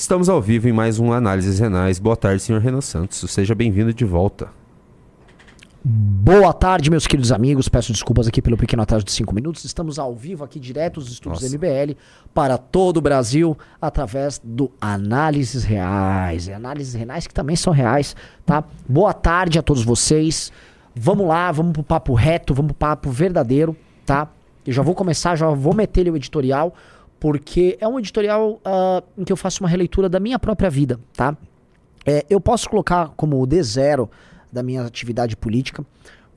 [0.00, 1.98] Estamos ao vivo em mais um Análises Renais.
[1.98, 3.18] Boa tarde, senhor Renan Santos.
[3.30, 4.48] Seja bem-vindo de volta.
[5.84, 7.68] Boa tarde, meus queridos amigos.
[7.68, 9.62] Peço desculpas aqui pelo pequeno atraso de 5 minutos.
[9.62, 11.54] Estamos ao vivo aqui direto dos estúdios Nossa.
[11.54, 11.98] MBL
[12.32, 16.48] para todo o Brasil através do Análises Reais.
[16.48, 18.64] E análises Renais que também são reais, tá?
[18.88, 20.50] Boa tarde a todos vocês.
[20.94, 23.76] Vamos lá, vamos pro papo reto, vamos pro papo verdadeiro,
[24.06, 24.30] tá?
[24.66, 26.74] Eu já vou começar, já vou meter o editorial,
[27.20, 30.98] porque é um editorial ah, em que eu faço uma releitura da minha própria vida,
[31.14, 31.36] tá?
[32.04, 34.08] É, eu posso colocar como o D0
[34.50, 35.84] da minha atividade política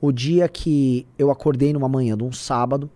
[0.00, 2.90] o dia que eu acordei numa manhã de um sábado,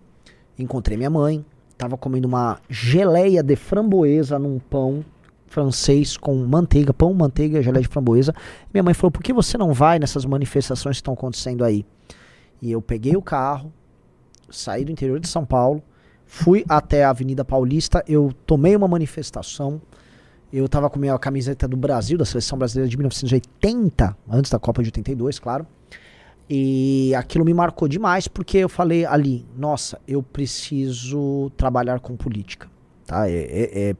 [0.57, 1.43] encontrei minha mãe,
[1.75, 5.03] tava comendo uma geleia de framboesa num pão
[5.47, 8.35] francês com manteiga, pão, manteiga, geleia de framboesa.
[8.71, 11.83] Minha mãe falou: por que você não vai nessas manifestações que estão acontecendo aí?
[12.61, 13.73] E eu peguei o carro,
[14.49, 15.81] saí do interior de São Paulo,
[16.31, 19.81] fui até a Avenida Paulista, eu tomei uma manifestação.
[20.53, 24.83] Eu tava com minha camiseta do Brasil, da seleção brasileira de 1980, antes da Copa
[24.83, 25.65] de 82, claro.
[26.47, 32.67] E aquilo me marcou demais porque eu falei ali, nossa, eu preciso trabalhar com política,
[33.07, 33.27] tá?
[33.27, 33.95] É, é- é-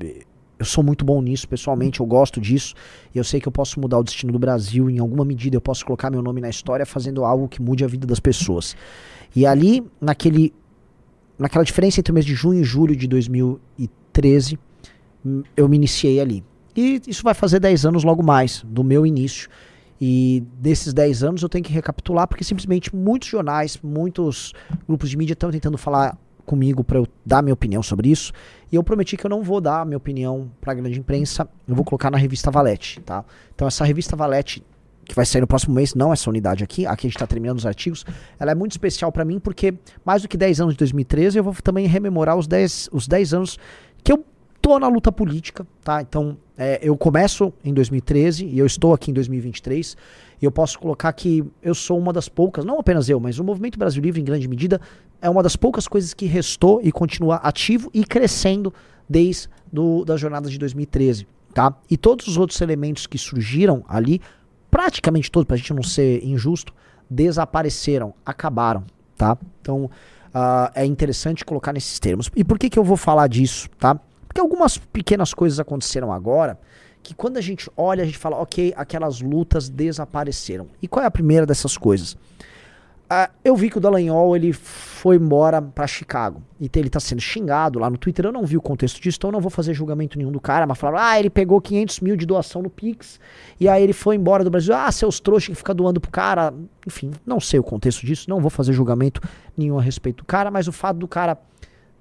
[0.00, 0.22] é-
[0.58, 2.74] eu sou muito bom nisso, pessoalmente, eu gosto disso.
[3.14, 5.60] E eu sei que eu posso mudar o destino do Brasil em alguma medida, eu
[5.60, 8.74] posso colocar meu nome na história fazendo algo que mude a vida das pessoas.
[9.36, 10.54] E ali, naquele,
[11.44, 14.58] naquela diferença entre o mês de junho e julho de 2013,
[15.24, 16.42] hum, eu me iniciei ali.
[16.74, 19.50] E isso vai fazer 10 anos logo mais do meu início.
[20.00, 24.54] E desses 10 anos eu tenho que recapitular porque simplesmente muitos jornais, muitos
[24.88, 28.32] grupos de mídia estão tentando falar comigo para eu dar minha opinião sobre isso.
[28.72, 31.74] E eu prometi que eu não vou dar minha opinião para a grande imprensa, eu
[31.74, 33.22] vou colocar na revista Valete, tá?
[33.54, 34.64] Então essa revista Valete
[35.04, 37.58] que vai sair no próximo mês, não essa unidade aqui, aqui a gente está terminando
[37.58, 38.04] os artigos,
[38.38, 39.74] ela é muito especial para mim porque
[40.04, 43.34] mais do que 10 anos de 2013, eu vou também rememorar os 10, os 10
[43.34, 43.58] anos
[44.02, 44.24] que eu
[44.60, 46.00] tô na luta política, tá?
[46.00, 49.96] Então, é, eu começo em 2013 e eu estou aqui em 2023
[50.40, 53.44] e eu posso colocar que eu sou uma das poucas, não apenas eu, mas o
[53.44, 54.80] Movimento Brasil Livre, em grande medida,
[55.20, 58.72] é uma das poucas coisas que restou e continua ativo e crescendo
[59.08, 61.76] desde do, das jornadas de 2013, tá?
[61.90, 64.20] E todos os outros elementos que surgiram ali,
[64.74, 66.74] praticamente todos, pra gente não ser injusto,
[67.08, 68.82] desapareceram, acabaram,
[69.16, 69.38] tá?
[69.60, 69.88] Então,
[70.34, 72.28] ah, é interessante colocar nesses termos.
[72.34, 73.94] E por que que eu vou falar disso, tá?
[74.26, 76.58] Porque algumas pequenas coisas aconteceram agora
[77.04, 80.66] que quando a gente olha, a gente fala, ok, aquelas lutas desapareceram.
[80.82, 82.16] E qual é a primeira dessas coisas?
[83.08, 86.42] Ah, eu vi que o Dallagnol ele foi embora pra Chicago.
[86.58, 88.24] E ele tá sendo xingado lá no Twitter.
[88.24, 90.66] Eu não vi o contexto disso, então eu não vou fazer julgamento nenhum do cara.
[90.66, 93.20] Mas falaram, ah, ele pegou 500 mil de doação no Pix.
[93.60, 94.74] E aí ele foi embora do Brasil.
[94.74, 96.54] Ah, seus trouxas que fica doando pro cara.
[96.86, 98.28] Enfim, não sei o contexto disso.
[98.28, 99.20] Não vou fazer julgamento
[99.56, 100.50] nenhum a respeito do cara.
[100.50, 101.38] Mas o fato do cara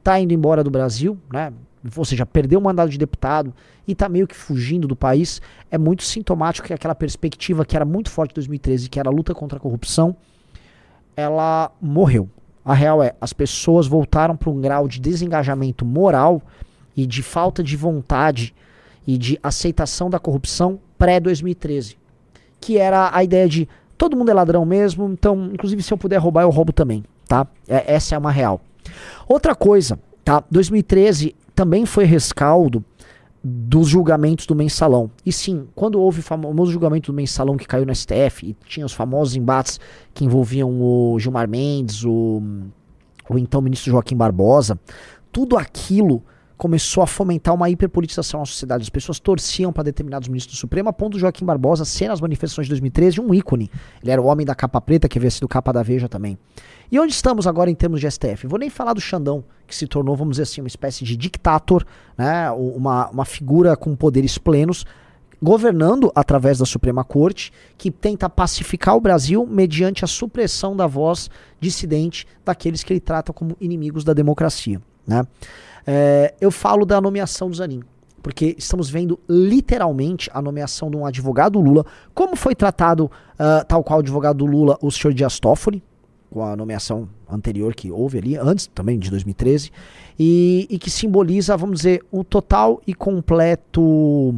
[0.02, 1.52] tá indo embora do Brasil, né?
[1.98, 3.54] Ou seja, perdeu o mandado de deputado
[3.86, 7.84] e tá meio que fugindo do país, é muito sintomático que aquela perspectiva que era
[7.84, 10.16] muito forte em 2013, que era a luta contra a corrupção,
[11.16, 12.30] ela morreu.
[12.66, 16.42] A real é, as pessoas voltaram para um grau de desengajamento moral
[16.96, 18.54] e de falta de vontade
[19.06, 21.98] e de aceitação da corrupção pré-2013,
[22.62, 26.18] que era a ideia de todo mundo é ladrão mesmo, então, inclusive se eu puder
[26.18, 27.46] roubar, eu roubo também, tá?
[27.68, 28.62] É- essa é uma real.
[29.28, 30.44] Outra coisa, tá?
[30.50, 32.84] 2013 também foi rescaldo
[33.44, 35.12] dos julgamentos do mensalão.
[35.26, 38.86] E sim, quando houve o famoso julgamento do mensalão que caiu no STF e tinha
[38.86, 39.80] os famosos embates
[40.14, 42.42] que envolviam o Gilmar Mendes, o,
[43.30, 44.80] o então ministro Joaquim Barbosa,
[45.32, 46.24] tudo aquilo
[46.64, 48.84] começou a fomentar uma hiperpolitização na sociedade.
[48.84, 52.22] As pessoas torciam para determinados ministros do Supremo, a ponto do Joaquim Barbosa ser nas
[52.22, 53.70] manifestações de 2013 um ícone.
[54.02, 56.38] Ele era o homem da capa preta, que havia sido capa da Veja também.
[56.90, 58.48] E onde estamos agora em termos de STF?
[58.48, 61.86] Vou nem falar do Xandão, que se tornou, vamos dizer assim, uma espécie de dictator,
[62.18, 62.50] né?
[62.52, 64.86] uma, uma figura com poderes plenos,
[65.42, 71.30] governando através da Suprema Corte, que tenta pacificar o Brasil mediante a supressão da voz
[71.60, 74.80] dissidente daqueles que ele trata como inimigos da democracia.
[75.06, 75.26] Né?
[75.86, 77.82] É, eu falo da nomeação do Zanin,
[78.22, 83.84] porque estamos vendo literalmente a nomeação de um advogado Lula, como foi tratado, ah, tal
[83.84, 85.84] qual o advogado Lula, o senhor Dias Toffoli,
[86.34, 89.72] com a nomeação anterior que houve ali, antes também de 2013,
[90.18, 94.34] e, e que simboliza, vamos dizer, o total e completo.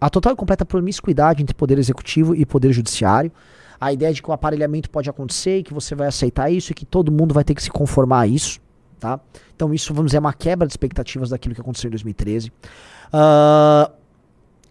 [0.00, 3.32] A total e completa promiscuidade entre poder executivo e poder judiciário.
[3.80, 6.74] A ideia de que o aparelhamento pode acontecer e que você vai aceitar isso e
[6.74, 8.60] que todo mundo vai ter que se conformar a isso.
[9.04, 9.20] Tá?
[9.54, 12.50] Então, isso, vamos dizer, é uma quebra de expectativas daquilo que aconteceu em 2013.
[13.12, 13.90] Ah,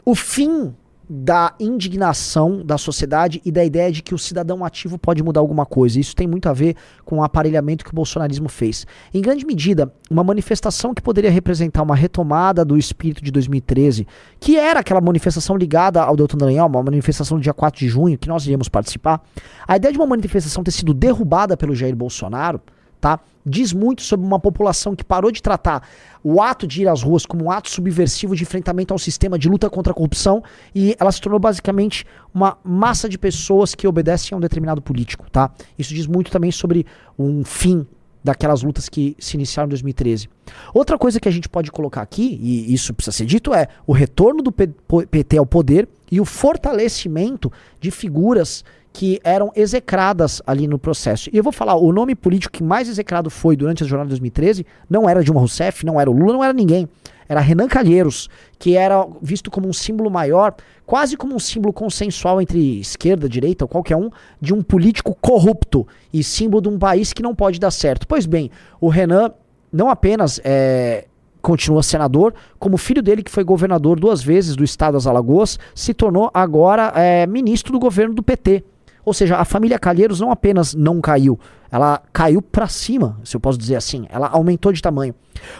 [0.03, 0.73] o fim
[1.07, 5.67] da indignação da sociedade e da ideia de que o cidadão ativo pode mudar alguma
[5.67, 5.99] coisa.
[5.99, 6.75] Isso tem muito a ver
[7.05, 8.87] com o aparelhamento que o bolsonarismo fez.
[9.13, 14.07] Em grande medida, uma manifestação que poderia representar uma retomada do espírito de 2013,
[14.39, 18.17] que era aquela manifestação ligada ao Deltan Dallagnol, uma manifestação do dia 4 de junho,
[18.17, 19.21] que nós iríamos participar.
[19.67, 22.59] A ideia de uma manifestação ter sido derrubada pelo Jair Bolsonaro,
[22.99, 23.19] tá?
[23.45, 25.87] Diz muito sobre uma população que parou de tratar
[26.23, 29.49] o ato de ir às ruas como um ato subversivo de enfrentamento ao sistema de
[29.49, 30.41] luta contra a corrupção
[30.73, 35.29] e ela se tornou basicamente uma massa de pessoas que obedecem a um determinado político,
[35.29, 35.51] tá?
[35.77, 36.85] Isso diz muito também sobre
[37.19, 37.85] um fim
[38.23, 40.29] daquelas lutas que se iniciaram em 2013.
[40.73, 43.91] Outra coisa que a gente pode colocar aqui, e isso precisa ser dito, é o
[43.91, 48.63] retorno do PT ao poder e o fortalecimento de figuras
[48.93, 51.27] que eram execradas ali no processo.
[51.33, 54.11] E eu vou falar, o nome político que mais execrado foi durante a jornada de
[54.11, 56.87] 2013 não era Dilma Rousseff, não era o Lula, não era ninguém.
[57.27, 58.29] Era Renan Calheiros,
[58.59, 60.53] que era visto como um símbolo maior,
[60.85, 65.87] quase como um símbolo consensual entre esquerda, direita ou qualquer um, de um político corrupto
[66.13, 68.07] e símbolo de um país que não pode dar certo.
[68.07, 69.31] Pois bem, o Renan
[69.71, 71.07] não apenas é,
[71.43, 75.93] continua senador, como filho dele, que foi governador duas vezes do estado das Alagoas, se
[75.93, 78.63] tornou agora é, ministro do governo do PT.
[79.05, 81.37] Ou seja, a família Calheiros não apenas não caiu,
[81.69, 84.05] ela caiu para cima, se eu posso dizer assim.
[84.09, 85.13] Ela aumentou de tamanho.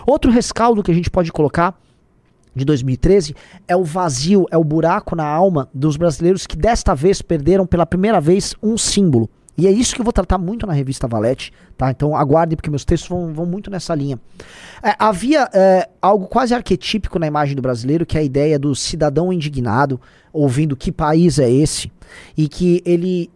[0.07, 1.77] Outro rescaldo que a gente pode colocar
[2.55, 3.35] de 2013
[3.67, 7.85] é o vazio, é o buraco na alma dos brasileiros que desta vez perderam pela
[7.85, 9.29] primeira vez um símbolo.
[9.57, 11.91] E é isso que eu vou tratar muito na revista Valete, tá?
[11.91, 14.19] Então aguardem, porque meus textos vão, vão muito nessa linha.
[14.81, 18.75] É, havia é, algo quase arquetípico na imagem do brasileiro, que é a ideia do
[18.75, 20.01] cidadão indignado,
[20.31, 21.91] ouvindo que país é esse,
[22.35, 23.29] e que ele,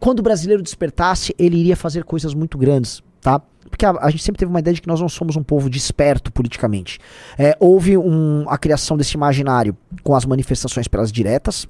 [0.00, 3.40] quando o brasileiro despertasse, ele iria fazer coisas muito grandes, tá?
[3.68, 5.68] Porque a, a gente sempre teve uma ideia de que nós não somos um povo
[5.68, 6.98] desperto politicamente.
[7.38, 11.68] É, houve um, a criação desse imaginário com as manifestações pelas diretas,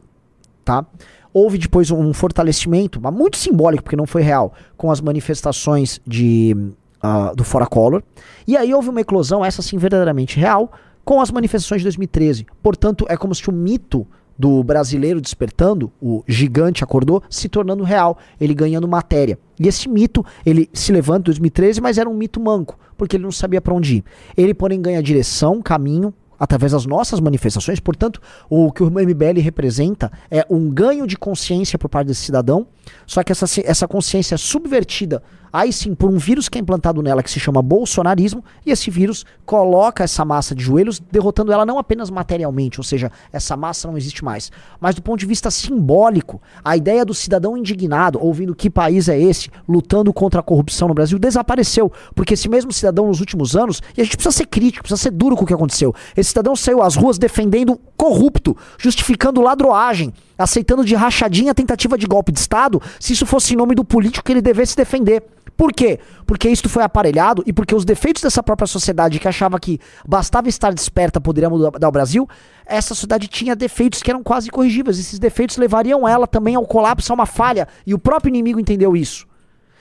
[0.65, 0.87] tá?
[1.33, 6.57] Houve depois um fortalecimento, mas muito simbólico, porque não foi real, com as manifestações de,
[7.03, 8.03] uh, do Fora Collor.
[8.47, 10.73] E aí houve uma eclosão, essa sim verdadeiramente real,
[11.05, 12.47] com as manifestações de 2013.
[12.63, 14.07] Portanto, é como se o mito
[14.39, 19.39] do brasileiro despertando, o gigante acordou, se tornando real, ele ganhando matéria.
[19.59, 23.25] E esse mito, ele se levanta em 2013, mas era um mito manco, porque ele
[23.25, 24.05] não sabia para onde ir.
[24.37, 27.81] Ele, porém, ganha direção, caminho, através das nossas manifestações.
[27.81, 32.67] Portanto, o que o MBL representa é um ganho de consciência por parte desse cidadão,
[33.07, 35.23] só que essa, essa consciência é subvertida
[35.53, 38.91] aí sim por um vírus que é implantado nela que se chama bolsonarismo, e esse
[38.91, 43.89] vírus coloca essa massa de joelhos, derrotando ela não apenas materialmente, ou seja, essa massa
[43.89, 44.51] não existe mais,
[44.81, 49.19] mas do ponto de vista simbólico, a ideia do cidadão indignado, ouvindo que país é
[49.19, 53.83] esse, lutando contra a corrupção no Brasil, desapareceu, porque esse mesmo cidadão nos últimos anos,
[53.97, 56.55] e a gente precisa ser crítico, precisa ser duro com o que aconteceu, esse cidadão
[56.55, 62.39] saiu às ruas defendendo corrupto, justificando ladroagem, aceitando de rachadinha a tentativa de golpe de
[62.39, 65.23] Estado, se isso fosse em nome do político que ele devesse defender.
[65.59, 65.99] Por quê?
[66.25, 70.49] Porque isso foi aparelhado e porque os defeitos dessa própria sociedade que achava que bastava
[70.49, 72.29] estar desperta poderia mudar o Brasil,
[72.65, 75.01] essa sociedade tinha defeitos que eram quase corrigíveis.
[75.01, 78.97] Esses defeitos levariam ela também ao colapso, a uma falha, e o próprio inimigo entendeu
[78.97, 79.27] isso.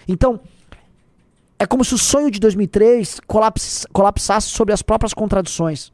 [0.08, 0.40] Então,
[1.60, 3.22] é como se o sonho de 2003
[3.94, 5.92] colapsasse sobre as próprias contradições.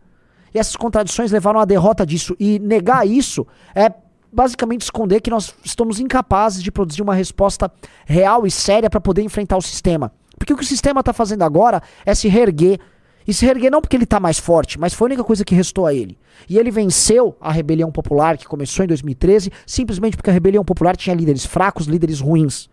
[0.54, 2.38] E essas contradições levaram à derrota disso.
[2.40, 3.46] E negar isso
[3.76, 3.92] é
[4.34, 7.72] basicamente esconder que nós estamos incapazes de produzir uma resposta
[8.06, 10.12] real e séria para poder enfrentar o sistema.
[10.38, 12.80] Porque o que o sistema está fazendo agora é se reerguer.
[13.26, 15.56] E se reerguer não porque ele está mais forte, mas foi a única coisa que
[15.56, 16.18] restou a ele.
[16.50, 20.98] E ele venceu a rebelião popular que começou em 2013, simplesmente porque a rebelião popular
[20.98, 22.70] tinha líderes fracos, líderes ruins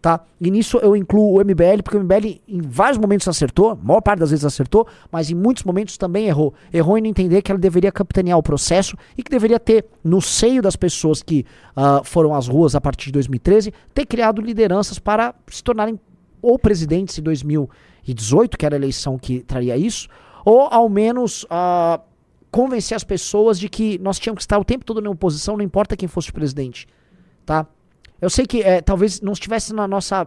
[0.00, 0.20] tá?
[0.40, 4.00] E nisso eu incluo o MBL, porque o MBL em vários momentos acertou, a maior
[4.00, 6.54] parte das vezes acertou, mas em muitos momentos também errou.
[6.72, 10.20] Errou em não entender que ela deveria capitanear o processo e que deveria ter, no
[10.20, 11.44] seio das pessoas que
[11.76, 15.98] uh, foram às ruas a partir de 2013, ter criado lideranças para se tornarem
[16.40, 20.08] ou presidentes em 2018, que era a eleição que traria isso,
[20.44, 22.00] ou ao menos uh,
[22.50, 25.64] convencer as pessoas de que nós tínhamos que estar o tempo todo na oposição, não
[25.64, 26.86] importa quem fosse o presidente,
[27.44, 27.66] tá?
[28.20, 30.26] Eu sei que é, talvez não estivesse na nossa.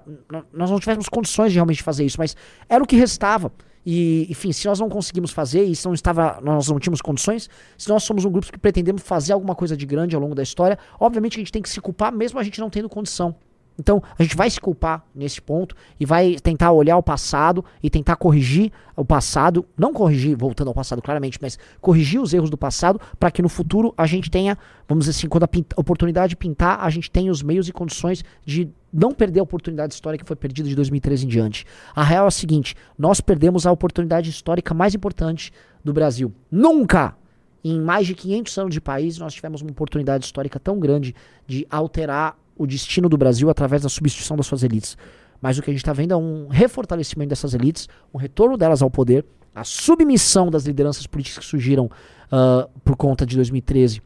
[0.53, 2.35] Nós não tivéssemos condições de realmente fazer isso, mas
[2.69, 3.51] era o que restava.
[3.85, 7.49] E, enfim, se nós não conseguimos fazer, e se não estava, nós não tínhamos condições,
[7.77, 10.43] se nós somos um grupo que pretendemos fazer alguma coisa de grande ao longo da
[10.43, 13.35] história, obviamente a gente tem que se culpar, mesmo a gente não tendo condição.
[13.79, 17.89] Então, a gente vai se culpar nesse ponto e vai tentar olhar o passado e
[17.89, 22.57] tentar corrigir o passado, não corrigir, voltando ao passado claramente, mas corrigir os erros do
[22.57, 26.79] passado para que no futuro a gente tenha, vamos dizer assim, quando a oportunidade pintar,
[26.79, 30.35] a gente tenha os meios e condições de não perder a oportunidade histórica que foi
[30.35, 31.65] perdida de 2013 em diante.
[31.95, 35.51] A real é a seguinte: nós perdemos a oportunidade histórica mais importante
[35.83, 36.33] do Brasil.
[36.51, 37.15] Nunca
[37.63, 41.13] Em mais de 500 anos de país, nós tivemos uma oportunidade histórica tão grande
[41.45, 44.97] de alterar o destino do Brasil através da substituição das suas elites.
[45.41, 48.81] Mas o que a gente está vendo é um refortalecimento dessas elites, um retorno delas
[48.81, 54.01] ao poder, a submissão das lideranças políticas que surgiram uh, por conta de 2013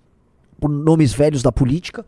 [0.59, 2.05] por nomes velhos da política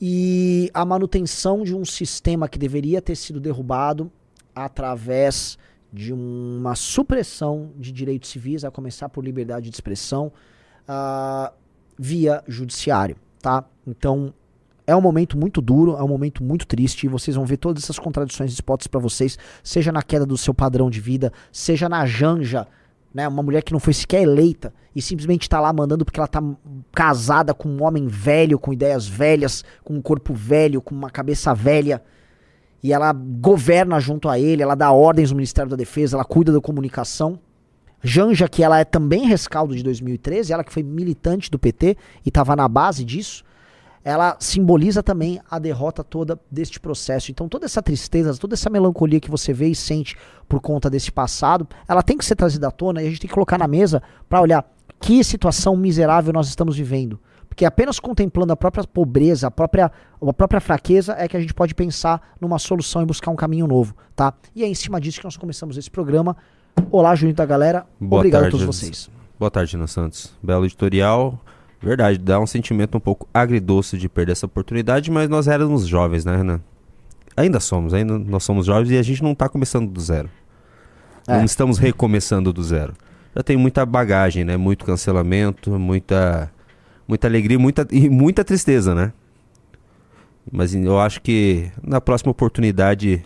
[0.00, 4.10] e a manutenção de um sistema que deveria ter sido derrubado
[4.54, 5.58] através
[5.92, 10.32] de uma supressão de direitos civis, a começar por liberdade de expressão,
[10.88, 11.52] uh,
[11.98, 13.64] via judiciário, tá?
[13.86, 14.34] Então,
[14.86, 17.82] é um momento muito duro, é um momento muito triste, e vocês vão ver todas
[17.82, 22.06] essas contradições expostas para vocês, seja na queda do seu padrão de vida, seja na
[22.06, 22.66] janja
[23.16, 23.26] né?
[23.26, 26.42] Uma mulher que não foi sequer eleita e simplesmente tá lá mandando porque ela tá
[26.92, 31.54] casada com um homem velho, com ideias velhas, com um corpo velho, com uma cabeça
[31.54, 32.02] velha.
[32.82, 36.52] E ela governa junto a ele, ela dá ordens no Ministério da Defesa, ela cuida
[36.52, 37.40] da comunicação.
[38.02, 42.28] Janja, que ela é também rescaldo de 2013, ela que foi militante do PT e
[42.28, 43.42] estava na base disso
[44.06, 47.32] ela simboliza também a derrota toda deste processo.
[47.32, 50.16] Então toda essa tristeza, toda essa melancolia que você vê e sente
[50.48, 53.26] por conta desse passado, ela tem que ser trazida à tona e a gente tem
[53.26, 54.64] que colocar na mesa para olhar
[55.00, 57.18] que situação miserável nós estamos vivendo.
[57.48, 59.90] Porque apenas contemplando a própria pobreza, a própria,
[60.22, 63.66] a própria fraqueza, é que a gente pode pensar numa solução e buscar um caminho
[63.66, 64.32] novo, tá?
[64.54, 66.36] E é em cima disso que nós começamos esse programa.
[66.92, 67.84] Olá, Juninho da galera.
[67.98, 69.10] Boa Obrigado tarde, a todos vocês.
[69.36, 70.32] Boa tarde, Ana Santos.
[70.40, 71.40] Belo editorial.
[71.80, 76.24] Verdade, dá um sentimento um pouco agridoce de perder essa oportunidade, mas nós éramos jovens,
[76.24, 76.60] né, Renan?
[77.36, 80.30] Ainda somos, ainda nós somos jovens e a gente não está começando do zero.
[81.28, 81.36] É.
[81.36, 82.94] Não estamos recomeçando do zero.
[83.34, 84.56] Já tem muita bagagem, né?
[84.56, 86.50] Muito cancelamento, muita,
[87.06, 89.12] muita alegria muita, e muita tristeza, né?
[90.50, 93.22] Mas eu acho que na próxima oportunidade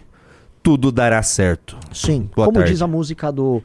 [0.62, 1.78] tudo dará certo.
[1.92, 2.72] Sim, Boa como tarde.
[2.72, 3.62] diz a música do,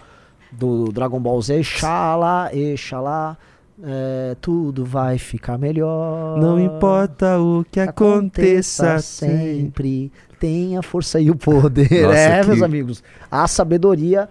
[0.52, 3.36] do Dragon Ball Z, Xalá, Exalá
[3.84, 6.40] é, tudo vai ficar melhor.
[6.40, 10.12] Não importa o que aconteça, aconteça sempre.
[10.40, 12.04] Tenha força e o poder.
[12.04, 12.48] Nossa, é, que...
[12.48, 13.04] meus amigos.
[13.30, 14.30] A sabedoria.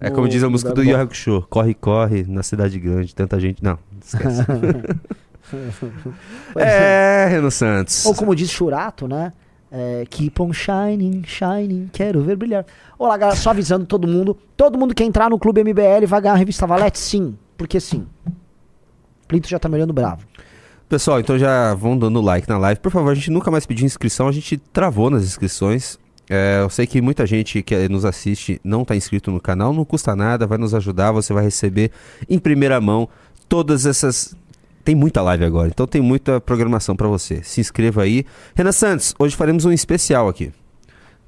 [0.00, 1.46] É como diz a música do Yu Show.
[1.48, 3.14] Corre, corre na cidade grande.
[3.14, 3.62] Tanta gente.
[3.62, 4.42] Não, esquece.
[6.56, 8.04] é, Renan Santos.
[8.04, 9.32] Ou como diz Churato, né?
[9.72, 12.64] É, keep on shining, shining, quero ver brilhar.
[12.96, 14.36] Olá, galera, só avisando todo mundo.
[14.56, 16.98] Todo mundo que entrar no Clube MBL vai ganhar a revista Valete?
[16.98, 18.06] Sim, porque sim.
[19.26, 20.24] Plito já tá me olhando bravo.
[20.88, 22.80] Pessoal, então já vão dando like na live.
[22.80, 25.98] Por favor, a gente nunca mais pediu inscrição, a gente travou nas inscrições.
[26.28, 29.84] É, eu sei que muita gente que nos assiste não está inscrito no canal, não
[29.84, 31.90] custa nada, vai nos ajudar, você vai receber
[32.28, 33.08] em primeira mão
[33.48, 34.36] todas essas.
[34.84, 37.42] Tem muita live agora, então tem muita programação para você.
[37.42, 38.26] Se inscreva aí.
[38.54, 40.52] Renan Santos, hoje faremos um especial aqui.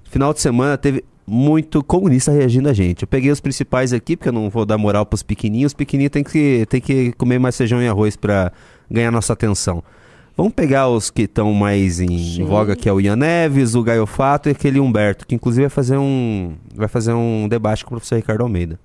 [0.04, 3.02] Final de semana teve muito comunista reagindo a gente.
[3.02, 5.70] Eu peguei os principais aqui, porque eu não vou dar moral pros pequenininhos.
[5.70, 8.52] Os pequenininhos tem que, tem que comer mais feijão e arroz para
[8.90, 9.82] ganhar nossa atenção.
[10.36, 12.44] Vamos pegar os que estão mais em Sim.
[12.44, 15.70] voga, que é o Ian Neves, o Gaio Fato e aquele Humberto, que inclusive vai
[15.70, 18.78] fazer um, vai fazer um debate com o professor Ricardo Almeida.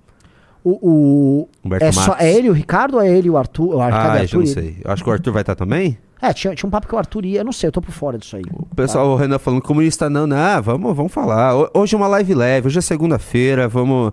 [0.64, 1.48] O, o...
[1.62, 3.74] Humberto é, só, é ele o Ricardo ou é ele o Arthur?
[3.74, 4.78] O ah, eu não sei.
[4.82, 5.98] Eu acho que o Arthur vai estar também?
[6.22, 7.90] É, tinha, tinha um papo que o Arthur ia, eu não sei, eu tô por
[7.90, 8.44] fora disso aí.
[8.52, 9.12] O pessoal, tá?
[9.12, 11.52] o Renan falando comunista não, não, ah, vamos, vamos falar.
[11.74, 14.12] Hoje é uma live leve, hoje é segunda-feira, vamos.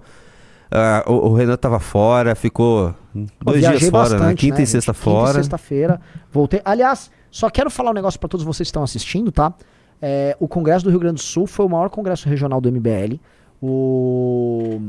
[0.71, 2.95] Uh, o, o, Renan tava fora, ficou
[3.43, 3.91] dois dias fora, né?
[3.91, 4.35] bastante, né?
[4.35, 5.03] Quinta né, e sexta gente?
[5.03, 5.27] fora.
[5.27, 6.01] Quinta e sexta-feira,
[6.31, 6.61] voltei.
[6.65, 9.53] Aliás, só quero falar um negócio para todos vocês que estão assistindo, tá?
[10.01, 13.19] É, o Congresso do Rio Grande do Sul foi o maior congresso regional do MBL.
[13.61, 14.81] O,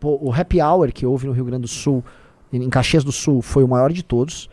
[0.00, 2.04] o Happy Hour que houve no Rio Grande do Sul,
[2.52, 4.48] em Caxias do Sul, foi o maior de todos.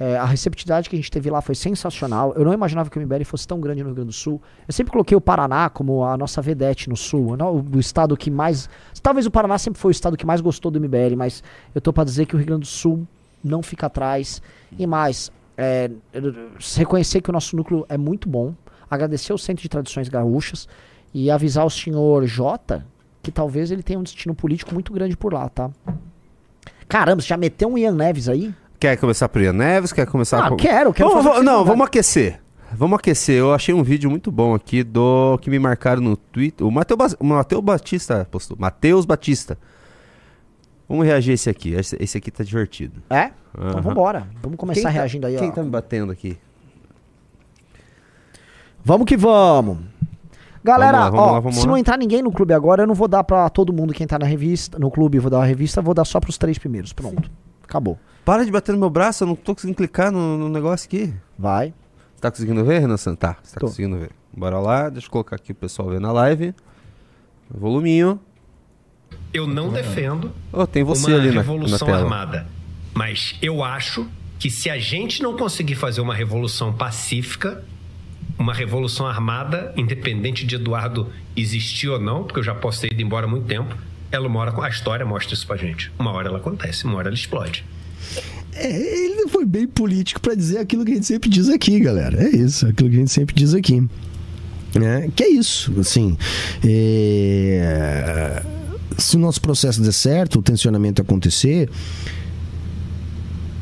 [0.00, 2.32] É, a receptividade que a gente teve lá foi sensacional.
[2.34, 4.40] Eu não imaginava que o MBL fosse tão grande no Rio Grande do Sul.
[4.66, 7.36] Eu sempre coloquei o Paraná como a nossa vedete no Sul.
[7.36, 8.66] O, o estado que mais.
[9.02, 11.92] Talvez o Paraná sempre foi o estado que mais gostou do MBL, mas eu tô
[11.92, 13.06] para dizer que o Rio Grande do Sul
[13.44, 14.40] não fica atrás.
[14.78, 15.90] E mais, é,
[16.76, 18.54] reconhecer que o nosso núcleo é muito bom.
[18.90, 20.66] Agradecer ao Centro de Tradições Gaúchas
[21.12, 22.86] e avisar o senhor Jota
[23.22, 25.70] que talvez ele tenha um destino político muito grande por lá, tá?
[26.88, 28.54] Caramba, você já meteu um Ian Neves aí?
[28.80, 29.92] Quer começar por Ian Neves?
[29.92, 32.40] Quer começar ah, quero, quero vamos, fazer Não, vamos aquecer.
[32.72, 33.36] Vamos aquecer.
[33.36, 36.66] Eu achei um vídeo muito bom aqui do que me marcaram no Twitter.
[36.66, 38.56] O Matheus Mateu Batista postou.
[38.58, 39.58] Matheus Batista.
[40.88, 41.74] Vamos reagir esse aqui.
[41.74, 43.02] Esse, esse aqui tá divertido.
[43.10, 43.32] É?
[43.54, 44.26] Então vambora.
[44.42, 45.36] Vamos começar tá- reagindo aí.
[45.36, 45.52] Quem ó.
[45.52, 46.38] tá me batendo aqui?
[48.82, 49.76] Vamos que vamos.
[50.64, 51.68] Galera, vamos lá, vamos ó, lá, vamos se lá.
[51.68, 54.18] não entrar ninguém no clube agora, eu não vou dar pra todo mundo quem tá
[54.18, 56.92] na revista, no clube, vou dar uma revista, vou dar só pros três primeiros.
[56.92, 57.30] Pronto.
[57.70, 57.96] Acabou.
[58.24, 61.14] Para de bater no meu braço, eu não tô conseguindo clicar no, no negócio aqui.
[61.38, 61.72] Vai.
[62.16, 63.66] Você tá conseguindo ver, Renan Tá, você tá tô.
[63.68, 64.10] conseguindo ver.
[64.36, 66.52] Bora lá, deixa eu colocar aqui o pessoal ver na live.
[67.48, 68.18] Voluminho.
[69.32, 72.04] Eu não defendo oh, tem você ali na, revolução na tela.
[72.04, 72.46] armada.
[72.92, 74.08] Mas eu acho
[74.40, 77.64] que se a gente não conseguir fazer uma revolução pacífica,
[78.36, 83.00] uma revolução armada, independente de Eduardo existir ou não, porque eu já posso ter ido
[83.00, 83.76] embora há muito tempo,
[84.10, 85.92] ela mora com a história mostra isso pra gente.
[85.98, 87.64] Uma hora ela acontece, uma hora ela explode.
[88.52, 92.22] É, ele foi bem político para dizer aquilo que a gente sempre diz aqui, galera.
[92.22, 93.86] É isso, aquilo que a gente sempre diz aqui.
[94.74, 96.16] É, que é isso, assim.
[96.64, 98.42] É,
[98.98, 101.68] se o nosso processo der certo, o tensionamento acontecer,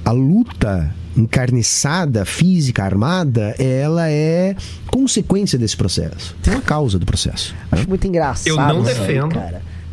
[0.04, 4.54] a luta encarniçada, física, armada, ela é
[4.86, 6.36] consequência desse processo.
[6.42, 7.54] Tem uma causa do processo.
[7.70, 8.48] Acho muito engraçado.
[8.48, 9.18] Eu não isso aí,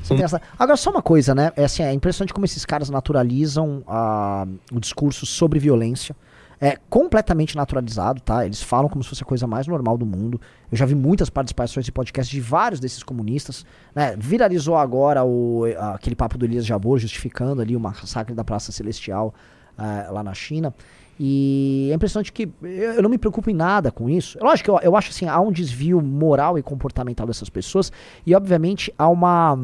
[0.06, 0.42] Isso é engraçado.
[0.58, 1.52] Agora, só uma coisa, né?
[1.56, 6.16] É, assim, é impressionante como esses caras naturalizam ah, o discurso sobre violência.
[6.62, 8.46] É completamente naturalizado, tá?
[8.46, 10.40] Eles falam como se fosse a coisa mais normal do mundo.
[10.72, 13.66] Eu já vi muitas participações de podcast de vários desses comunistas.
[13.94, 14.16] Né?
[14.18, 19.34] Viralizou agora o, aquele papo do Elias Jabor justificando ali o massacre da Praça Celestial
[19.78, 20.74] ah, lá na China.
[21.20, 24.38] E é impressionante que eu, eu não me preocupo em nada com isso.
[24.40, 27.92] Lógico que eu, eu acho assim, há um desvio moral e comportamental dessas pessoas.
[28.26, 29.58] E obviamente há uma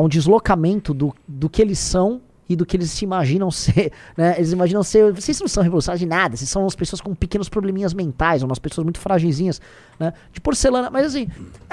[0.00, 3.92] há um deslocamento do, do que eles são e do que eles se imaginam ser,
[4.16, 4.34] né?
[4.36, 7.48] Eles imaginam ser, vocês não são revolucionários de nada, vocês são umas pessoas com pequenos
[7.48, 9.60] probleminhas mentais, umas pessoas muito fragizinhas,
[9.98, 10.12] né?
[10.32, 11.28] De porcelana, mas assim,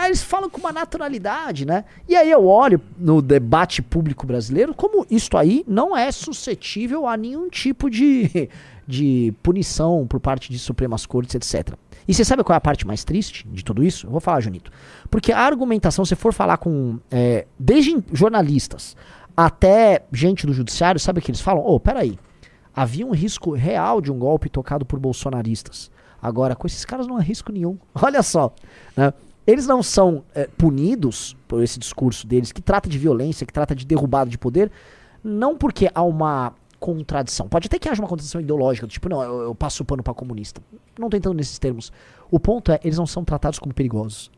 [0.05, 1.86] eles falam com uma naturalidade, né?
[2.07, 7.17] E aí eu olho no debate público brasileiro como isto aí não é suscetível a
[7.17, 8.50] nenhum tipo de,
[8.86, 11.75] de punição por parte de Supremas Cortes, etc.
[12.07, 14.07] E você sabe qual é a parte mais triste de tudo isso?
[14.07, 14.71] Eu vou falar, Junito.
[15.09, 16.99] Porque a argumentação, se for falar com.
[17.11, 18.95] É, desde jornalistas
[19.35, 21.63] até gente do judiciário, sabe o que eles falam?
[21.63, 22.17] Ô, oh, peraí.
[22.73, 25.91] Havia um risco real de um golpe tocado por bolsonaristas.
[26.21, 27.77] Agora, com esses caras não há risco nenhum.
[28.01, 28.53] Olha só.
[28.95, 29.13] Né?
[29.45, 33.75] Eles não são é, punidos por esse discurso deles, que trata de violência, que trata
[33.75, 34.71] de derrubada de poder,
[35.23, 37.48] não porque há uma contradição.
[37.48, 40.13] Pode até que haja uma contradição ideológica, tipo, não, eu, eu passo o pano para
[40.13, 40.62] comunista.
[40.98, 41.91] Não tô entrando nesses termos.
[42.29, 44.31] O ponto é, eles não são tratados como perigosos.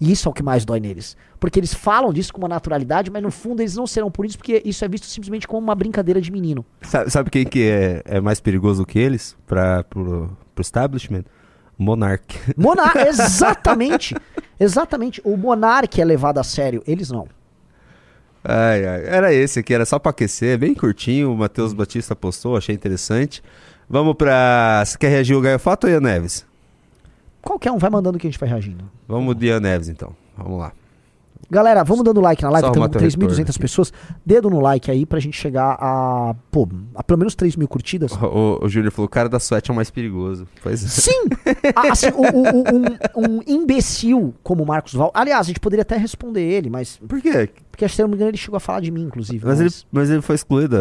[0.00, 1.16] E isso é o que mais dói neles.
[1.40, 4.62] Porque eles falam disso com uma naturalidade, mas no fundo eles não serão punidos porque
[4.64, 6.64] isso é visto simplesmente como uma brincadeira de menino.
[6.82, 11.24] Sabe, sabe quem que é, é mais perigoso que eles para pro, pro establishment?
[11.78, 12.38] Monark.
[12.56, 14.14] Monark, exatamente.
[14.58, 15.20] exatamente.
[15.24, 17.28] O Monark é levado a sério, eles não.
[18.48, 19.02] Ai, ai.
[19.06, 21.32] Era esse aqui, era só pra aquecer, bem curtinho.
[21.32, 23.42] O Matheus Batista postou, achei interessante.
[23.90, 24.84] Vamos pra.
[24.84, 26.46] Você quer reagir o Gaio Fato ou Ian Neves?
[27.42, 28.88] Qualquer um vai mandando que a gente vai reagindo.
[29.08, 30.14] Vamos de Ian Neves então.
[30.36, 30.72] Vamos lá.
[31.50, 33.92] Galera, vamos dando like na live, estamos com teu 3.200 pessoas.
[34.24, 38.12] Dedo no like aí pra gente chegar a, pô, a pelo menos 3 mil curtidas.
[38.12, 40.46] O, o, o Júlio falou: o cara da suéte é o mais perigoso.
[40.62, 40.88] Pois é.
[40.88, 41.24] Sim!
[41.74, 45.10] Ah, assim, o- um, um imbecil como o Marcos Val.
[45.14, 46.96] Aliás, a gente poderia até responder ele, mas.
[47.08, 47.48] Por quê?
[47.70, 49.44] Porque se não me engano, ele chegou a falar de mim, inclusive.
[49.46, 50.76] Mas ele, mas ele foi excluído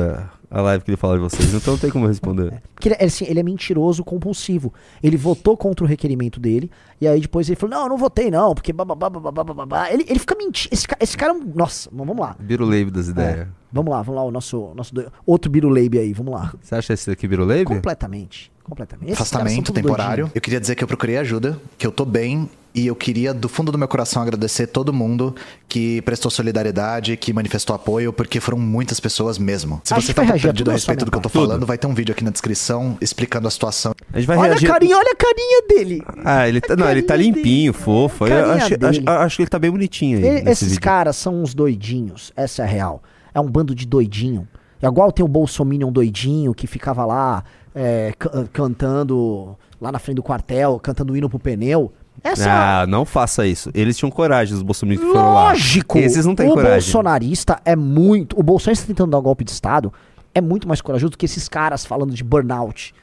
[0.60, 2.62] a, live que ele falou de vocês, então não tem como responder.
[2.74, 4.74] Porque ele, é, assim, ele é mentiroso compulsivo.
[5.04, 8.32] Ele votou contra o requerimento dele, e aí depois ele falou: Não, eu não votei,
[8.32, 8.72] não, porque.
[8.74, 10.74] bababá, bababá, bababá." Ele, ele fica mentindo.
[10.74, 11.44] Esse, esse cara é um.
[11.54, 12.36] Nossa, vamos lá.
[12.40, 13.40] Biruleibe das ideias.
[13.40, 16.54] É, vamos lá, vamos lá, o nosso, nosso do- outro Biruleibe aí, vamos lá.
[16.62, 17.66] Você acha esse aqui Biruleibe?
[17.66, 18.52] Completamente.
[18.64, 19.14] Completamente.
[19.14, 20.24] Afastamento temporário.
[20.26, 20.32] doidinho.
[20.36, 23.48] Eu queria dizer que eu procurei ajuda, que eu tô bem e eu queria, do
[23.48, 25.34] fundo do meu coração, agradecer todo mundo
[25.68, 29.82] que prestou solidariedade, que manifestou apoio, porque foram muitas pessoas mesmo.
[29.84, 31.48] Se você tá um perdido tudo a respeito do que eu tô parte?
[31.48, 33.94] falando, vai ter um vídeo aqui na descrição explicando a situação.
[34.14, 34.70] A gente vai Olha reagir.
[34.70, 36.04] a carinha, olha a carinha dele.
[36.24, 37.84] Ah, ele tá, não, ele tá limpinho, dele.
[37.84, 38.28] fofo.
[38.28, 40.24] Eu acho, acho, acho que ele tá bem bonitinho aí.
[40.26, 40.82] E- nesse esses vídeo.
[40.82, 43.02] caras são uns doidinhos, essa é a real.
[43.34, 44.48] É um bando de doidinho.
[44.82, 50.18] É igual tem o Bolsominion doidinho que ficava lá é, ca- cantando lá na frente
[50.18, 51.92] do quartel, cantando hino pro pneu.
[52.24, 53.70] Essa é Ah, não faça isso.
[53.74, 55.50] Eles tinham coragem, os bolsonaristas que foram lá.
[55.50, 55.98] Lógico!
[56.00, 56.74] Esses não têm o coragem.
[56.92, 58.40] bolsonarista é muito.
[58.40, 59.94] O bolsonarista tentando dar um golpe de Estado
[60.34, 62.94] é muito mais corajoso do que esses caras falando de burnout,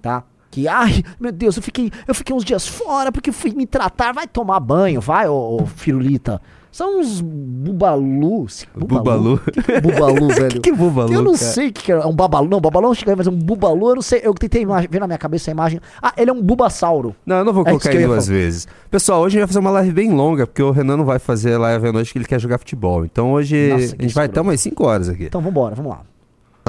[0.00, 0.24] tá?
[0.50, 4.12] Que, ai, meu Deus, eu fiquei, eu fiquei uns dias fora porque fui me tratar.
[4.12, 6.40] Vai tomar banho, vai, ô, ô firulita.
[6.72, 8.48] São uns bubalu.
[8.48, 9.38] se- Bubalu?
[9.38, 10.60] Que bubalu, velho.
[10.62, 11.44] Que bubalu, Eu não cara?
[11.52, 11.96] sei o que, que é.
[11.96, 12.48] É um babalu.
[12.48, 13.90] Não, babalu não chega, mas é um bubalu.
[13.90, 14.20] Eu não sei.
[14.24, 15.78] Eu tentei ver na minha cabeça a imagem.
[16.00, 17.14] Ah, ele é um bubasauro.
[17.26, 18.66] Não, eu não vou É colocar ele duas vezes.
[18.90, 21.18] Pessoal, hoje a gente vai fazer uma live bem longa, porque o Renan não vai
[21.18, 23.04] fazer live à noite que ele quer jogar futebol.
[23.04, 25.24] Então hoje Nossa, a gente vai até umas 5 horas aqui.
[25.24, 26.00] Então vambora, vamos lá.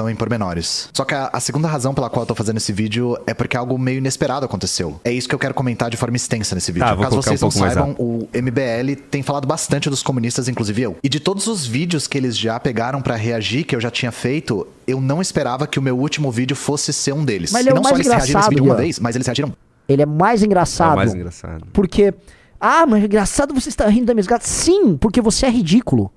[0.08, 0.88] Em pormenores.
[0.92, 3.56] Só que a, a segunda razão pela qual eu tô fazendo esse vídeo é porque
[3.56, 5.00] algo meio inesperado aconteceu.
[5.04, 6.86] É isso que eu quero comentar de forma extensa nesse vídeo.
[6.86, 10.96] Tá, Caso vocês um não saibam, o MBL tem falado bastante dos comunistas, inclusive eu.
[11.02, 14.10] E de todos os vídeos que eles já pegaram pra reagir, que eu já tinha
[14.10, 17.52] feito, eu não esperava que o meu último vídeo fosse ser um deles.
[17.52, 19.14] Mas ele é e não só mais eles reagiram nesse engraçado, vídeo uma vez, mas
[19.14, 19.52] eles reagiram
[19.88, 20.92] Ele é mais É engraçado.
[20.94, 21.66] o mais engraçado.
[21.72, 22.12] Porque.
[22.60, 24.46] Ah, mas é engraçado você estar rindo da minha desgraça.
[24.48, 26.10] Sim, porque você é ridículo.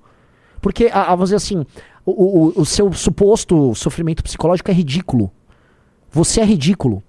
[0.60, 1.64] Porque, a, a, vamos dizer assim,
[2.04, 2.12] o,
[2.58, 5.30] o, o seu suposto sofrimento psicológico é ridículo.
[6.10, 7.02] Você é ridículo.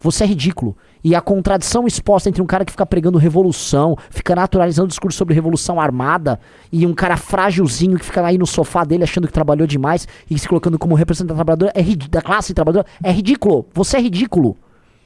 [0.00, 0.76] Você é ridículo.
[1.04, 5.34] E a contradição exposta entre um cara que fica pregando revolução, fica naturalizando discurso sobre
[5.34, 6.40] revolução armada,
[6.72, 10.38] e um cara frágilzinho que fica aí no sofá dele achando que trabalhou demais e
[10.38, 13.66] se colocando como representante da trabalhadora, é da classe trabalhadora, é ridículo.
[13.74, 14.56] Você é ridículo.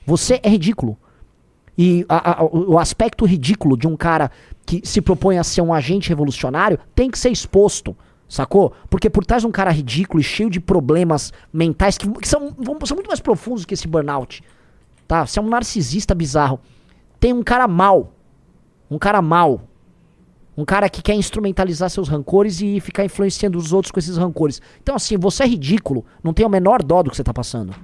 [0.07, 0.97] Você é ridículo.
[1.77, 4.31] E a, a, o aspecto ridículo de um cara
[4.67, 7.97] que se propõe a ser um agente revolucionário tem que ser exposto.
[8.29, 8.73] Sacou?
[8.89, 12.55] Porque por trás de um cara ridículo e cheio de problemas mentais que, que são,
[12.85, 14.43] são muito mais profundos que esse burnout.
[15.07, 15.27] Tá?
[15.27, 16.59] Você é um narcisista bizarro.
[17.21, 18.13] Tem um cara mal.
[18.91, 19.61] Um cara mal.
[20.57, 24.63] Um cara que quer instrumentalizar seus rancores e ficar influenciando os outros com esses rancores.
[24.83, 26.05] Então, assim, você é ridículo.
[26.23, 27.75] Não tem o menor dó do que você tá passando.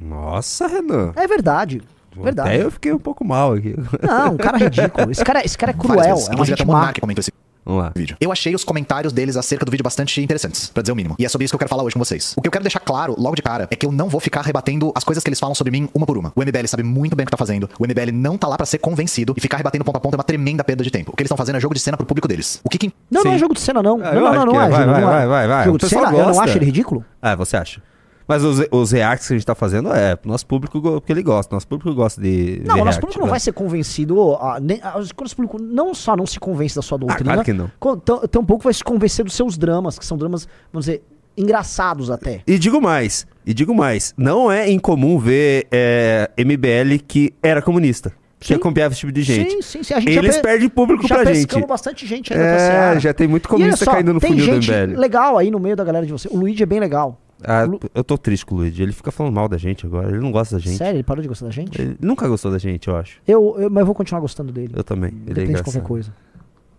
[0.00, 1.12] Nossa, Renan.
[1.16, 1.80] É verdade.
[2.16, 2.48] Verdade.
[2.50, 3.74] Até eu fiquei um pouco mal aqui.
[4.02, 5.10] Não, um cara ridículo.
[5.10, 6.16] Esse cara, esse cara é cruel.
[6.30, 6.92] É um agente o má.
[7.00, 7.32] Comentou esse
[7.64, 7.92] Vamos lá.
[7.94, 8.16] vídeo.
[8.18, 11.14] Eu achei os comentários deles acerca do vídeo bastante interessantes, pra dizer o mínimo.
[11.18, 12.32] E é sobre isso que eu quero falar hoje com vocês.
[12.34, 14.40] O que eu quero deixar claro, logo de cara, é que eu não vou ficar
[14.40, 16.32] rebatendo as coisas que eles falam sobre mim uma por uma.
[16.34, 17.68] O MBL sabe muito bem o que tá fazendo.
[17.78, 20.16] O MBL não tá lá pra ser convencido e ficar rebatendo ponto a ponto é
[20.16, 21.12] uma tremenda perda de tempo.
[21.12, 22.58] O que eles estão fazendo é jogo de cena pro público deles.
[22.64, 23.36] O que que Não, não Sim.
[23.36, 24.00] é jogo de cena, não.
[24.02, 24.62] Ah, não, não, acho não, não que é.
[24.62, 24.68] é.
[24.70, 25.12] Vai, vai, não é.
[25.12, 25.64] vai, vai, vai.
[25.66, 26.42] Jogo de cena, eu não gosta.
[26.44, 27.04] acho ele ridículo.
[27.20, 27.82] Ah, você acha?
[28.28, 31.22] Mas os, os reacts que a gente tá fazendo é pro nosso público porque ele
[31.22, 31.56] gosta.
[31.56, 32.60] Nosso público gosta de.
[32.62, 33.30] Não, o nosso público não né?
[33.30, 34.34] vai ser convencido.
[34.34, 37.42] A, nem, a, o nosso público não só não se convence da sua doutrina, claro
[37.42, 37.70] que não.
[38.00, 41.02] tão- tampouco vai se convencer dos seus dramas, que são dramas, vamos dizer,
[41.38, 42.42] engraçados até.
[42.46, 48.12] E digo mais, e digo mais, não é incomum ver é, MBL que era comunista.
[48.40, 49.50] Que acompanhava esse tipo de gente.
[49.50, 49.94] Sim, sim, sim.
[49.94, 51.66] A gente Eles pe- perdem público já pra gente.
[51.66, 52.44] bastante gente ainda.
[52.44, 54.96] É, já tem muito comunista só, caindo no funil do MBL.
[54.96, 56.28] legal aí no meio da galera de você.
[56.28, 57.18] O Luigi é bem legal.
[57.44, 58.82] Ah, Lu- eu tô triste com o Luigi.
[58.82, 60.08] Ele fica falando mal da gente agora.
[60.08, 60.76] Ele não gosta da gente.
[60.76, 61.80] Sério, ele parou de gostar da gente?
[61.80, 63.20] Ele nunca gostou da gente, eu acho.
[63.26, 64.72] Eu, eu, mas eu vou continuar gostando dele.
[64.76, 65.10] Eu também.
[65.10, 65.64] Ele é Depende de engraçado.
[65.74, 66.12] qualquer coisa.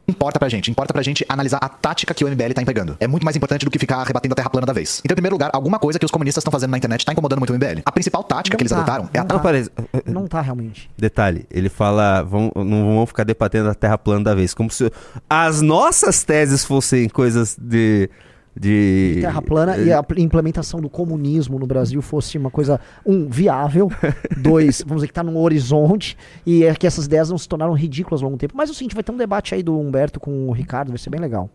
[0.08, 0.70] importa pra gente?
[0.72, 2.98] Importa pra gente analisar a tática que o MBL tá empregando.
[3.00, 5.02] É muito mais importante do que ficar rebatendo a terra plana da vez.
[5.06, 7.38] Então, em primeiro lugar, alguma coisa que os comunistas estão fazendo na internet tá incomodando
[7.40, 7.82] muito o MBL.
[7.86, 10.12] A principal tática Não que eles tá, adotaram é a não Não, tá.
[10.12, 10.90] Não tá realmente.
[10.98, 14.92] Detalhe, ele fala, vão, não vão ficar debatendo a terra plana da vez, como se
[15.30, 18.10] as nossas teses fossem coisas de
[18.58, 23.30] de Terra plana e a pl- implementação do comunismo no Brasil fosse uma coisa, um,
[23.30, 23.90] viável,
[24.42, 27.74] dois, vamos dizer que tá num horizonte, e é que essas ideias não se tornaram
[27.74, 28.54] ridículas ao longo do tempo.
[28.58, 30.98] Mas é o seguinte, vai ter um debate aí do Humberto com o Ricardo, vai
[30.98, 31.50] ser bem legal.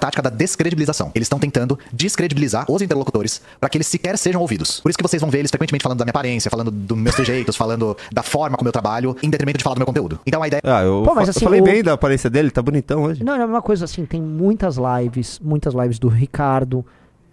[0.00, 1.12] Tática da descredibilização.
[1.14, 4.80] Eles estão tentando descredibilizar os interlocutores para que eles sequer sejam ouvidos.
[4.80, 7.14] Por isso que vocês vão ver eles frequentemente falando da minha aparência, falando dos meus
[7.14, 10.18] trejeitos, falando da forma como eu trabalho, em detrimento de falar do meu conteúdo.
[10.26, 12.50] Então a ideia Ah, eu, Pô, mas assim, eu falei o- bem da aparência dele,
[12.50, 13.22] tá bonitão hoje.
[13.22, 16.84] Não, é a mesma coisa assim, tem muitas lives, muitas lives do Ricardo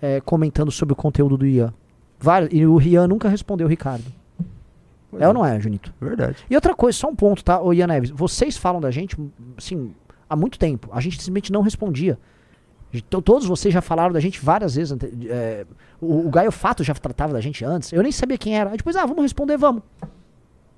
[0.02, 1.74] é, comentando sobre o conteúdo do Ian.
[2.20, 4.04] Vários, e o Ian nunca respondeu o Ricardo.
[5.20, 5.94] É ou não é, Junito?
[6.02, 6.38] Verdade.
[6.50, 8.10] E outra coisa, só um ponto, tá, ô Ian Neves?
[8.10, 9.16] Vocês falam da gente,
[9.58, 9.92] assim,
[10.30, 10.90] há muito tempo.
[10.92, 12.18] A gente simplesmente não respondia.
[12.94, 14.98] Então, todos vocês já falaram da gente várias vezes.
[15.30, 15.66] é,
[16.02, 17.92] o, o Gaio Fato já tratava da gente antes.
[17.92, 18.70] Eu nem sabia quem era.
[18.72, 19.84] Aí depois, ah, vamos responder, vamos.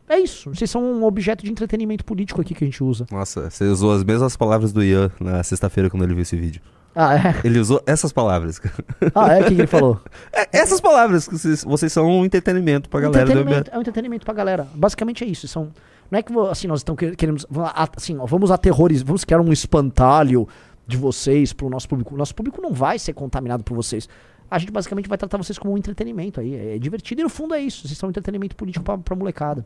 [0.07, 0.49] É isso.
[0.53, 3.05] Vocês são um objeto de entretenimento político aqui que a gente usa.
[3.11, 6.61] Nossa, você usou as mesmas palavras do Ian na sexta-feira quando ele viu esse vídeo.
[6.95, 7.35] Ah, é?
[7.43, 8.59] Ele usou essas palavras.
[9.13, 9.41] Ah, é?
[9.41, 10.01] O que, ele falou?
[10.33, 13.81] É, essas palavras, que vocês, vocês são um entretenimento pra galera do entretenimento, é um
[13.81, 14.67] entretenimento pra galera.
[14.73, 15.47] Basicamente é isso.
[15.47, 15.69] São,
[16.09, 17.45] não é que assim, nós estamos que- queremos.
[17.55, 20.47] a- Assim, ó, vamos aterrorizar, vamos criar um espantalho
[20.89, 22.15] de vocês pro nosso público.
[22.15, 24.09] O nosso público não vai ser contaminado por vocês.
[24.49, 26.55] A gente basicamente vai tratar vocês como um entretenimento aí.
[26.55, 27.87] É divertido e no fundo é isso.
[27.87, 29.63] Vocês são um entretenimento político pra, pra molecada.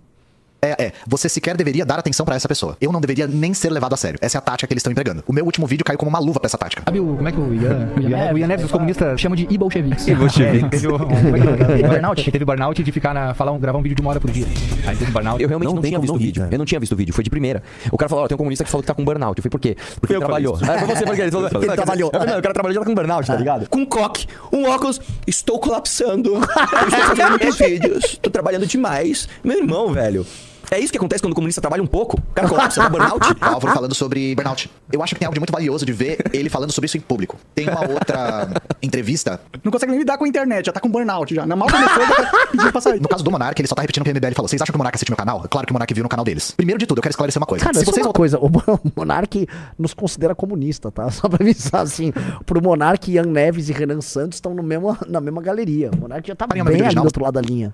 [0.68, 2.78] É, você sequer deveria dar atenção pra essa pessoa.
[2.80, 4.18] Eu não deveria nem ser levado a sério.
[4.22, 5.24] Essa é a tática que eles estão empregando.
[5.28, 6.84] O meu último vídeo caiu como uma luva pra essa tática.
[6.86, 9.36] Sabe o, como é que o Ian, o Ian, o Ian Neves, os comunistas, chamam
[9.36, 10.08] de e-bolcheviques.
[10.08, 10.54] E-bolcheviques.
[10.64, 11.88] É, teve o, é é?
[11.88, 12.32] burnout.
[12.32, 14.46] Teve burnout de ficar na, falar um, gravar um vídeo de uma hora por dia.
[14.86, 15.42] Aí teve burnout.
[15.42, 16.42] Eu realmente Não tem tinha como visto o não rir, vídeo.
[16.44, 16.56] cara.
[16.56, 17.64] Eu não tinha visto o vídeo, foi de primeira.
[17.92, 19.38] O cara falou, ó, tem um comunista que falou que tá com burnout.
[19.38, 19.76] Eu falei, por quê?
[20.00, 20.76] Porque eu ele falei trabalhou.
[20.76, 22.12] É, foi você, porque ele falou, Ele trabalhou.
[22.14, 23.70] Eu falei, não, o cara trabalhou já tá com burnout, tá ligado?
[23.70, 26.34] Com um coque, um óculos, estou colapsando.
[26.34, 29.28] Eu estou fazendo muitos vídeos, estou trabalhando demais.
[29.44, 30.26] Meu irmão, velho.
[30.72, 32.18] É isso que acontece quando o comunista trabalha um pouco.
[32.18, 33.28] O cara colapsa, dá burnout.
[33.42, 34.70] Álvaro falando sobre burnout.
[34.92, 37.02] Eu acho que tem algo de muito valioso de ver ele falando sobre isso em
[37.02, 37.38] público.
[37.54, 38.50] Tem uma outra
[38.82, 39.40] entrevista.
[39.64, 41.46] Não consegue nem lidar com a internet, já tá com burnout já.
[41.46, 43.02] Na mal começou, já tá pedindo pra sair.
[43.02, 44.48] No caso do Monark, ele só tá repetindo o que o MBL falou.
[44.48, 45.46] Vocês acham que o Monark assistiu meu canal?
[45.50, 46.52] Claro que o Monark viu no canal deles.
[46.52, 47.64] Primeiro de tudo, eu quero esclarecer uma coisa.
[47.66, 49.48] Cara, Se vocês uma coisa, o Mon- o Monark
[49.78, 51.10] nos considera comunista, tá?
[51.12, 52.12] Só pra avisar, assim,
[52.46, 55.92] pro Monark, Ian Neves e Renan Santos estão no mesmo, na mesma galeria.
[55.92, 57.06] O Monark já tá bem ali do original?
[57.06, 57.74] outro lado da linha.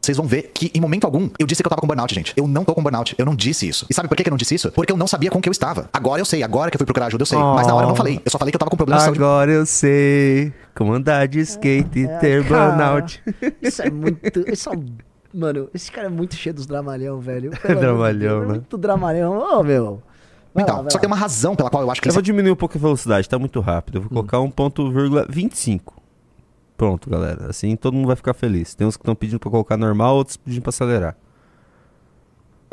[0.00, 2.32] Vocês vão ver que, em momento algum, eu disse que eu tava com burnout, gente.
[2.34, 3.14] Eu não tô com burnout.
[3.18, 3.84] Eu não disse isso.
[3.90, 4.72] E sabe por que eu não disse isso?
[4.72, 5.90] Porque eu não sabia com que eu estava.
[5.92, 6.42] Agora eu sei.
[6.42, 7.38] Agora que eu fui procurar ajuda, eu sei.
[7.38, 8.18] Mas na hora eu não falei.
[8.24, 9.18] Eu só falei que eu tava com problema de saúde.
[9.20, 13.22] Agora eu sei como andar de skate e ter É, cara, burnout.
[13.60, 14.50] Isso é muito.
[14.50, 14.86] Isso é um-
[15.32, 17.50] Mano, esse cara é muito cheio dos dramalhão, velho.
[17.50, 18.52] De Dramalhão, é né?
[18.54, 19.38] Muito dramalhão.
[19.38, 20.02] Ô, meu.
[20.52, 21.00] Vai Então, lá, só lá.
[21.00, 23.28] tem uma razão pela qual eu acho que Eu vou diminuir um pouco a velocidade,
[23.28, 23.96] tá muito rápido.
[23.98, 24.26] Eu vou Hum.
[24.26, 25.99] colocar 1.25.
[26.80, 27.50] Pronto, galera.
[27.50, 28.74] Assim todo mundo vai ficar feliz.
[28.74, 31.14] Tem uns que estão pedindo pra colocar normal, outros pedindo pra acelerar.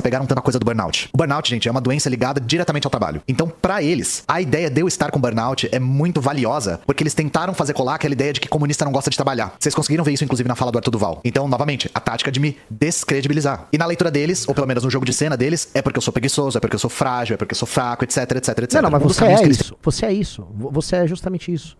[0.02, 1.10] pegaram tanta coisa do burnout.
[1.12, 3.20] O burnout, gente, é uma doença ligada diretamente ao trabalho.
[3.28, 7.12] Então, pra eles, a ideia de eu estar com burnout é muito valiosa, porque eles
[7.12, 9.54] tentaram fazer colar aquela ideia de que comunista não gosta de trabalhar.
[9.58, 11.20] Vocês conseguiram ver isso, inclusive, na fala do Arthur Duval.
[11.22, 13.68] Então, novamente, a tática de me descredibilizar.
[13.70, 16.02] E na leitura deles, ou pelo menos no jogo de cena deles, é porque eu
[16.02, 18.72] sou preguiçoso, é porque eu sou frágil, é porque eu sou fraco, etc, etc, etc.
[18.74, 19.76] Não, não, mas Um você é isso.
[19.82, 20.46] Você é isso.
[20.54, 21.76] Vo- Você é justamente isso.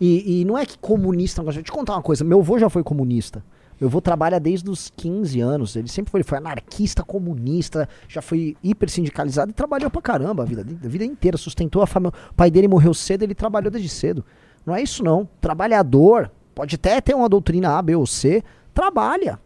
[0.00, 1.60] E, e não é que comunista gosta.
[1.60, 2.24] Deixa eu te contar uma coisa.
[2.24, 3.44] Meu avô já foi comunista.
[3.80, 5.76] Meu avô trabalha desde os 15 anos.
[5.76, 10.42] Ele sempre foi, ele foi anarquista, comunista, já foi hiper sindicalizado e trabalhou pra caramba
[10.42, 11.36] a vida, a vida inteira.
[11.36, 12.12] Sustentou a família.
[12.30, 14.24] O pai dele morreu cedo, ele trabalhou desde cedo.
[14.64, 15.28] Não é isso não.
[15.40, 19.38] Trabalhador, pode até ter uma doutrina A, B ou C, trabalha.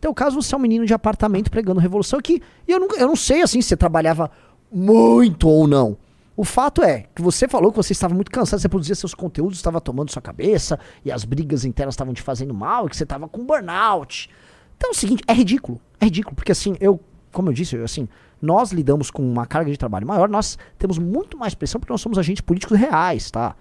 [0.00, 3.06] Teu caso, você é um menino de apartamento pregando revolução que e eu não, eu
[3.06, 4.30] não sei assim se você trabalhava
[4.72, 5.96] muito ou não.
[6.40, 9.58] O fato é que você falou que você estava muito cansado, você produzia seus conteúdos,
[9.58, 13.02] estava tomando sua cabeça e as brigas internas estavam te fazendo mal e que você
[13.02, 14.30] estava com burnout.
[14.74, 15.78] Então é o seguinte, é ridículo.
[16.00, 16.98] É ridículo, porque assim, eu,
[17.30, 18.08] como eu disse, eu, assim,
[18.40, 22.00] nós lidamos com uma carga de trabalho maior, nós temos muito mais pressão porque nós
[22.00, 23.54] somos agentes políticos reais, tá?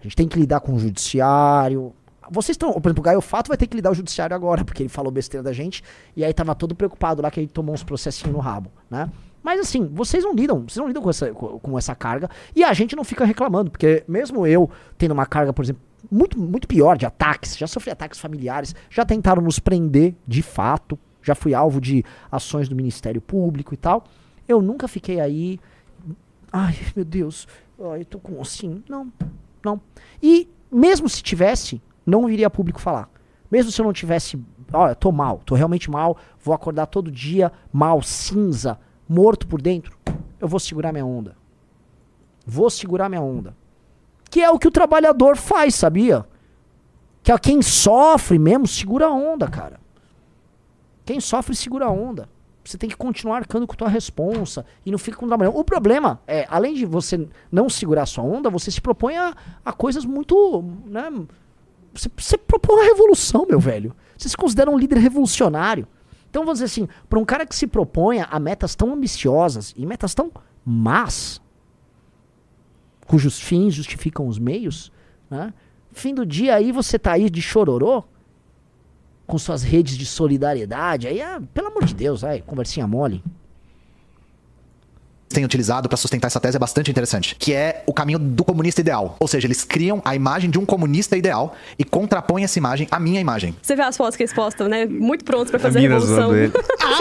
[0.00, 1.92] A gente tem que lidar com o judiciário.
[2.30, 4.82] Vocês estão, por exemplo, o Gaio Fato vai ter que lidar o judiciário agora, porque
[4.82, 5.84] ele falou besteira da gente,
[6.16, 9.10] e aí tava todo preocupado lá que ele tomou uns processinhos no rabo, né?
[9.42, 12.72] Mas assim, vocês não lidam, vocês não lidam com essa, com, essa carga, e a
[12.72, 16.96] gente não fica reclamando, porque mesmo eu tendo uma carga, por exemplo, muito, muito pior
[16.96, 21.80] de ataques, já sofri ataques familiares, já tentaram nos prender de fato, já fui alvo
[21.80, 24.04] de ações do Ministério Público e tal.
[24.46, 25.60] Eu nunca fiquei aí.
[26.52, 27.46] Ai, meu Deus,
[27.80, 28.82] ai, eu tô com assim.
[28.88, 29.10] Não,
[29.64, 29.80] não.
[30.22, 33.08] E mesmo se tivesse, não viria público falar.
[33.50, 34.40] Mesmo se eu não tivesse,
[34.72, 38.78] olha, tô mal, tô realmente mal, vou acordar todo dia mal, cinza,
[39.12, 39.96] morto por dentro,
[40.40, 41.36] eu vou segurar minha onda.
[42.46, 43.54] Vou segurar minha onda.
[44.30, 46.24] Que é o que o trabalhador faz, sabia?
[47.22, 49.78] Que é quem sofre mesmo, segura a onda, cara.
[51.04, 52.28] Quem sofre, segura a onda.
[52.64, 55.54] Você tem que continuar arcando com tua responsa e não fica com trabalhão.
[55.54, 59.34] O problema é, além de você não segurar a sua onda, você se propõe a,
[59.64, 60.64] a coisas muito.
[60.86, 61.10] Né,
[61.92, 63.94] você, você propõe uma revolução, meu velho.
[64.16, 65.86] Você se considera um líder revolucionário.
[66.32, 69.84] Então, vamos dizer assim, para um cara que se propõe a metas tão ambiciosas e
[69.84, 70.32] metas tão
[70.64, 71.42] más,
[73.06, 74.90] cujos fins justificam os meios,
[75.28, 75.52] né?
[75.90, 78.04] Fim do dia aí você tá aí de chororô,
[79.26, 83.22] com suas redes de solidariedade, aí, ah, pelo amor de Deus, aí, conversinha mole.
[85.32, 88.80] Têm utilizado para sustentar essa tese é bastante interessante, que é o caminho do comunista
[88.80, 89.16] ideal.
[89.18, 93.00] Ou seja, eles criam a imagem de um comunista ideal e contrapõem essa imagem à
[93.00, 93.56] minha imagem.
[93.60, 94.86] Você vê as fotos que eles postam, né?
[94.86, 96.32] Muito prontos pra fazer a mina revolução.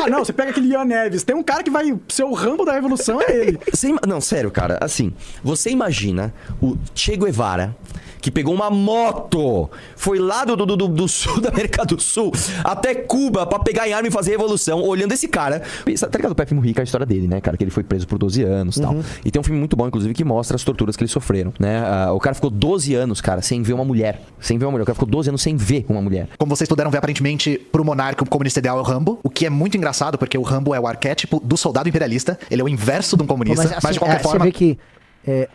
[0.04, 1.24] Ah, não, você pega aquele Ian Neves.
[1.24, 3.60] Tem um cara que vai ser o rambo da revolução, é ele.
[3.72, 4.78] Você Não, sério, cara.
[4.82, 5.14] Assim,
[5.44, 7.76] você imagina o Che Guevara
[8.22, 12.32] que pegou uma moto, foi lá do, do, do, do sul da América do Sul
[12.64, 15.60] até Cuba pra pegar em arma e fazer revolução, olhando esse cara.
[15.60, 17.58] Tá ligado o Pepe Mujica, a história dele, né, cara?
[17.58, 18.96] Que ele foi preso por 12 anos e tal.
[19.26, 21.84] E tem um filme muito bom, inclusive, que mostra as torturas que eles sofreram, né?
[21.86, 24.22] Ah, o cara ficou 12 anos, cara, sem ver uma mulher.
[24.40, 24.84] Sem ver uma mulher.
[24.84, 26.30] O cara ficou 12 anos sem ver uma mulher.
[26.38, 29.46] Como vocês puderam ver, aparentemente, pro monarca, o comunista ideal é o Rambo, o que
[29.46, 32.70] é muito engraçado, porque o Rambo é o arquétipo do soldado imperialista, ele é o
[32.70, 34.40] inverso de um Pô, comunista, mas, assim, de qualquer é, forma...
[34.40, 34.78] Você vê que
[35.26, 35.50] é,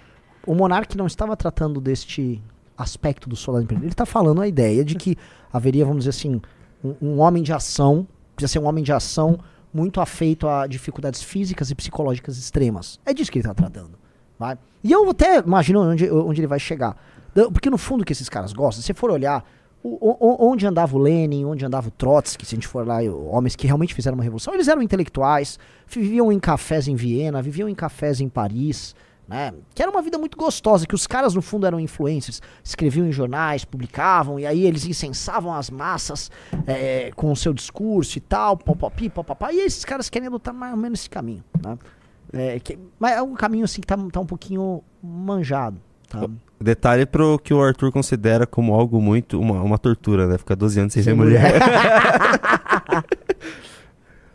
[0.44, 2.42] o monarca não estava tratando deste
[2.76, 3.84] aspecto do soldado imperial.
[3.84, 5.16] Ele está falando a ideia de que
[5.52, 6.40] haveria, vamos dizer assim,
[6.84, 9.38] um, um homem de ação, precisa ser um homem de ação
[9.76, 12.98] muito afeito a dificuldades físicas e psicológicas extremas.
[13.04, 13.98] É disso que ele está tratando.
[14.38, 14.56] Vai?
[14.82, 16.96] E eu até imagino onde, onde ele vai chegar.
[17.52, 19.44] Porque no fundo o que esses caras gostam, se for olhar
[19.82, 22.96] o- onde andava o Lenin, onde andava o Trotsky, se a gente for lá,
[23.30, 27.68] homens que realmente fizeram uma revolução, eles eram intelectuais, viviam em cafés em Viena, viviam
[27.68, 28.94] em cafés em Paris,
[29.28, 29.52] né?
[29.74, 33.12] Que era uma vida muito gostosa, que os caras no fundo eram influencers, escreviam em
[33.12, 36.30] jornais, publicavam, e aí eles incensavam as massas
[36.66, 40.72] é, com o seu discurso e tal, popopi, popopá, e esses caras querem adotar mais
[40.72, 41.76] ou menos esse caminho, né?
[42.32, 46.28] É, que- mas é um caminho assim que tá, tá um pouquinho manjado, tá?
[46.58, 49.38] Detalhe pro que o Arthur considera como algo muito.
[49.38, 50.38] Uma, uma tortura, né?
[50.38, 51.52] Ficar 12 anos sem, ver mulher.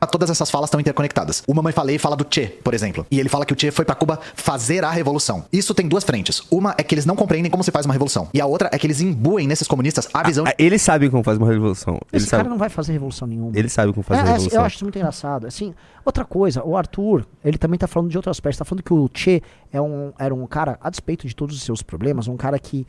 [0.08, 1.44] Todas essas falas estão interconectadas.
[1.48, 3.06] O Mamãe Falei fala do Che, por exemplo.
[3.10, 5.46] E ele fala que o Che foi pra Cuba fazer a revolução.
[5.54, 6.42] Isso tem duas frentes.
[6.52, 8.28] Uma é que eles não compreendem como se faz uma revolução.
[8.34, 11.24] E a outra é que eles imbuem nesses comunistas a visão Ah, Eles sabem como
[11.24, 12.00] faz uma revolução.
[12.12, 13.52] Eles Esse cara sabem, não vai fazer revolução nenhuma.
[13.58, 14.60] eles sabem como fazer É, uma é, revolução.
[14.60, 15.48] eu acho isso muito engraçado.
[15.48, 18.58] Assim, outra coisa, o Arthur, ele também tá falando de outro aspecto.
[18.60, 21.64] Tá falando que o Che é um, era um cara, a despeito de todos os
[21.64, 22.86] seus problemas, um cara que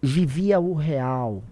[0.00, 1.42] vivia o real.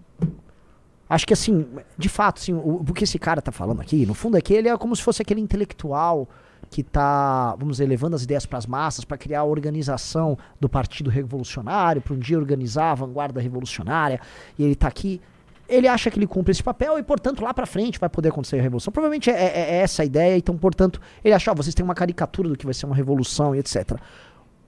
[1.09, 1.65] Acho que assim,
[1.97, 4.53] de fato, assim, o, o que esse cara tá falando aqui, no fundo é que
[4.53, 6.27] ele é como se fosse aquele intelectual
[6.69, 10.67] que está, vamos dizer, levando as ideias para as massas, para criar a organização do
[10.67, 14.19] Partido Revolucionário, para um dia organizar a vanguarda revolucionária,
[14.59, 15.21] e ele está aqui.
[15.69, 18.57] Ele acha que ele cumpre esse papel e, portanto, lá para frente vai poder acontecer
[18.57, 18.91] a revolução.
[18.91, 21.95] Provavelmente é, é- é essa a ideia, então, portanto, ele acha, ó, vocês têm uma
[21.95, 23.97] caricatura do que vai ser uma revolução e etc.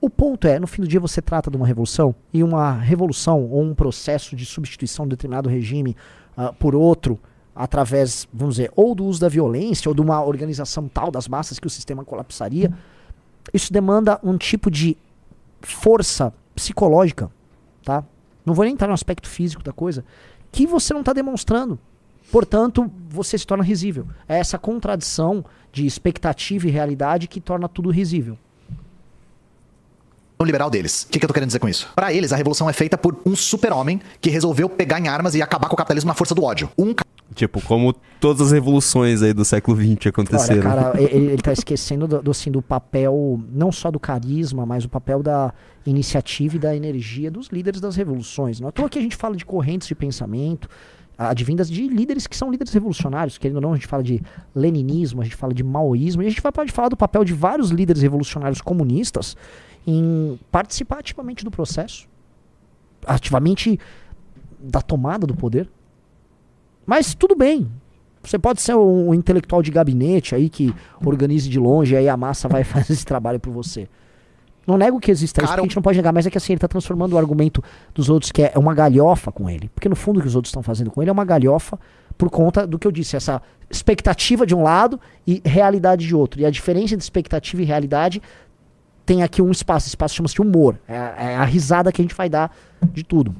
[0.01, 3.43] O ponto é, no fim do dia você trata de uma revolução e uma revolução
[3.49, 5.95] ou um processo de substituição de determinado regime
[6.41, 7.19] ah, por outro
[7.53, 11.59] através, vamos dizer, ou do uso da violência ou de uma organização tal das massas
[11.59, 12.71] que o sistema colapsaria.
[13.53, 14.95] Isso demanda um tipo de
[15.59, 17.29] força psicológica,
[17.83, 18.05] tá?
[18.45, 20.05] Não vou nem entrar no aspecto físico da coisa,
[20.49, 21.77] que você não está demonstrando.
[22.31, 24.07] Portanto, você se torna risível.
[24.25, 28.37] É essa contradição de expectativa e realidade que torna tudo risível.
[30.45, 31.03] Liberal deles.
[31.03, 31.89] O que, que eu tô querendo dizer com isso?
[31.93, 35.41] Pra eles, a revolução é feita por um super-homem que resolveu pegar em armas e
[35.41, 36.69] acabar com o capitalismo na força do ódio.
[36.77, 36.95] Um
[37.35, 40.71] Tipo, como todas as revoluções aí do século XX aconteceram.
[40.71, 44.65] Olha, cara, ele, ele tá esquecendo do, do, assim, do papel, não só do carisma,
[44.65, 45.53] mas o papel da
[45.85, 48.59] iniciativa e da energia dos líderes das revoluções.
[48.59, 50.67] Não é à toa que a gente fala de correntes de pensamento,
[51.17, 54.21] advindas de líderes que são líderes revolucionários, querendo ou não, a gente fala de
[54.55, 57.33] leninismo, a gente fala de maoísmo, e a gente vai, pode falar do papel de
[57.33, 59.35] vários líderes revolucionários comunistas
[59.85, 62.07] em participar ativamente do processo,
[63.05, 63.79] ativamente
[64.59, 65.69] da tomada do poder.
[66.85, 67.69] Mas tudo bem.
[68.21, 72.09] Você pode ser um, um intelectual de gabinete aí que organize de longe e aí
[72.09, 73.87] a massa vai fazer esse trabalho por você.
[74.67, 76.53] Não nego que exista isso, porque a gente não pode negar, mas é que assim,
[76.53, 77.63] ele tá transformando o argumento
[77.93, 79.67] dos outros, que é uma galhofa com ele.
[79.73, 81.79] Porque no fundo o que os outros estão fazendo com ele é uma galhofa
[82.15, 86.41] por conta do que eu disse, essa expectativa de um lado e realidade de outro.
[86.41, 88.21] E a diferença entre expectativa e realidade
[89.09, 90.77] tem aqui um espaço, esse espaço chama-se humor.
[90.87, 92.55] É, é a risada que a gente vai dar
[92.93, 93.35] de tudo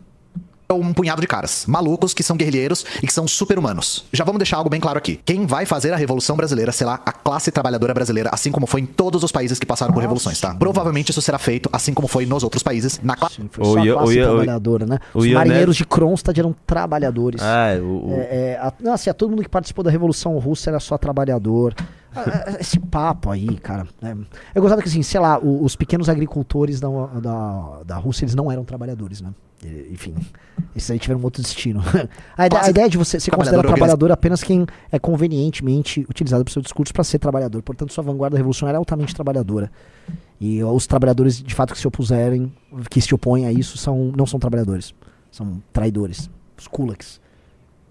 [0.71, 4.05] um punhado de caras, malucos que são guerrilheiros e que são super-humanos.
[4.13, 5.19] Já vamos deixar algo bem claro aqui.
[5.25, 8.85] Quem vai fazer a Revolução Brasileira será a classe trabalhadora brasileira, assim como foi em
[8.85, 10.53] todos os países que passaram por revoluções, tá?
[10.53, 13.79] Provavelmente isso será feito assim como foi nos outros países, na classe Sim, foi só
[13.79, 14.99] a classe trabalhadora, né?
[15.11, 17.41] Os marinheiros de Kronstadt eram trabalhadores.
[17.41, 18.13] Ah, o, o...
[18.13, 20.99] É, é, a, não, assim, a todo mundo que participou da Revolução Russa era só
[20.99, 21.73] trabalhador.
[22.59, 23.87] Esse papo aí, cara.
[24.01, 24.15] É,
[24.55, 28.35] eu gostava que, assim, sei lá, os, os pequenos agricultores da, da, da Rússia, eles
[28.35, 29.33] não eram trabalhadores, né?
[29.91, 30.15] Enfim,
[30.73, 31.81] esses aí tiveram um outro destino.
[32.37, 36.49] a, ideia, a, ideia de você se considerar trabalhador apenas quem é convenientemente utilizado para
[36.49, 37.61] o seu discurso para ser trabalhador.
[37.61, 39.69] Portanto, sua vanguarda revolucionária é altamente trabalhadora.
[40.39, 42.51] E os trabalhadores, de fato, que se opuserem,
[42.89, 44.93] que se opõem a isso, são, não são trabalhadores.
[45.29, 46.29] São traidores.
[46.57, 47.19] Os kulaks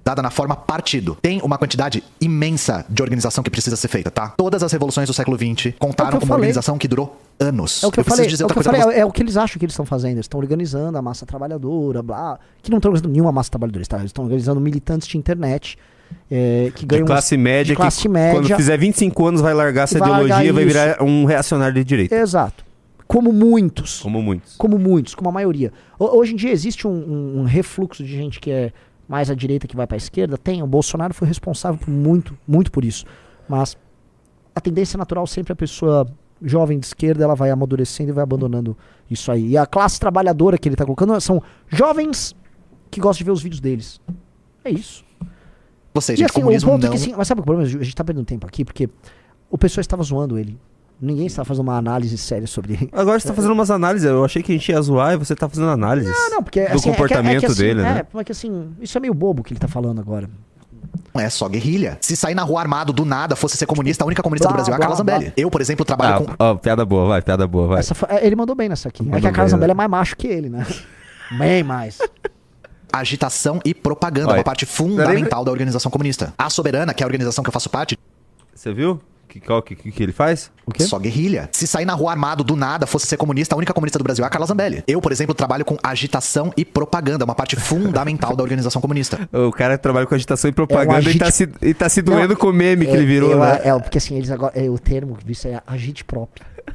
[0.09, 1.19] dada na forma partido.
[1.21, 4.29] Tem uma quantidade imensa de organização que precisa ser feita, tá?
[4.37, 7.83] Todas as revoluções do século XX contaram é com uma organização que durou anos.
[7.83, 9.23] É o que eu, eu falei, é o, que eu falei é, é, o que
[9.23, 10.13] eles acham que eles estão fazendo.
[10.13, 12.39] Eles estão organizando a massa trabalhadora, blá.
[12.63, 13.99] Que não estão organizando nenhuma massa trabalhadora, tá?
[13.99, 15.77] Eles estão organizando militantes de internet.
[16.31, 19.53] É, que ganham de classe média, de classe que média, quando fizer 25 anos vai
[19.53, 22.15] largar essa vai ideologia e vai virar um reacionário de direita.
[22.15, 22.65] Exato.
[23.07, 24.01] Como muitos.
[24.01, 24.57] Como muitos.
[24.57, 25.71] Como muitos, como a maioria.
[25.99, 28.73] Hoje em dia existe um, um, um refluxo de gente que é
[29.09, 30.37] mais à direita que vai para a esquerda?
[30.37, 30.63] Tem.
[30.63, 33.07] O Bolsonaro foi responsável por muito, muito por isso.
[33.49, 33.77] Mas
[34.55, 36.07] a tendência natural sempre a pessoa
[36.43, 38.77] jovem de esquerda ela vai amadurecendo e vai abandonando
[39.11, 39.49] isso aí.
[39.49, 42.37] E a classe trabalhadora que ele está colocando são jovens
[42.91, 44.01] que gostam de ver os vídeos deles.
[44.65, 45.05] É isso.
[45.95, 46.89] Ou seja, e, assim, o ponto não...
[46.89, 47.67] é que, assim, mas sabe o problema?
[47.67, 48.89] A gente está perdendo tempo aqui porque
[49.51, 50.59] o pessoal estava zoando ele.
[51.01, 52.89] Ninguém está fazendo uma análise séria sobre ele.
[52.93, 54.09] Agora você está fazendo umas análises.
[54.09, 56.13] Eu achei que a gente ia zoar e você está fazendo análises.
[56.13, 57.99] Não, não, porque do assim, comportamento é que, é que, assim, dele, né?
[58.01, 60.29] É, porque assim, isso é meio bobo que ele está falando agora.
[61.15, 61.99] É só guerrilha.
[62.01, 64.57] Se sair na rua armado do nada fosse ser comunista, a única comunista Blá, do
[64.57, 65.25] Brasil é a blá, Carla Zambelli.
[65.27, 65.33] blá.
[65.37, 66.45] Eu, por exemplo, trabalho Ah, com.
[66.45, 67.79] ó, piada boa, vai, piada boa, vai.
[67.81, 69.03] Essa foi- é, ele mandou bem nessa aqui.
[69.03, 69.73] é Mandou que a Carla bem, Zambelli né?
[69.73, 70.67] é mais macho que ele, né?
[71.39, 71.99] Bem mais.
[72.93, 76.33] agitação e propaganda, Olha, uma parte fundamental da organização comunista.
[76.39, 77.99] A Soberana, que é a organização que eu faço parte,
[78.55, 79.01] Você viu?
[79.29, 80.51] Que, qual que, que, que ele faz?
[80.67, 80.83] O quê?
[80.85, 81.49] só guerrilha.
[81.53, 84.25] Se sair na rua armado do nada fosse ser comunista, a única comunista do Brasil
[84.25, 84.83] é a Carla Zambelli.
[84.87, 89.29] Eu, por exemplo, trabalho com agitação e propaganda, uma parte fundamental da organização comunista.
[89.49, 91.89] O cara trabalha com agitação e propaganda É um e, tá agite- se, e tá
[91.89, 93.61] se doendo Não, com o meme que É, ele virou, eu- né?
[93.65, 94.53] É, porque assim, eles agora.
[94.59, 96.31] É, o termo que isso é agite prop.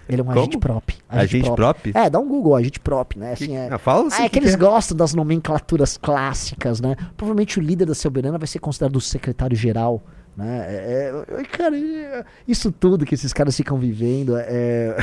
[0.09, 0.39] Ele é um Como?
[0.39, 0.93] agite prop.
[1.09, 1.91] Agite prop?
[1.93, 3.33] É, dá um Google, agite prop, né?
[3.33, 4.67] Assim, é, Ah, fala assim Ah, é que que eles que é.
[4.67, 6.95] gostam das nomenclaturas clássicas, né?
[7.17, 10.03] Provavelmente o líder da Soberana vai ser considerado o secretário-geral,
[10.35, 10.65] né?
[10.67, 14.95] É, é- cara, é- isso tudo que esses caras ficam vivendo é.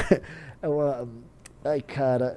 [0.62, 1.08] é uma-
[1.64, 2.34] Ai, cara.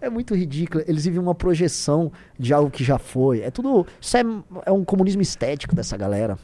[0.00, 0.06] É...
[0.06, 0.82] é muito ridículo.
[0.86, 3.40] Eles vivem uma projeção de algo que já foi.
[3.42, 3.86] É tudo.
[4.00, 4.22] Isso é,
[4.66, 6.36] é um comunismo estético dessa galera.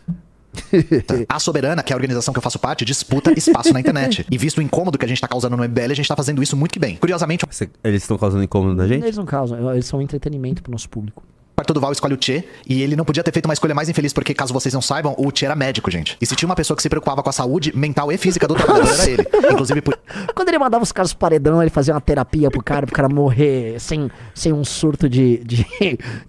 [1.29, 4.27] A Soberana, que é a organização que eu faço parte, disputa espaço na internet.
[4.31, 6.43] E visto o incômodo que a gente tá causando no MBL, a gente tá fazendo
[6.43, 6.97] isso muito que bem.
[6.97, 7.45] Curiosamente,
[7.83, 9.03] Eles estão causando incômodo na gente?
[9.05, 11.23] Eles não causam, eles são entretenimento pro nosso público.
[11.69, 14.13] Arthur Duval escolhe o Che, e ele não podia ter feito uma escolha mais infeliz,
[14.13, 16.17] porque, caso vocês não saibam, o Che era médico, gente.
[16.21, 18.55] E se tinha uma pessoa que se preocupava com a saúde mental e física do
[18.55, 19.27] trabalhador, era ele.
[19.53, 19.99] Inclusive, por...
[20.35, 23.09] Quando ele mandava os caras pro paredão, ele fazia uma terapia pro cara, pro cara
[23.09, 25.67] morrer sem, sem um surto de, de,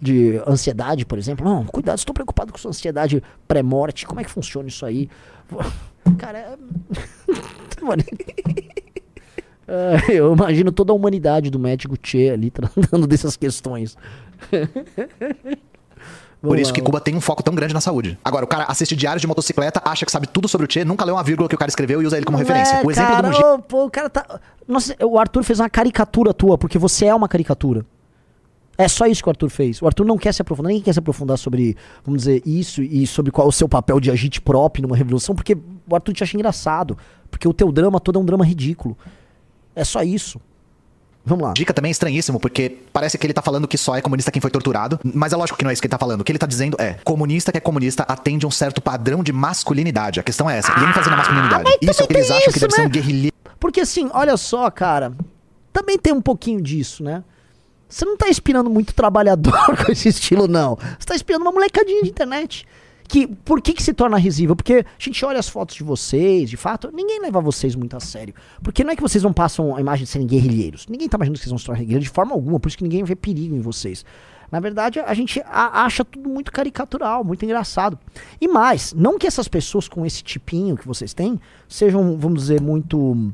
[0.02, 1.46] de ansiedade, por exemplo.
[1.46, 4.06] Não, cuidado, estou preocupado com sua ansiedade pré-morte.
[4.06, 5.10] Como é que funciona isso aí?
[6.18, 6.58] Cara, é...
[10.10, 13.98] Eu imagino toda a humanidade do médico Che ali tratando dessas questões.
[16.42, 16.76] Por Vamos isso lá.
[16.76, 18.18] que Cuba tem um foco tão grande na saúde.
[18.24, 21.04] Agora, o cara assiste diários de motocicleta, acha que sabe tudo sobre o Che, nunca
[21.04, 22.76] leu uma vírgula que o cara escreveu e usa ele como Não referência.
[22.76, 23.64] é, o exemplo cara, do Mugi...
[23.68, 24.40] pô, o cara tá.
[24.66, 27.86] Nossa, o Arthur fez uma caricatura tua, porque você é uma caricatura.
[28.78, 29.82] É só isso que o Arthur fez.
[29.82, 33.06] O Arthur não quer se aprofundar, ninguém quer se aprofundar sobre, vamos dizer, isso e
[33.06, 36.24] sobre qual é o seu papel de agite próprio numa revolução, porque o Arthur te
[36.24, 36.98] acha engraçado.
[37.30, 38.98] Porque o teu drama todo é um drama ridículo.
[39.76, 40.40] É só isso.
[41.26, 41.54] Vamos lá.
[41.54, 44.42] Dica também é estranhíssimo, porque parece que ele tá falando que só é comunista quem
[44.42, 45.00] foi torturado.
[45.04, 46.22] Mas é lógico que não é isso que ele tá falando.
[46.22, 49.22] O que ele tá dizendo é: comunista que é comunista atende a um certo padrão
[49.22, 50.20] de masculinidade.
[50.20, 50.72] A questão é essa.
[50.80, 51.64] E ênfase na masculinidade.
[51.64, 52.88] mas Isso é o que eles acham que isso, deve ser né?
[52.88, 53.36] um guerrilheiro.
[53.60, 55.14] Porque assim, olha só, cara.
[55.72, 57.24] Também tem um pouquinho disso, né?
[57.88, 59.54] Você não tá inspirando muito trabalhador
[59.86, 60.78] com esse estilo, não.
[60.98, 62.66] Você tá inspirando uma molecadinha de internet.
[63.10, 64.56] Que, por que que se torna risível?
[64.56, 68.00] Porque a gente olha as fotos de vocês, de fato, ninguém leva vocês muito a
[68.00, 68.36] sério.
[68.64, 70.86] Porque não é que vocês não passam a imagem de serem guerrilheiros.
[70.88, 72.84] Ninguém tá imaginando que vocês vão se tornar guerrilheiros de forma alguma, por isso que
[72.84, 74.06] ninguém vê perigo em vocês.
[74.52, 78.00] Na verdade, a gente a- acha tudo muito caricatural, muito engraçado.
[78.40, 82.62] E mais, não que essas pessoas com esse tipinho que vocês têm sejam, vamos dizer,
[82.62, 83.32] muito.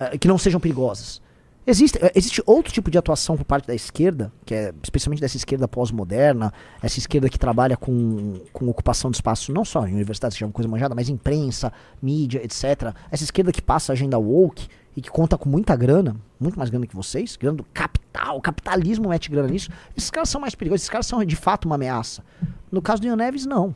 [0.00, 1.21] eh, que não sejam perigosas.
[1.64, 5.36] Existe, eh, existe outro tipo de atuação por parte da esquerda, que é especialmente dessa
[5.36, 6.52] esquerda pós-moderna,
[6.82, 10.46] essa esquerda que trabalha com, com ocupação de espaço, não só em universidades, que é
[10.46, 12.92] uma coisa manjada, mas imprensa, mídia, etc.
[13.10, 16.68] Essa esquerda que passa a agenda woke e que conta com muita grana, muito mais
[16.68, 19.70] grana que vocês, grana do capital, capitalismo mete grana nisso.
[19.96, 22.24] Esses caras são mais perigosos, esses caras são de fato uma ameaça.
[22.72, 23.72] No caso do Ian Neves, não.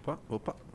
[0.00, 0.69] Opa, opa.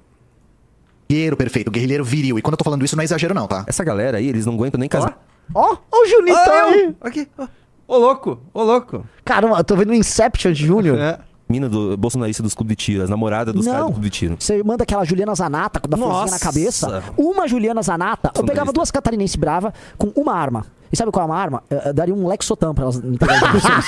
[1.10, 2.38] Guerreiro perfeito, guerrilheiro viril.
[2.38, 3.64] E quando eu tô falando isso, não é exagero, não, tá?
[3.68, 5.18] Essa galera aí, eles não aguentam nem casar.
[5.54, 6.84] Ó, ó o Junito Ah, aí.
[6.86, 6.96] eu.
[7.02, 7.28] Aqui.
[7.38, 7.48] ó.
[7.88, 8.40] Ô, louco.
[8.54, 9.06] Ô, louco.
[9.24, 10.98] Caramba, eu tô vendo o Inception de Júnior.
[10.98, 11.20] É.
[11.48, 14.36] Mina do bolsonarista dos clubes de tiro, as namoradas dos caras do clube de tiro.
[14.40, 17.04] Você manda aquela Juliana Zanata com a florzinha na cabeça.
[17.16, 18.32] Uma Juliana Zanata.
[18.36, 20.66] Eu pegava duas catarinense brava com uma arma.
[20.92, 21.64] E sabe qual é uma arma?
[21.70, 23.86] Eu, eu daria um Lexotan pra elas entregarem pra vocês.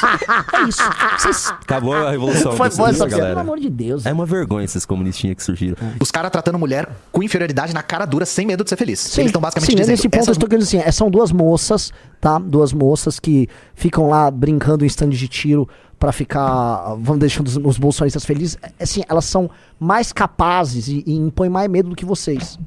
[0.53, 0.81] é isso.
[1.17, 1.47] Vocês...
[1.61, 2.53] Acabou a revolução.
[2.53, 3.29] Foi boa essa galera.
[3.29, 4.05] Pelo amor de Deus.
[4.05, 5.77] É uma vergonha esses comunistinhas que surgiram.
[5.99, 8.99] Os caras tratando mulher com inferioridade na cara dura, sem medo de ser feliz.
[8.99, 9.91] Sim, Eles estão basicamente sim, dizendo.
[9.91, 12.39] nesse ponto eu essas estou querendo assim, é, são duas moças, tá?
[12.39, 15.67] Duas moças que ficam lá brincando em stand de tiro
[15.99, 18.57] pra ficar, vamos deixando os, os bolsonaristas felizes.
[18.61, 22.59] É, Assim, elas são mais capazes e, e impõem mais medo do que vocês.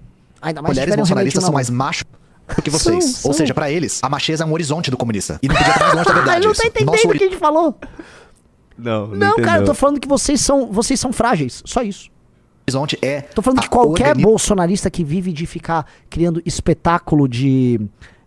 [0.42, 2.04] Ainda mais mulheres bolsonaristas são mais machos
[2.56, 3.04] do que vocês.
[3.04, 3.32] São, Ou são.
[3.34, 5.38] seja, pra eles, a macheza é um horizonte do comunista.
[5.42, 6.38] E não podia estar mais longe da verdade.
[6.38, 7.78] Ele não tá entendendo Nosso o que a gente falou.
[8.78, 11.62] Não, Não, cara, eu tô falando que vocês são, vocês são frágeis.
[11.66, 12.08] Só isso.
[12.66, 13.20] horizonte é.
[13.20, 17.80] Tô falando que qualquer organi- bolsonarista que vive de ficar criando espetáculo de.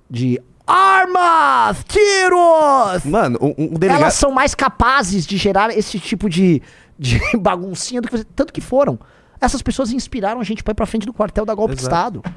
[0.10, 0.40] de.
[0.66, 1.84] Armas!
[1.88, 3.04] Tiros!
[3.06, 4.02] Mano, um, um delegado.
[4.04, 6.62] Elas são mais capazes de gerar esse tipo de,
[6.98, 8.24] de baguncinha do que você.
[8.24, 8.98] Tanto que foram.
[9.42, 11.96] Essas pessoas inspiraram a gente pra ir pra frente do quartel da golpe de Exato.
[12.20, 12.36] Estado.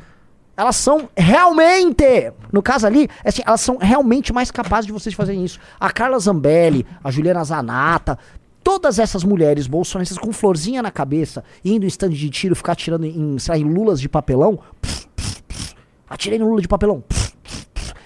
[0.56, 5.14] Elas são realmente, no caso ali, é assim, elas são realmente mais capazes de vocês
[5.14, 5.58] fazerem isso.
[5.78, 8.18] A Carla Zambelli, a Juliana Zanata,
[8.64, 13.04] todas essas mulheres bolsonaristas com florzinha na cabeça, indo em stand de tiro, ficar atirando
[13.04, 14.58] em, sei lá, em lulas de papelão.
[16.08, 17.02] Atirei no lula de papelão.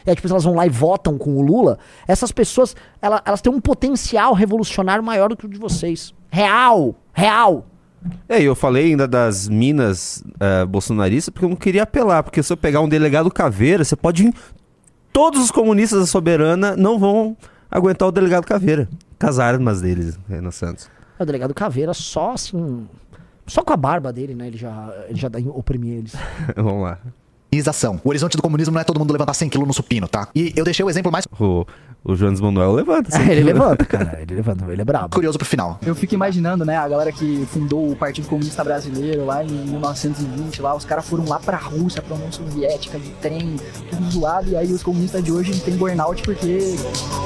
[0.06, 1.78] E aí depois elas vão lá e votam com o Lula.
[2.08, 6.14] Essas pessoas, ela- elas têm um potencial revolucionário maior do que o de vocês.
[6.30, 7.66] Real, real.
[8.28, 12.22] É, e eu falei ainda das minas eh, bolsonaristas porque eu não queria apelar.
[12.22, 14.26] Porque se eu pegar um delegado caveira, você pode.
[14.26, 14.34] ir-
[15.12, 17.36] Todos os comunistas da soberana não vão
[17.70, 18.88] aguentar o delegado caveira.
[19.18, 20.88] Com as armas deles, Renan Santos.
[21.18, 22.86] O delegado Caveira só assim.
[23.46, 24.46] Só com a barba dele, né?
[24.46, 26.14] Ele já, ele já dá em oprimir eles.
[26.56, 26.98] Vamos lá.
[28.04, 30.28] O horizonte do comunismo não é todo mundo levantar 100 kg no supino, tá?
[30.34, 31.66] E eu deixei o exemplo mais O,
[32.04, 33.14] o Jones Manuel levanta.
[33.14, 33.26] assim.
[33.30, 34.18] ele levanta, cara.
[34.20, 35.08] Ele levanta, ele é brabo.
[35.14, 35.78] curioso pro final.
[35.84, 40.62] Eu fico imaginando, né, a galera que fundou o Partido Comunista Brasileiro lá em 1920,
[40.62, 43.56] lá, os caras foram lá pra Rússia, pra União Soviética, de trem,
[43.90, 46.58] tudo zoado, e aí os comunistas de hoje têm burnout porque,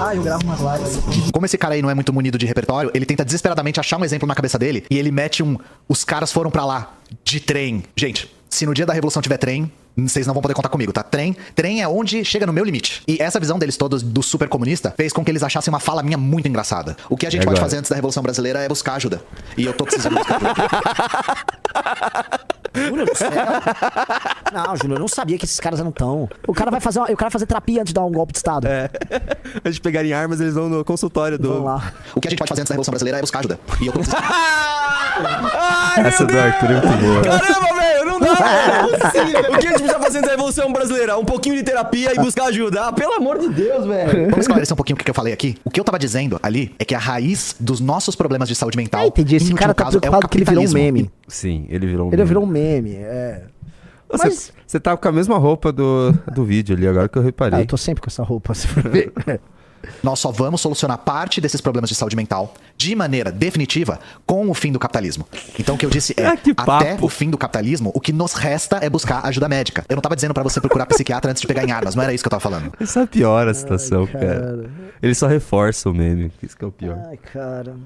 [0.01, 1.31] ah, eu gravo umas lives.
[1.33, 4.05] Como esse cara aí não é muito munido de repertório, ele tenta desesperadamente achar um
[4.05, 5.59] exemplo na cabeça dele e ele mete um.
[5.89, 7.85] Os caras foram pra lá de trem.
[7.97, 11.03] Gente, se no dia da revolução tiver trem, vocês não vão poder contar comigo, tá?
[11.03, 13.03] Trem, trem é onde chega no meu limite.
[13.07, 16.03] E essa visão deles todos do super comunista fez com que eles achassem uma fala
[16.03, 16.97] minha muito engraçada.
[17.09, 17.67] O que a gente E pode agora?
[17.71, 19.23] fazer antes da revolução brasileira é buscar ajuda.
[19.57, 20.55] E eu tô precisando buscar ajuda.
[22.77, 23.31] Júnior do céu.
[24.53, 26.29] Não, Júnior, eu não sabia que esses caras eram tão.
[26.47, 28.33] O cara vai fazer, uma- o cara vai fazer terapia antes de dar um golpe
[28.33, 28.67] de Estado.
[28.67, 28.91] É.
[29.65, 31.49] Antes de pegarem armas, eles vão no consultório do.
[31.49, 31.93] Vamos lá.
[32.17, 33.61] O que a gente pode fazer antes da Revolução Brasileira é buscar ajuda.
[33.81, 34.01] E eu tô
[35.55, 37.23] Ai, Essa do Arthur é muito boa.
[37.23, 38.27] Caramba, velho, não dá,
[38.83, 39.41] não é possível.
[39.41, 41.17] O que a gente precisa fazer na Revolução Brasileira?
[41.19, 42.87] Um pouquinho de terapia e buscar ajuda.
[42.89, 44.25] Ah, pelo amor de Deus, velho.
[44.31, 45.57] Vamos esclarecer um pouquinho o que eu falei aqui.
[45.65, 48.77] O que eu tava dizendo ali é que a raiz dos nossos problemas de saúde
[48.77, 49.03] mental.
[49.03, 49.37] Ah, entendi.
[49.37, 51.11] Esse cara tá caso, é preocupado que ele virou um meme.
[51.29, 52.29] Sim, ele virou um Ele meme.
[52.29, 53.43] virou um meme, é.
[54.11, 57.23] Você, Mas- você tá com a mesma roupa do, do vídeo ali, agora que eu
[57.23, 57.61] Ah, reparei.
[57.63, 59.13] eu tô sempre com essa roupa, se for ver.
[60.03, 64.55] Nós só vamos solucionar parte desses problemas de saúde mental de maneira definitiva com o
[64.55, 65.27] fim do capitalismo.
[65.59, 68.35] Então o que eu disse é, Ah, até o fim do capitalismo, o que nos
[68.35, 69.85] resta é buscar ajuda médica.
[69.89, 72.13] Eu não tava dizendo pra você procurar psiquiatra antes de pegar em armas, não era
[72.13, 72.73] isso que eu tava falando.
[72.81, 74.27] Isso é pior a situação, cara.
[74.27, 74.71] cara.
[75.03, 76.31] Ele só reforça o meme.
[76.43, 76.99] Isso que é o pior.
[77.09, 77.77] Ai, cara.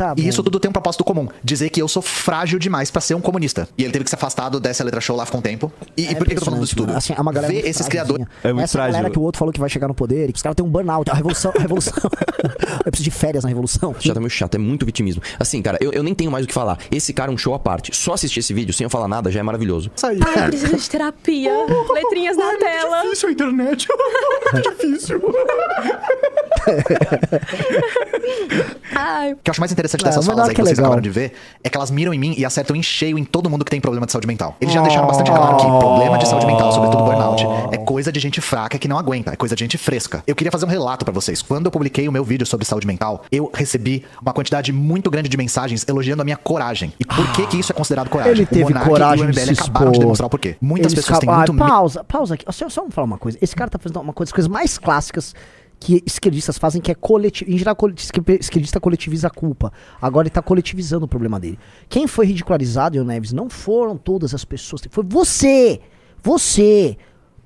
[0.00, 0.22] Tá bom.
[0.22, 3.14] E isso tudo tem um propósito comum, dizer que eu sou frágil demais pra ser
[3.14, 3.68] um comunista.
[3.76, 5.70] E ele teve que ser afastado dessa letra show lá com o tempo.
[5.94, 6.96] E, e por que eu tô falando disso tudo?
[6.96, 9.12] Assim, é uma galera Ver esses criadores É muito Essa galera frágil.
[9.12, 10.70] que o outro falou que vai chegar no poder e que os caras têm um
[10.70, 11.10] burnout.
[11.10, 11.52] A revolução.
[11.60, 11.92] A revolução.
[12.02, 13.94] eu preciso de férias na revolução.
[13.98, 15.20] Já tá meio chato, é muito vitimismo.
[15.38, 16.78] Assim, cara, eu, eu nem tenho mais o que falar.
[16.90, 17.94] Esse cara é um show à parte.
[17.94, 19.90] Só assistir esse vídeo sem eu falar nada já é maravilhoso.
[20.02, 20.18] Aí.
[20.34, 21.52] Ai, preciso de terapia.
[21.92, 23.02] Letrinhas na tela.
[23.02, 23.88] Difícil a internet.
[24.54, 25.20] Muito difícil.
[28.96, 30.78] Ai, O que eu acho mais interessante Ah, dessas o falas aí que que vocês
[30.78, 30.92] legal.
[30.92, 31.32] acabaram de ver
[31.64, 33.80] é que elas miram em mim e acertam em cheio em todo mundo que tem
[33.80, 34.56] problema de saúde mental.
[34.60, 38.20] Eles já deixaram bastante claro que problema de saúde mental, sobretudo burnout, é coisa de
[38.20, 40.22] gente fraca que não aguenta, é coisa de gente fresca.
[40.26, 41.42] Eu queria fazer um relato pra vocês.
[41.42, 45.28] Quando eu publiquei o meu vídeo sobre saúde mental, eu recebi uma quantidade muito grande
[45.28, 46.92] de mensagens elogiando a minha coragem.
[46.98, 48.32] E por que que isso é considerado coragem?
[48.32, 50.56] Ele teve coragem e o MBL acabaram de demonstrar o porquê.
[50.60, 52.44] Muitas Eles pessoas têm muito Ah, pausa, pausa aqui.
[52.50, 53.38] Só, só vamos falar uma coisa.
[53.40, 55.34] Esse cara tá fazendo uma coisa, coisas mais clássicas
[55.80, 57.50] que esquerdistas fazem, que é coletivo.
[57.50, 57.74] Em geral,
[58.38, 59.72] esquerdista coletiviza a culpa.
[60.00, 61.58] Agora ele tá coletivizando o problema dele.
[61.88, 64.82] Quem foi ridicularizado, Ian Neves, não foram todas as pessoas.
[64.90, 65.80] Foi você!
[66.22, 66.98] Você!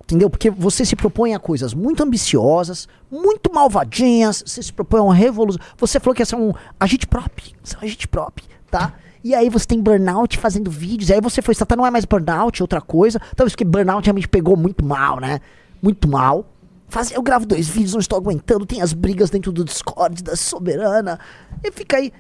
[0.03, 0.29] Entendeu?
[0.29, 5.15] Porque você se propõe a coisas muito ambiciosas, muito malvadinhas, você se propõe a uma
[5.15, 5.65] revolução.
[5.79, 8.95] Você falou que ia ser um agite prop, você é um agite prop, tá?
[9.23, 12.61] E aí você tem burnout fazendo vídeos, aí você foi, tá, não é mais burnout,
[12.61, 13.19] é outra coisa.
[13.35, 15.41] Talvez porque burnout realmente pegou muito mal, né?
[15.81, 16.45] Muito mal.
[16.89, 20.37] Faz, eu gravo dois vídeos, não estou aguentando, tem as brigas dentro do Discord da
[20.37, 21.19] Soberana.
[21.63, 22.13] E fica aí.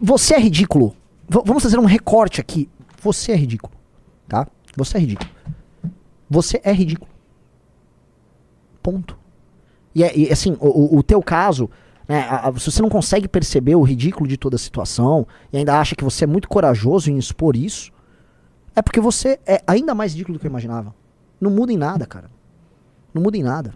[0.00, 0.96] Você é ridículo.
[1.28, 2.68] V- vamos fazer um recorte aqui.
[3.02, 3.72] Você é ridículo,
[4.28, 4.46] tá?
[4.76, 5.30] Você é ridículo.
[6.30, 7.10] Você é ridículo.
[8.82, 9.16] Ponto.
[9.94, 11.70] E, é- e, assim, o, o- teu caso,
[12.08, 15.56] né, a- a- se você não consegue perceber o ridículo de toda a situação e
[15.58, 17.92] ainda acha que você é muito corajoso em expor isso,
[18.74, 20.94] é porque você é ainda mais ridículo do que eu imaginava.
[21.40, 22.30] Não muda em nada, cara.
[23.12, 23.74] Não muda em nada.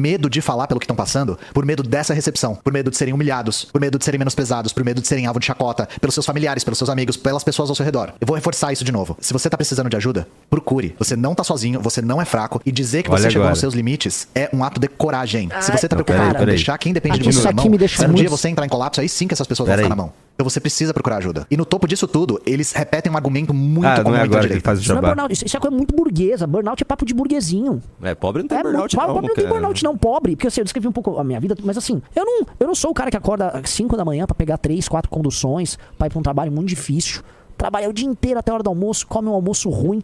[0.00, 3.12] Medo de falar pelo que estão passando, por medo dessa recepção, por medo de serem
[3.14, 6.26] humilhados, por medo de serem menosprezados, por medo de serem alvo de chacota, pelos seus
[6.26, 8.12] familiares, pelos seus amigos, pelas pessoas ao seu redor.
[8.20, 9.16] Eu vou reforçar isso de novo.
[9.20, 10.94] Se você tá precisando de ajuda, procure.
[10.98, 13.50] Você não tá sozinho, você não é fraco e dizer que Olha você chegou agora.
[13.52, 15.48] nos seus limites é um ato de coragem.
[15.60, 17.64] Se Ai, você tá Não, preocupado com deixar quem depende Aqui, de você na mão,
[17.88, 19.82] se um dia você entrar em colapso, aí sim que essas pessoas Peraí.
[19.82, 20.12] vão ficar na mão.
[20.40, 21.46] Então você precisa procurar ajuda.
[21.50, 24.46] E no topo disso tudo, eles repetem um argumento muito Ah, não comum é agora
[24.48, 26.46] que ele faz o Isso não é burnout, isso, isso é coisa muito burguesa.
[26.46, 27.82] Burnout é papo de burguesinho.
[28.00, 30.36] É, pobre não tem É, burnout, pobre, não, pobre não tem burnout, não, pobre.
[30.36, 32.74] Porque assim, eu descrevi um pouco a minha vida, mas assim, eu não, eu não
[32.74, 36.06] sou o cara que acorda às 5 da manhã pra pegar 3, 4 conduções, pra
[36.06, 37.20] ir pra um trabalho muito difícil.
[37.60, 40.00] Trabalha o dia inteiro até a hora do almoço, come um almoço ruim,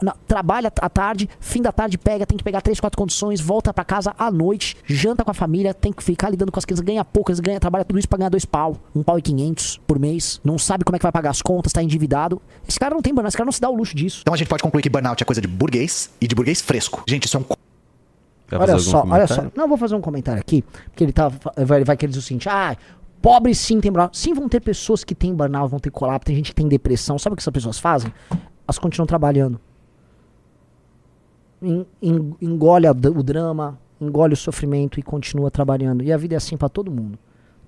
[0.00, 3.74] na- trabalha à tarde, fim da tarde pega, tem que pegar 3, 4 conduções, volta
[3.74, 6.84] pra casa à noite, janta com a família, tem que ficar lidando com as crianças,
[6.84, 9.80] ganha pouco, eles ganham, trabalha tudo isso pra ganhar dois pau, um pau e 500
[9.84, 12.40] por mês, não sabe como é que vai pagar as contas, tá endividado.
[12.68, 14.20] Esse cara não tem burnout, esse cara não se dá o luxo disso.
[14.22, 17.02] Então a gente pode concluir que burnout é coisa de burguês e de burguês fresco.
[17.08, 17.42] Gente, isso é um
[18.48, 19.34] Quer Olha só, algum olha só.
[19.36, 19.52] comentário?
[19.56, 22.22] Não, eu vou fazer um comentário aqui, porque ele tá, vai, vai querer dizer o
[22.22, 22.76] seguinte, ah,
[23.22, 24.18] pobre sim tem burnout.
[24.18, 27.18] Sim, vão ter pessoas que têm burnout, vão ter colapso, tem gente que tem depressão.
[27.18, 28.12] Sabe o que essas pessoas fazem?
[28.66, 29.60] Elas continuam trabalhando.
[31.62, 36.02] En- en- engole o drama, engole o sofrimento e continua trabalhando.
[36.02, 37.18] E a vida é assim pra todo mundo.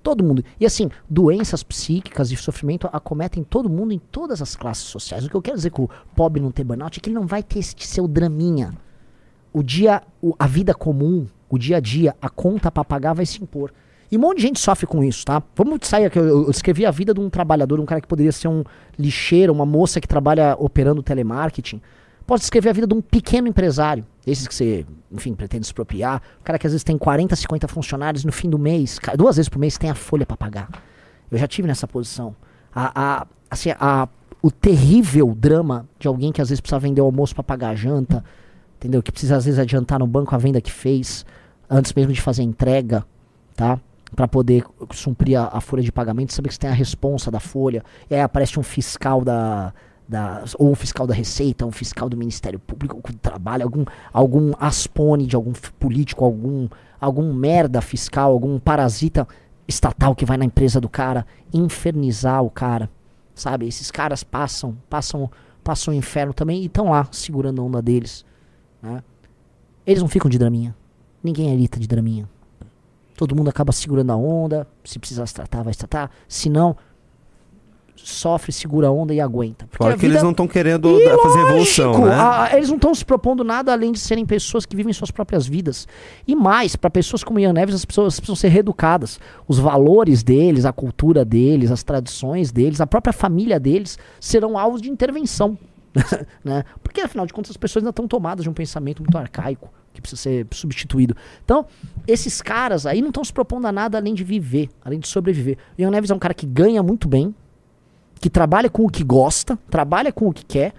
[0.03, 0.43] Todo mundo.
[0.59, 5.25] E assim, doenças psíquicas e sofrimento acometem todo mundo em todas as classes sociais.
[5.25, 7.25] O que eu quero dizer com o pobre não ter burnout é que ele não
[7.25, 8.73] vai ter esse seu draminha
[9.53, 10.03] o dia,
[10.37, 13.71] a vida comum, o dia a dia, a conta pra pagar vai se impor.
[14.11, 15.41] E um monte de gente sofre com isso, tá?
[15.55, 16.19] Vamos sair aqui.
[16.19, 18.63] Eu, eu descrevi a vida de um trabalhador, um cara que poderia ser um
[18.97, 21.81] lixeiro, uma moça que trabalha operando telemarketing.
[22.25, 26.21] Posso descrever a vida de um pequeno empresário, esses que você, enfim, pretende expropriar.
[26.41, 29.47] O cara que às vezes tem 40, 50 funcionários no fim do mês, duas vezes
[29.47, 30.69] por mês tem a folha pra pagar.
[31.29, 32.35] Eu já tive nessa posição.
[32.73, 34.07] A, a, assim, a,
[34.41, 37.75] o terrível drama de alguém que às vezes precisa vender o almoço pra pagar a
[37.75, 38.23] janta,
[38.77, 39.03] entendeu?
[39.03, 41.25] Que precisa às vezes adiantar no banco a venda que fez,
[41.69, 43.05] antes mesmo de fazer a entrega,
[43.55, 43.79] tá?
[44.13, 47.39] Pra poder suprir a, a folha de pagamento, saber que você tem a responsa da
[47.39, 49.73] folha, e aí aparece um fiscal da,
[50.07, 54.53] da, ou um fiscal da Receita, um fiscal do Ministério Público do Trabalho, algum, algum
[54.59, 56.67] aspone de algum político, algum,
[56.99, 59.27] algum merda fiscal, algum parasita
[59.67, 62.89] estatal que vai na empresa do cara infernizar o cara,
[63.33, 63.67] sabe?
[63.67, 65.29] Esses caras passam, passam,
[65.63, 68.23] passam o inferno também e estão lá segurando a onda deles,
[68.81, 69.03] né?
[69.85, 70.75] Eles não ficam de draminha.
[71.23, 72.27] Ninguém é lita de draminha.
[73.15, 74.67] Todo mundo acaba segurando a onda.
[74.83, 76.11] Se precisar se tratar, vai se tratar.
[76.27, 76.75] Se não,
[77.95, 79.65] sofre, segura a onda e aguenta.
[79.65, 82.13] Porque Fora que eles vida- não estão querendo E fazer lógico, evolução, né?
[82.13, 85.47] a- eles não estão se propondo nada além de serem pessoas que vivem suas próprias
[85.47, 85.87] vidas.
[86.27, 89.19] E mais, para pessoas como Ian Neves, as pessoas precisam ser reeducadas.
[89.47, 94.81] Os valores deles, a cultura deles, as tradições deles, a própria família deles serão alvos
[94.81, 95.57] de intervenção.
[96.43, 96.65] né?
[96.83, 100.01] Porque afinal de contas as pessoas ainda estão tomadas de um pensamento muito arcaico que
[100.01, 101.15] precisa ser substituído.
[101.43, 101.65] Então,
[102.07, 105.57] esses caras aí não estão se propondo a nada além de viver, além de sobreviver.
[105.77, 107.33] O Ian Neves é um cara que ganha muito bem,
[108.19, 110.73] que trabalha com o que gosta, trabalha com o que quer,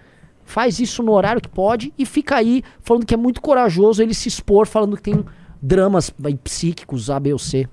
[0.44, 4.14] faz isso no horário que pode e fica aí falando que é muito corajoso ele
[4.14, 5.24] se expor, falando que tem
[5.60, 6.12] dramas
[6.44, 7.68] psíquicos A, B ou C.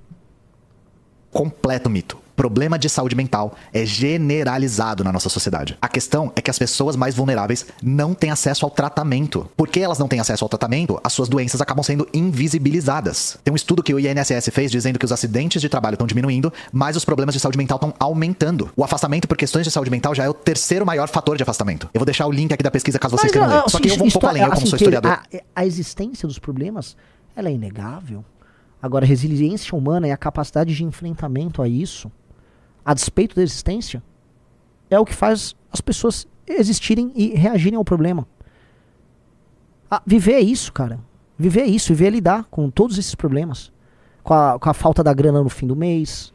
[1.31, 2.22] completo mito.
[2.43, 5.77] Problema de saúde mental é generalizado na nossa sociedade.
[5.81, 9.49] A questão é que as pessoas mais vulneráveis não têm acesso ao tratamento.
[9.55, 13.37] Porque elas não têm acesso ao tratamento, as suas doenças acabam sendo invisibilizadas.
[13.45, 16.51] Tem um estudo que o INSS fez dizendo que os acidentes de trabalho estão diminuindo,
[16.69, 18.69] mas os problemas de saúde mental estão aumentando.
[18.75, 21.89] O afastamento por questões de saúde mental já é o terceiro maior fator de afastamento.
[21.93, 23.69] Eu vou deixar o link aqui da pesquisa caso vocês queiram ah, ler.
[23.69, 25.11] Só que eu vou um pouco além, eu como assim, sou historiador.
[25.11, 25.23] A,
[25.55, 26.97] a existência dos problemas,
[27.37, 28.25] ela é inegável.
[28.81, 32.11] Agora, a resiliência humana e a capacidade de enfrentamento a isso,
[32.85, 34.03] a despeito da existência,
[34.89, 38.27] é o que faz as pessoas existirem e reagirem ao problema.
[39.89, 40.99] Ah, viver é isso, cara.
[41.37, 43.71] Viver é isso, viver é lidar com todos esses problemas.
[44.23, 46.33] Com a, com a falta da grana no fim do mês,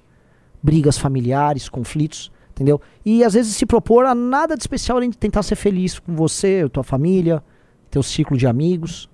[0.62, 2.80] brigas familiares, conflitos, entendeu?
[3.05, 6.14] E às vezes se propor a nada de especial além de tentar ser feliz com
[6.14, 7.42] você, tua família,
[7.90, 9.09] teu ciclo de amigos.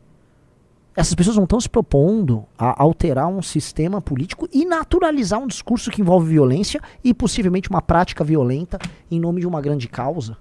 [0.97, 5.91] Essas pessoas não estão se propondo a alterar um sistema político e naturalizar um discurso
[5.91, 8.79] que envolve violência e possivelmente uma prática violenta
[9.11, 10.37] em nome de uma grande causa.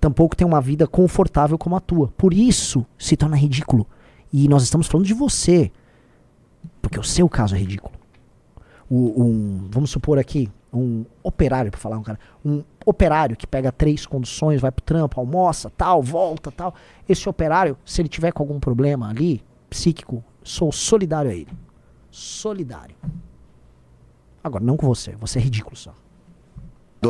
[0.00, 2.08] Tampouco tem uma vida confortável como a tua.
[2.16, 3.86] Por isso se torna ridículo.
[4.32, 5.72] E nós estamos falando de você.
[6.80, 7.94] Porque o seu caso é ridículo.
[8.88, 13.70] O- um, vamos supor aqui, um operário, para falar um cara, um operário que pega
[13.72, 16.74] três condições, vai pro trampo, almoça, tal, volta, tal.
[17.08, 21.48] Esse operário, se ele tiver com algum problema ali, psíquico, sou solidário a ele.
[22.10, 22.94] Solidário.
[24.42, 25.92] Agora, não com você, você é ridículo só.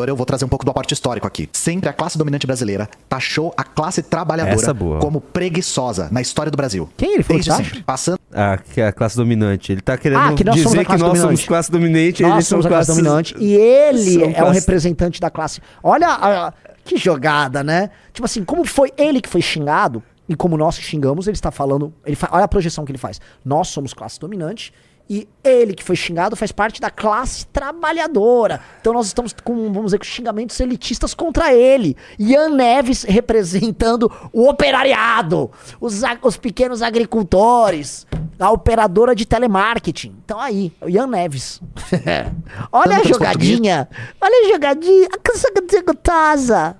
[0.06, 1.48] eu vou trazer um pouco do aporte histórico aqui.
[1.52, 4.98] Sempre a classe dominante brasileira taxou a classe trabalhadora boa.
[5.00, 6.88] como preguiçosa na história do Brasil.
[6.96, 7.82] Quem ele Desde sempre.
[7.82, 9.72] Passando A, que é a classe dominante.
[9.72, 11.46] Ele tá querendo Ah, que nós somos dizer a que classe nós somos dominante.
[11.48, 13.34] classe dominante Nós eles são somos a classe classes- dominante.
[13.38, 15.60] E ele é o classe- representante da classe.
[15.82, 16.52] Olha a-
[16.84, 17.90] que jogada, né?
[18.12, 21.50] Tipo assim, como foi ele que foi xingado, e como nós que xingamos, ele está
[21.50, 21.92] falando.
[22.06, 23.20] Ele fa- olha a projeção que ele faz.
[23.44, 24.72] Nós somos classe dominante.
[25.12, 28.60] E ele que foi xingado faz parte da classe trabalhadora.
[28.80, 31.96] Então nós estamos com, vamos dizer, com xingamentos elitistas contra ele.
[32.16, 35.50] Ian Neves representando o operariado,
[35.80, 38.06] os, os pequenos agricultores,
[38.38, 40.14] a operadora de telemarketing.
[40.24, 41.60] Então aí, o Ian Neves.
[42.70, 43.88] Olha a jogadinha.
[44.20, 45.08] Olha a jogadinha.
[45.12, 45.48] A coisa
[45.84, 46.76] gostosa.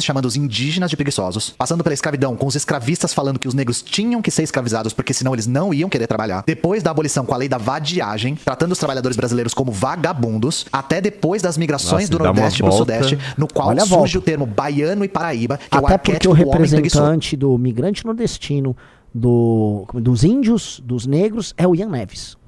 [0.00, 3.82] Chamando os indígenas de preguiçosos, passando pela escravidão, com os escravistas falando que os negros
[3.82, 6.42] tinham que ser escravizados porque senão eles não iam querer trabalhar.
[6.46, 10.98] Depois da abolição com a lei da vadiagem, tratando os trabalhadores brasileiros como vagabundos, até
[10.98, 12.94] depois das migrações Nossa, do Nordeste pro volta.
[13.02, 15.98] Sudeste, no qual Olha a surge o termo baiano e paraíba, que é o Até
[15.98, 16.76] porque arquétipo o do homem preguiçoso.
[17.04, 18.74] representante do migrante nordestino,
[19.14, 22.38] do, como- dos índios, dos negros, é o Ian Neves.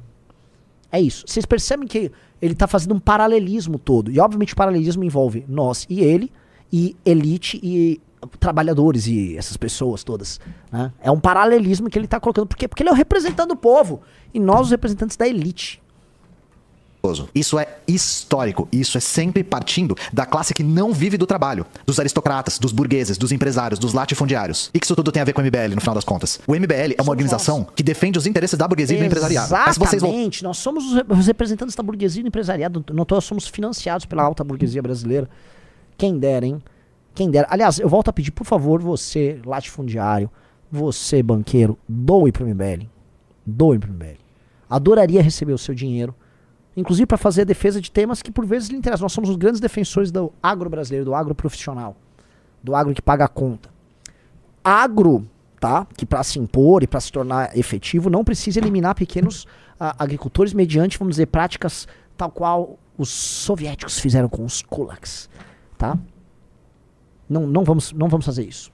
[0.90, 1.24] É isso.
[1.26, 4.10] Vocês percebem que ele está fazendo um paralelismo todo.
[4.10, 6.32] E obviamente o paralelismo envolve nós e ele,
[6.76, 8.00] e elite e
[8.40, 10.40] trabalhadores e essas pessoas todas.
[10.72, 10.90] né?
[11.00, 12.46] É um paralelismo que ele está colocando.
[12.46, 12.66] Por quê?
[12.66, 14.00] Porque ele é o representante do povo.
[14.32, 15.80] E nós, os representantes da elite.
[17.34, 18.66] Isso é histórico.
[18.72, 21.66] Isso é sempre partindo da classe que não vive do trabalho.
[21.84, 24.70] Dos aristocratas, dos burgueses, dos empresários, dos latifundiários.
[24.72, 26.40] E que isso tudo tem a ver com o MBL, no final das contas.
[26.46, 29.50] O MBL é uma organização que defende os interesses da burguesia e do empresariado.
[29.52, 30.42] Mas se vocês vão Exatamente.
[30.42, 32.82] Nós somos os re- os representantes da burguesia e do empresariado.
[32.90, 35.28] Nós somos financiados pela alta burguesia brasileira.
[35.96, 36.62] Quem dera, hein?
[37.14, 37.46] Quem dera.
[37.50, 40.30] Aliás, eu volto a pedir, por favor, você, latifundiário,
[40.70, 42.86] você, banqueiro, doe pro MBL.
[43.46, 44.18] Doe pro MBL.
[44.68, 46.14] Adoraria receber o seu dinheiro.
[46.76, 49.04] Inclusive para fazer a defesa de temas que por vezes lhe interessam.
[49.04, 51.96] Nós somos os grandes defensores do agro brasileiro, do agro profissional.
[52.62, 53.68] Do agro que paga a conta.
[54.64, 55.24] Agro,
[55.60, 55.86] tá?
[55.96, 59.46] Que para se impor e para se tornar efetivo não precisa eliminar pequenos
[59.78, 61.86] ah, agricultores mediante, vamos dizer, práticas
[62.16, 65.28] tal qual os soviéticos fizeram com os kulaks,
[65.84, 65.98] tá?
[67.28, 68.70] Não, não, vamos, não vamos fazer isso.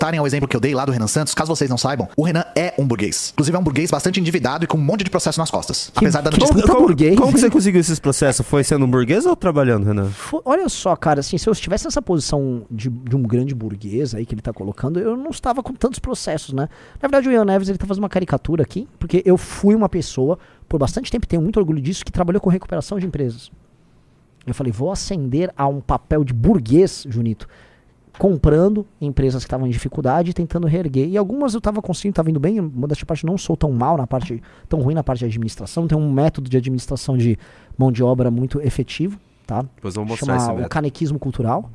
[0.00, 2.22] voltarem ao exemplo que eu dei lá do Renan Santos, caso vocês não saibam, o
[2.22, 3.30] Renan é um burguês.
[3.34, 5.92] Inclusive é um burguês bastante endividado e com um monte de processo nas costas.
[5.94, 6.62] Apesar da que notícia...
[6.62, 7.18] puta burguês.
[7.18, 8.46] Como que você conseguiu esses processos?
[8.46, 10.10] Foi sendo um burguês ou trabalhando, Renan?
[10.44, 14.24] Olha só, cara, assim, se eu estivesse nessa posição de, de um grande burguês aí
[14.24, 16.68] que ele tá colocando, eu não estava com tantos processos, né?
[17.02, 19.88] Na verdade, o Ian Neves, ele tá fazendo uma caricatura aqui, porque eu fui uma
[19.88, 20.38] pessoa,
[20.68, 23.50] por bastante tempo, e tenho muito orgulho disso, que trabalhou com recuperação de empresas.
[24.50, 27.48] Eu falei, vou ascender a um papel de burguês, Junito,
[28.18, 31.08] comprando empresas que estavam em dificuldade e tentando reerguer.
[31.08, 34.06] E algumas eu tava conseguindo, tava indo bem, modéstia parte, não sou tão mal na
[34.06, 37.38] parte, tão ruim na parte de administração, tem um método de administração de
[37.78, 39.62] mão de obra muito efetivo, tá?
[39.62, 41.70] Depois vamos mostrar Chama esse o canequismo cultural.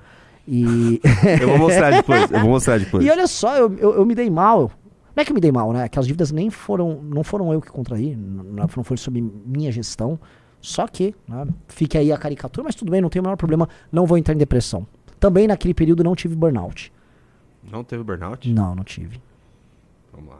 [0.47, 1.01] E,
[1.41, 2.29] Eu vou mostrar depois.
[2.29, 3.03] Eu vou mostrar depois.
[3.03, 4.71] e olha só, eu, eu, eu me dei mal.
[5.15, 5.83] Não é que eu me dei mal, né?
[5.83, 10.19] Aquelas dívidas nem foram, não foram eu que contraí, não não foi sob minha gestão.
[10.65, 13.69] Só que, né, fique aí a caricatura, mas tudo bem, não tem o menor problema,
[13.91, 14.85] não vou entrar em depressão.
[15.19, 16.91] Também naquele período não tive burnout.
[17.71, 18.51] Não teve burnout?
[18.51, 19.21] Não, não tive.
[20.11, 20.37] Vamos lá.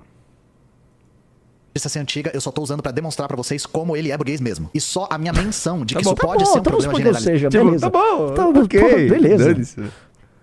[1.78, 4.68] ser antiga, eu só tô usando pra demonstrar pra vocês como ele é burguês mesmo.
[4.74, 6.72] E só a minha menção de que bom, isso tá pode bom, ser um então
[6.72, 7.32] problema generalizado.
[7.32, 7.92] seja, Tipo, beleza.
[7.92, 8.80] tá bom, Tá, ok.
[8.82, 9.92] pô, beleza.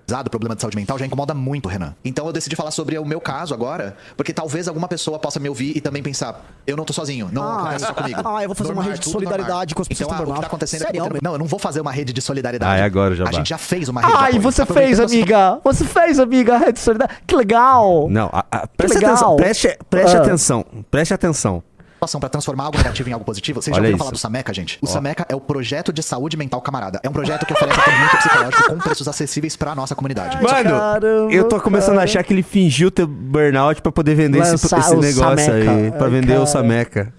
[0.06, 0.26] Dane-se.
[0.26, 1.94] O problema de saúde mental já incomoda muito, Renan.
[2.04, 5.48] Então eu decidi falar sobre o meu caso agora, porque talvez alguma pessoa possa me
[5.48, 8.20] ouvir e também pensar, eu não tô sozinho, não Ah, acontece só comigo.
[8.24, 10.34] ah, eu vou fazer uma rede de solidariedade com as pessoas então, que ah, o
[10.34, 11.24] que tá acontecendo Sério, é que...
[11.24, 12.72] Não, eu não vou fazer uma rede de solidariedade.
[12.72, 14.42] Ah, é agora já A gente já fez uma rede de Ai, apoio.
[14.42, 15.60] você fez, amiga!
[15.64, 17.14] Você fez, amiga, a rede solidária.
[17.26, 18.08] Que legal!
[18.10, 19.12] Não, a- a- preste legal.
[19.12, 19.36] atenção.
[19.36, 20.20] Preste, preste Ah.
[20.20, 20.64] atenção.
[20.90, 21.62] Preste atenção.
[22.02, 23.62] Situação pra transformar algo negativo em algo positivo.
[23.62, 23.98] Vocês já ouviram isso.
[23.98, 24.78] falar do Sameca, gente?
[24.82, 24.90] O Ó.
[24.90, 27.00] Sameca é o projeto de saúde mental camarada.
[27.02, 30.36] É um projeto que oferece atendimento psicológico com preços acessíveis pra nossa comunidade.
[30.42, 32.00] Mano, caramba, eu tô começando cara.
[32.00, 35.46] a achar que ele fingiu ter burnout pra poder vender esse, Lançar esse o negócio
[35.46, 35.70] Sameca.
[35.70, 35.90] aí.
[35.92, 36.42] Pra Ai, vender cara.
[36.42, 37.14] o Sameca.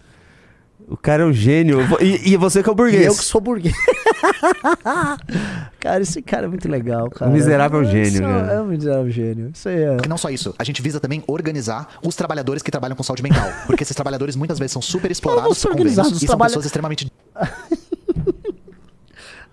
[0.88, 1.79] O cara é um gênio.
[2.01, 3.05] E, e você que é o E burguês.
[3.05, 3.73] eu que sou burguês.
[5.79, 7.29] cara, esse cara é muito legal, cara.
[7.31, 8.55] Um miserável gênio, Isso né?
[8.55, 9.51] É um miserável gênio.
[9.53, 9.97] Isso aí é.
[10.05, 13.23] E não só isso, a gente visa também organizar os trabalhadores que trabalham com saúde
[13.23, 13.47] mental.
[13.65, 16.65] Porque esses trabalhadores muitas vezes são super explorados por convênios e os são trabalha- pessoas
[16.65, 17.11] extremamente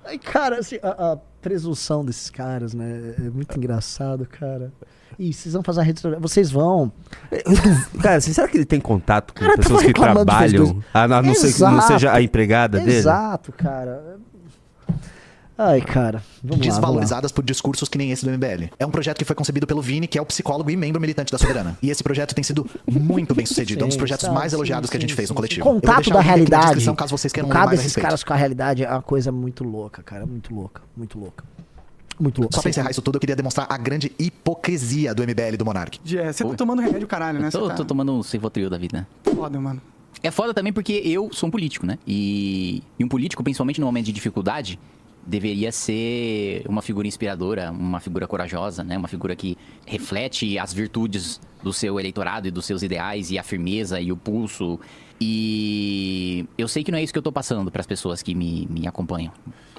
[0.04, 3.14] Ai, cara, assim, a, a presunção desses caras, né?
[3.18, 4.72] É muito engraçado, cara.
[5.18, 6.20] Ih, vocês vão fazer a rede social.
[6.20, 6.92] Vocês vão.
[8.02, 10.82] Cara, será que ele tem contato com Cara, pessoas tava que trabalham?
[10.94, 11.86] A, a não ser que não Exato.
[11.88, 12.96] seja a empregada dele?
[12.96, 14.18] Exato, cara.
[15.62, 16.22] Ai, cara.
[16.22, 16.72] Vamos lá, vamos lá.
[16.72, 18.70] desvalorizadas por discursos que nem esse do MBL.
[18.78, 21.30] É um projeto que foi concebido pelo Vini, que é o psicólogo e membro militante
[21.30, 21.76] da Soberana.
[21.82, 23.82] E esse projeto tem sido muito bem sucedido.
[23.82, 25.34] É um dos Sim, projetos sim, mais sim, elogiados que a gente sim, fez no
[25.34, 25.62] sim, coletivo.
[25.62, 25.70] sim.
[25.70, 26.94] Contato da realidade.
[26.94, 28.04] caso vocês queiram o ler caso mais a desses respeito.
[28.06, 30.24] caras com a realidade é uma coisa muito louca, cara.
[30.24, 30.80] Muito louca.
[30.96, 31.44] Muito louca.
[32.20, 32.54] Muito louca.
[32.54, 35.64] Só pra encerrar isso tudo, eu queria demonstrar a grande hipocrisia do MBL e do
[35.64, 35.98] Monark.
[36.14, 37.50] É, você tá tomando remédio, caralho, né?
[37.50, 39.08] Tô, tá tô tomando um Cevotril da vida.
[39.24, 39.80] foda, mano.
[40.22, 41.98] É foda também porque eu sou um político, né?
[42.06, 44.78] E, e um político, principalmente no momento de dificuldade,
[45.26, 48.98] deveria ser uma figura inspiradora, uma figura corajosa, né?
[48.98, 49.56] Uma figura que
[49.86, 54.16] reflete as virtudes do seu eleitorado e dos seus ideais e a firmeza e o
[54.16, 54.78] pulso.
[55.18, 58.66] E eu sei que não é isso que eu tô passando pras pessoas que me,
[58.70, 59.32] me acompanham.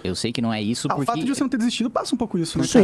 [0.03, 1.89] Eu sei que não é isso Ah, o porque fato de você não ter desistido
[1.89, 2.63] passa um pouco isso, né?
[2.65, 2.77] porque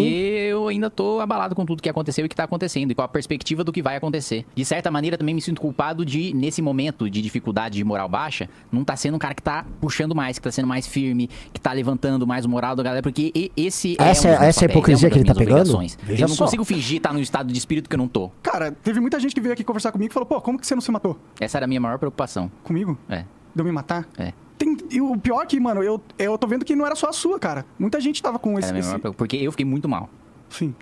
[0.49, 3.07] eu ainda tô abalado com tudo que aconteceu e que tá acontecendo, e com a
[3.07, 4.45] perspectiva do que vai acontecer.
[4.55, 8.49] De certa maneira, também me sinto culpado de, nesse momento de dificuldade de moral baixa,
[8.71, 11.59] não tá sendo um cara que tá puxando mais, que tá sendo mais firme, que
[11.59, 14.49] tá levantando mais o moral da galera, porque esse Essa é, é- um dos meus
[14.49, 15.53] essa é papéis, hipocrisia é que ele tá pegando?
[15.59, 15.97] obrigações.
[16.03, 16.45] Veja Eu não só.
[16.45, 18.29] consigo fingir estar num estado de espírito que eu não tô.
[18.41, 20.75] Cara, teve muita gente que veio aqui conversar comigo e falou, pô, como que você
[20.75, 21.17] não se matou?
[21.39, 22.51] Essa era a minha maior preocupação.
[22.63, 22.97] Comigo?
[23.09, 23.23] É,
[23.55, 24.07] De eu me matar?
[24.17, 24.33] é.
[24.57, 27.09] Tem, e o pior é que, mano, eu, eu tô vendo que não era só
[27.09, 27.65] a sua, cara.
[27.77, 28.69] Muita gente tava com Era esse...
[28.69, 29.15] a minha esse...
[29.15, 30.09] porque eu fiquei muito mal.
[30.49, 30.73] Sim.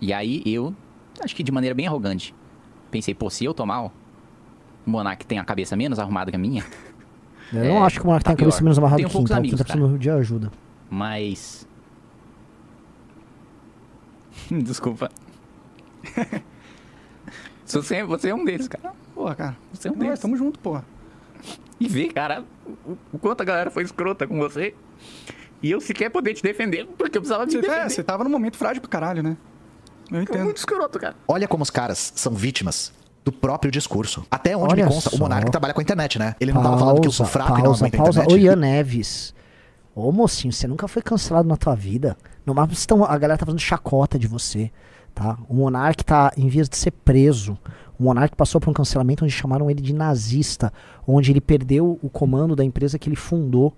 [0.00, 0.74] E aí eu,
[1.22, 2.34] acho que de maneira bem arrogante,
[2.90, 3.92] pensei, pô, se eu tô mal,
[4.86, 6.64] o Monark tem a cabeça menos arrumada que a minha,
[7.52, 8.64] Eu não É, acho que o Monark tá tem a cabeça pior.
[8.64, 9.36] menos amarrada que poucos então.
[9.38, 10.52] amigos, tá precisando de ajuda.
[10.88, 11.66] Mas.
[14.50, 15.10] Desculpa.
[17.66, 18.92] você, você é um deles, cara.
[19.14, 19.56] Porra, cara.
[19.72, 20.20] Você é um Nós, deles.
[20.20, 20.84] tamo junto, porra.
[21.78, 22.44] E vê, cara,
[23.12, 24.74] o, quanto a galera foi escrota com você.
[25.62, 27.80] E eu sequer poder te defender, porque eu precisava me Você, defender.
[27.80, 29.36] é, você tava num momento frágil pro caralho, né?
[30.04, 30.44] Eu Foi entendo.
[30.44, 31.14] muito escroto, cara.
[31.28, 32.92] Olha como os caras são vítimas
[33.24, 34.26] do próprio discurso.
[34.30, 35.16] Até onde Olha me consta, só.
[35.16, 36.34] o Monark trabalha com a internet, né?
[36.40, 38.22] Ele não tava falando que eu sou fraco e não pausa, aguento a pausa.
[38.22, 38.40] internet.
[38.40, 39.34] Ô, Ian Neves.
[39.94, 42.16] Ô, mocinho, você nunca foi cancelado na tua vida.
[42.46, 44.70] No máximo, vocês tão- a galera tá fazendo chacota de você,
[45.14, 45.36] tá?
[45.48, 47.58] O Monark tá em vias de ser preso.
[48.00, 50.72] O Monark passou por um cancelamento onde chamaram ele de nazista,
[51.06, 53.74] onde ele perdeu o comando da empresa que ele fundou,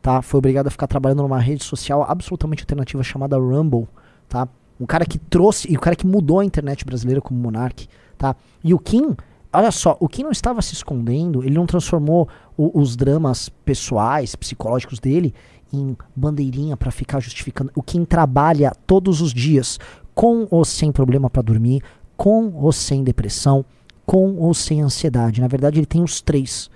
[0.00, 0.22] tá?
[0.22, 3.86] Foi obrigado a ficar trabalhando numa rede social absolutamente alternativa chamada Rumble,
[4.26, 4.48] tá?
[4.80, 8.34] Um cara que trouxe, e o cara que mudou a internet brasileira como Monark, tá?
[8.64, 9.14] E o Kim
[9.52, 14.34] olha só, o Kim não estava se escondendo, ele não transformou o- os dramas pessoais,
[14.34, 15.34] psicológicos dele
[15.72, 17.70] em bandeirinha pra ficar justificando.
[17.74, 19.78] O Kim trabalha todos os dias
[20.14, 21.82] com ou sem problema pra dormir,
[22.18, 23.64] com ou sem depressão,
[24.04, 25.40] com ou sem ansiedade.
[25.40, 26.68] Na verdade, ele tem os três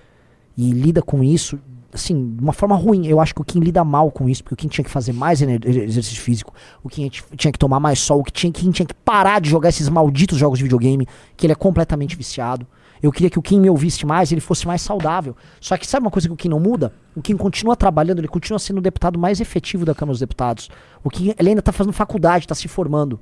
[0.56, 1.58] e lida com isso
[1.92, 3.06] assim, de uma forma ruim.
[3.06, 5.12] Eu acho que o Kim lida mal com isso, porque o Kim tinha que fazer
[5.12, 9.40] mais exercício físico, o Kim tinha que tomar mais sol, o Kim, tinha que parar
[9.40, 12.66] de jogar esses malditos jogos de videogame, que ele é completamente viciado.
[13.02, 15.36] Eu queria que o Kim me ouvisse mais ele fosse mais saudável.
[15.60, 16.94] Só que sabe uma coisa que o Kim não muda?
[17.16, 20.70] O Kim continua trabalhando, ele continua sendo o deputado mais efetivo da Câmara dos Deputados.
[21.02, 23.18] O Kim, ele ainda tá fazendo faculdade, tá se formando.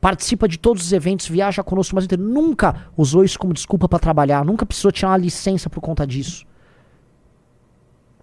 [0.00, 2.22] Participa de todos os eventos, viaja conosco Brasil inteiro.
[2.22, 6.44] Nunca usou isso como desculpa pra trabalhar, nunca precisou tirar uma licença por conta disso.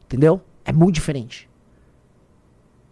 [0.05, 0.41] Entendeu?
[0.63, 1.49] É muito diferente.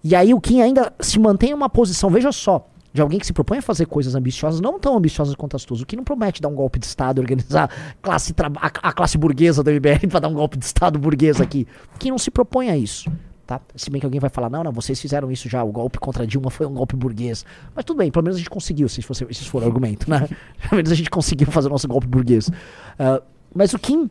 [0.03, 3.25] E aí o Kim ainda se mantém em uma posição, veja só, de alguém que
[3.25, 5.81] se propõe a fazer coisas ambiciosas, não tão ambiciosas quanto as tuas.
[5.81, 7.69] O Kim não promete dar um golpe de Estado, organizar
[8.01, 11.67] classe a, classe burguesa da MBL pra dar um golpe de Estado burguês aqui.
[11.95, 13.09] O Kim não se propõe a isso.
[13.51, 13.59] Tá?
[13.75, 16.25] Se bem que alguém vai falar, não, não, vocês fizeram isso já, o golpe contra
[16.25, 17.45] Dilma foi um golpe burguês.
[17.75, 20.25] Mas tudo bem, pelo menos a gente conseguiu, se, fosse, se for argumento, né?
[20.69, 22.49] Pelo menos a gente conseguiu fazer o nosso golpe burguês.
[22.97, 23.21] Ah,
[23.53, 24.09] mas o Kim,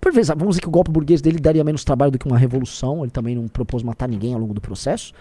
[0.00, 2.38] por vezes, vamos dizer que o golpe burguês dele daria menos trabalho do que uma
[2.38, 3.02] revolução.
[3.02, 5.12] Ele também não propôs matar ninguém ao longo do processo.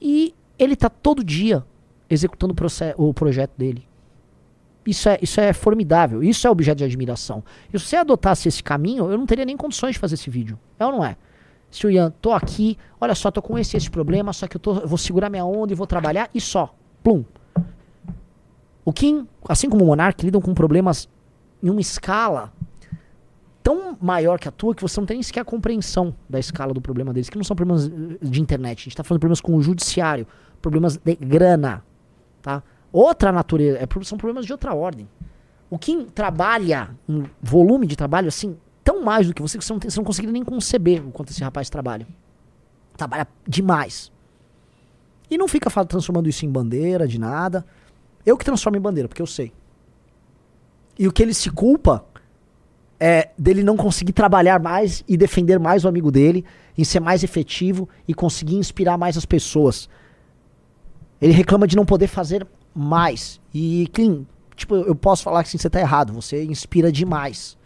[0.00, 1.62] E ele tá todo dia
[2.08, 2.54] executando
[2.96, 3.86] o, o projeto dele.
[4.86, 6.22] Isso é, isso é formidável.
[6.22, 7.44] Isso é objeto de admiração.
[7.70, 10.58] E se você adotasse esse caminho, eu não teria nem condições de fazer esse vídeo.
[10.78, 11.14] É ou não é?
[11.74, 14.60] Se o Ian, tô aqui, olha só, tô com esse esse problema, só que eu,
[14.60, 16.72] tô, vou segurar minha onda e vou trabalhar e só.
[17.02, 17.24] Plum.
[18.84, 21.08] O Kim, assim como o Monark, lidam com problemas
[21.60, 22.52] em uma escala
[23.60, 26.72] tão maior que a tua que você não tem nem sequer a compreensão da escala
[26.72, 28.78] do problema deles, que não são problemas eh, de internet.
[28.78, 30.28] A gente tá falando de problemas com o judiciário,
[30.62, 31.82] problemas de grana,
[32.40, 32.62] tá?
[32.92, 35.08] Outra natureza, é, são problemas de outra ordem.
[35.68, 39.72] O Kim trabalha em volume de trabalho assim, tão mais do que você que você
[39.72, 39.90] não, tem,
[40.26, 42.06] não nem conceber o quanto esse rapaz trabalha.
[42.96, 44.12] Trabalha demais.
[45.30, 47.64] E não fica transformando isso em bandeira, de nada.
[48.24, 49.52] Eu que transformo em bandeira, porque eu sei.
[50.98, 52.04] E o que ele se culpa
[53.00, 56.44] é dele não conseguir trabalhar mais e defender mais o amigo dele,
[56.76, 59.88] em ser mais efetivo e conseguir inspirar mais as pessoas.
[61.20, 63.40] Ele reclama de não poder fazer mais.
[63.52, 64.24] E, Clean,
[64.54, 67.56] tipo, eu posso falar que assim, você tá errado, você inspira demais.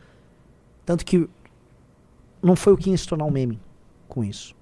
[0.89, 1.28] Tanto que
[2.43, 3.61] não foi o Kim se tornar um meme
[4.09, 4.55] com isso.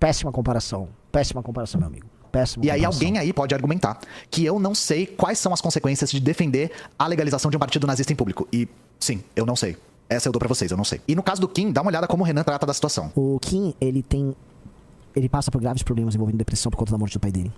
[0.00, 0.88] Péssima comparação.
[1.12, 2.06] Péssima comparação, meu amigo.
[2.32, 3.06] Péssima E aí comparação.
[3.06, 4.00] alguém aí pode argumentar
[4.30, 7.86] que eu não sei quais são as consequências de defender a legalização de um partido
[7.86, 8.48] nazista em público.
[8.50, 8.66] E
[8.98, 9.76] sim, eu não sei.
[10.08, 11.02] Essa eu dou pra vocês, eu não sei.
[11.06, 13.12] E no caso do Kim, dá uma olhada como o Renan trata da situação.
[13.14, 14.34] O Kim, ele tem.
[15.14, 17.52] Ele passa por graves problemas envolvendo depressão por conta da morte do pai dele.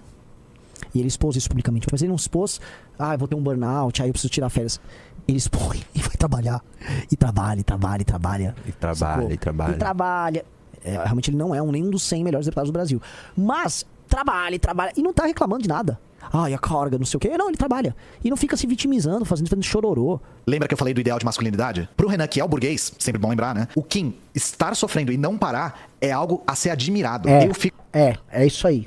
[0.94, 1.86] E ele expôs isso publicamente.
[1.90, 2.60] Mas ele não expôs,
[2.98, 4.80] ah, eu vou ter um burnout, aí eu preciso tirar férias.
[5.26, 6.62] Ele expõe e vai trabalhar.
[7.10, 8.54] E trabalha, e trabalha, e trabalha.
[8.66, 9.32] E trabalha, Sacou?
[9.32, 9.72] e trabalha.
[9.72, 10.44] E trabalha.
[10.84, 13.02] É, realmente ele não é um, nenhum dos 100 melhores deputados do Brasil.
[13.36, 14.92] Mas trabalha, e trabalha.
[14.96, 15.98] E não tá reclamando de nada.
[16.32, 17.36] Ai, a carga, não sei o quê.
[17.38, 17.94] Não, ele trabalha.
[18.22, 20.20] E não fica se vitimizando, fazendo, fazendo chororô.
[20.46, 21.88] Lembra que eu falei do ideal de masculinidade?
[21.96, 23.68] Pro Renan, que é o burguês, sempre bom lembrar, né?
[23.76, 27.28] O Kim estar sofrendo e não parar é algo a ser admirado.
[27.28, 27.78] É, Eu fico.
[27.92, 28.86] é, é isso aí.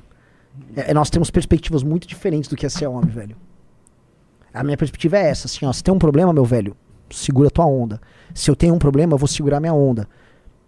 [0.75, 3.35] É, nós temos perspectivas muito diferentes do que é ser homem, velho.
[4.53, 5.73] A minha perspectiva é essa, assim, ó.
[5.73, 6.75] Se tem um problema, meu velho,
[7.09, 8.01] segura tua onda.
[8.33, 10.07] Se eu tenho um problema, eu vou segurar minha onda.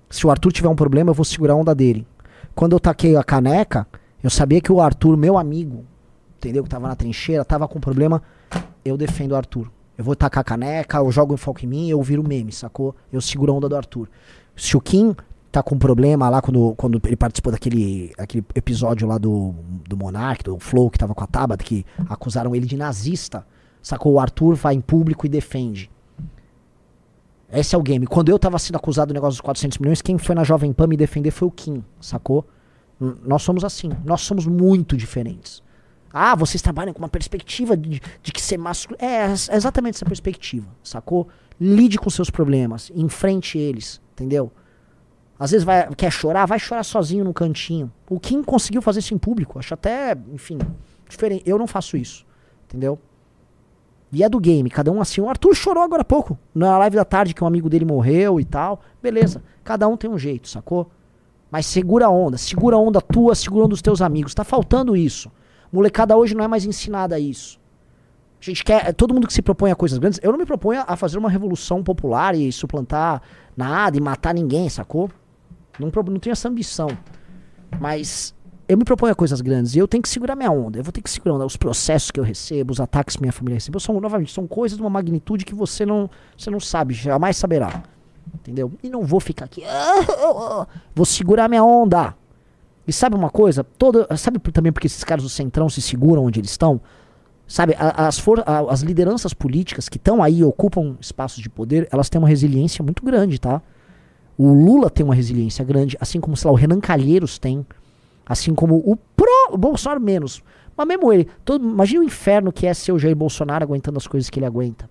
[0.09, 2.05] Se o Arthur tiver um problema, eu vou segurar a onda dele.
[2.53, 3.87] Quando eu taquei a caneca,
[4.21, 5.85] eu sabia que o Arthur, meu amigo,
[6.37, 6.63] entendeu?
[6.63, 8.21] Que tava na trincheira, tava com problema,
[8.83, 9.71] eu defendo o Arthur.
[9.97, 12.95] Eu vou tacar a caneca, eu jogo o foco em mim, eu viro meme, sacou?
[13.11, 14.09] Eu seguro a onda do Arthur.
[14.55, 15.15] Se o Kim
[15.51, 19.53] tá com problema lá quando, quando ele participou daquele aquele episódio lá do,
[19.87, 23.45] do Monark, do Flow, que tava com a Tabata, que acusaram ele de nazista,
[23.81, 24.13] sacou?
[24.13, 25.91] O Arthur vai em público e defende.
[27.51, 28.07] Esse é o game.
[28.07, 30.87] Quando eu tava sendo acusado do negócio dos 400 milhões, quem foi na Jovem Pan
[30.87, 32.47] me defender foi o Kim, sacou?
[32.97, 33.91] Nós somos assim.
[34.05, 35.61] Nós somos muito diferentes.
[36.13, 39.03] Ah, vocês trabalham com uma perspectiva de, de que ser masculino.
[39.05, 41.27] É, é exatamente essa perspectiva, sacou?
[41.59, 44.51] Lide com seus problemas, enfrente eles, entendeu?
[45.41, 47.91] Às vezes vai, quer chorar, vai chorar sozinho no cantinho.
[48.07, 49.57] O Kim conseguiu fazer isso em público.
[49.57, 50.59] Acho até, enfim,
[51.09, 51.41] diferente.
[51.47, 52.23] Eu não faço isso,
[52.65, 52.99] entendeu?
[54.11, 55.19] E é do game, cada um assim.
[55.19, 58.39] O Arthur chorou agora há pouco, na live da tarde que um amigo dele morreu
[58.39, 58.81] e tal.
[59.01, 60.91] Beleza, cada um tem um jeito, sacou?
[61.49, 64.35] Mas segura a onda, segura a onda tua, segura a onda dos teus amigos.
[64.35, 65.31] Tá faltando isso.
[65.73, 67.59] Molecada hoje não é mais ensinada a isso.
[68.39, 70.83] A gente quer, todo mundo que se propõe a coisas grandes, eu não me proponho
[70.85, 73.23] a fazer uma revolução popular e suplantar
[73.57, 75.09] nada e matar ninguém, sacou?
[75.79, 76.87] Não, não tenho essa ambição.
[77.79, 78.35] Mas
[78.67, 80.79] eu me proponho a coisas grandes e eu tenho que segurar minha onda.
[80.79, 83.33] Eu vou ter que segurar onda, os processos que eu recebo, os ataques que minha
[83.33, 83.79] família recebeu.
[83.79, 87.83] São, novamente, são coisas de uma magnitude que você não, você não sabe, jamais saberá.
[88.33, 88.71] Entendeu?
[88.81, 89.63] E não vou ficar aqui.
[90.95, 92.15] Vou segurar minha onda.
[92.87, 93.63] E sabe uma coisa?
[93.63, 96.79] Toda, sabe também porque esses caras do Centrão se seguram onde eles estão?
[97.45, 102.19] Sabe, as, for, as lideranças políticas que estão aí, ocupam espaços de poder, elas têm
[102.19, 103.61] uma resiliência muito grande, tá?
[104.43, 107.63] O Lula tem uma resiliência grande, assim como, sei lá, o Renan Calheiros tem.
[108.25, 110.41] Assim como o pro o Bolsonaro menos.
[110.75, 111.27] Mas mesmo ele.
[111.45, 114.47] Todo, imagina o inferno que é ser o Jair Bolsonaro aguentando as coisas que ele
[114.47, 114.89] aguenta.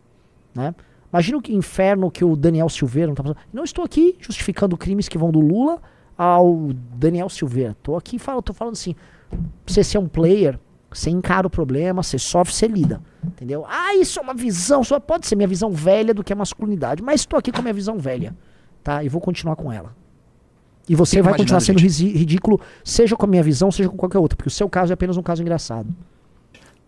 [0.54, 0.72] Né?
[1.12, 3.38] Imagina o inferno que o Daniel Silveira não tá fazendo.
[3.52, 5.82] Não estou aqui justificando crimes que vão do Lula
[6.16, 7.76] ao Daniel Silveira.
[7.82, 8.94] Tô aqui falando, tô falando assim.
[9.66, 13.02] Você ser um player, você encara o problema, você sofre, você lida.
[13.26, 13.66] Entendeu?
[13.68, 14.84] Ah, isso é uma visão.
[14.84, 17.02] Só pode ser minha visão velha do que a masculinidade.
[17.02, 18.32] Mas estou aqui com a minha visão velha.
[18.82, 19.02] Tá?
[19.04, 19.94] E vou continuar com ela.
[20.88, 24.18] E você Fico vai continuar sendo ridículo, seja com a minha visão, seja com qualquer
[24.18, 24.36] outra.
[24.36, 25.88] Porque o seu caso é apenas um caso engraçado.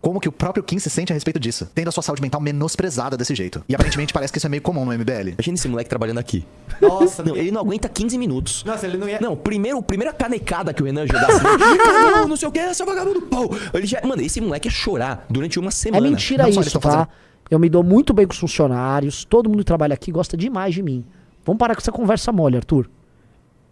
[0.00, 1.70] Como que o próprio Kim se sente a respeito disso?
[1.72, 3.62] Tendo a sua saúde mental menosprezada desse jeito.
[3.68, 5.28] E aparentemente parece que isso é meio comum no MBL.
[5.34, 6.44] Imagina esse moleque trabalhando aqui.
[6.80, 8.64] Nossa, não, ele não aguenta 15 minutos.
[8.64, 9.20] Nossa, ele não ia.
[9.20, 12.74] Não, primeiro, primeira canecada que o Renan já dá assim, "Não, não sei o que,
[12.74, 13.48] seu vagabundo, pau.
[13.72, 16.08] Ele já, mano, esse moleque ia chorar durante uma É semana.
[16.10, 16.80] mentira Não isso, tá?
[16.80, 17.08] fazendo.
[17.48, 20.74] Eu me dou muito bem com os funcionários, todo mundo que trabalha aqui gosta demais
[20.74, 21.04] de mim.
[21.44, 22.88] Vamos parar com essa conversa mole, Arthur.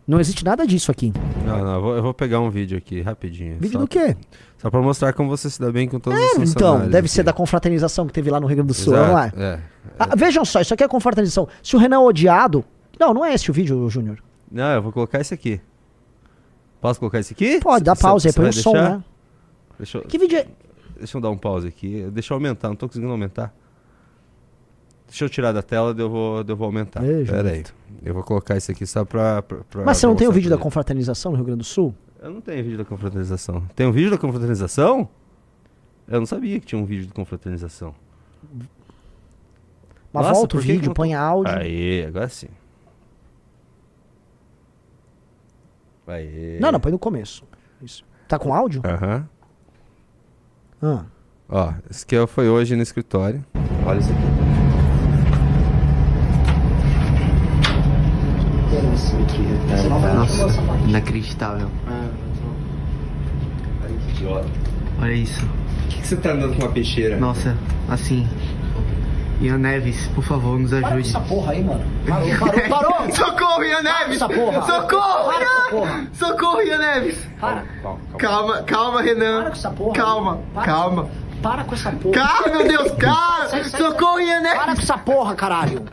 [0.07, 1.13] Não existe nada disso aqui.
[1.47, 3.55] Não, não, eu vou, eu vou pegar um vídeo aqui, rapidinho.
[3.61, 4.17] Vídeo só, do quê?
[4.59, 6.99] Só pra mostrar como você se dá bem com todos os É, então, funcionários deve
[7.07, 7.09] aqui.
[7.15, 8.93] ser da confraternização que teve lá no Rio Grande do Sul.
[8.95, 9.45] Exato, Vamos lá.
[9.45, 9.61] É.
[9.99, 11.47] Ah, vejam só, isso aqui é confraternização.
[11.63, 12.65] Se o Renan é odiado.
[12.99, 14.19] Não, não é esse o vídeo, Júnior.
[14.51, 15.61] Não, eu vou colocar esse aqui.
[16.81, 17.61] Posso colocar esse aqui?
[17.61, 19.03] Pode, dá pausa aí, põe o som, né?
[19.79, 20.47] Deixa eu, Que vídeo é.
[20.99, 22.09] deixa eu dar um pause aqui.
[22.11, 23.55] Deixa eu aumentar, não tô conseguindo aumentar.
[25.11, 27.05] Deixa eu tirar da tela, eu vou, eu vou aumentar.
[27.05, 27.65] Ei, Pera aí.
[28.03, 29.43] Eu vou colocar isso aqui só pra.
[29.43, 31.93] pra, pra- Mas você não tem o vídeo da confraternização no Rio Grande do Sul?
[32.23, 33.63] Eu não tenho vídeo da confraternização.
[33.75, 35.09] Tem um vídeo da confraternização?
[36.07, 37.93] Eu não sabia que tinha um vídeo de confraternização.
[40.13, 41.53] Mas Nossa, volta o que que vídeo, não põe áudio.
[41.59, 42.49] Aí, agora sim.
[46.07, 46.59] Aí.
[46.61, 47.45] Não, não, põe no começo.
[47.83, 48.05] Isso.
[48.29, 48.83] Tá com áudio?
[48.85, 49.29] Aham.
[50.83, 51.05] Ah.
[51.49, 53.45] Ó, esse aqui foi hoje no escritório.
[53.87, 54.40] Olha isso aqui.
[60.15, 60.47] Nossa,
[60.89, 61.69] inacreditável.
[65.01, 65.47] Olha isso.
[65.47, 67.17] Por que, que você tá andando com uma peixeira?
[67.17, 67.57] Nossa,
[67.89, 68.29] assim.
[69.41, 71.09] Ian Neves, por favor, nos ajude.
[71.09, 71.83] Essa porra aí, mano.
[72.07, 73.11] Parou, parou, parou!
[73.17, 74.17] Socorro, Ian Neves!
[74.17, 74.63] essa porra!
[74.63, 75.25] Socorro!
[75.25, 75.71] Para com essa Ian!
[75.71, 76.07] porra!
[76.13, 77.29] Socorro, Ian Neves!
[77.41, 77.65] Para!
[78.19, 79.39] Calma, calma, Renan.
[79.41, 79.95] Para com essa porra!
[79.95, 80.67] Calma, Para.
[80.67, 81.09] calma.
[81.43, 82.15] Para com essa porra!
[82.15, 82.93] Calma, meu Deus,
[83.49, 84.75] sai, Socorro, Ian Para Neves!
[84.75, 85.85] com essa porra, caralho!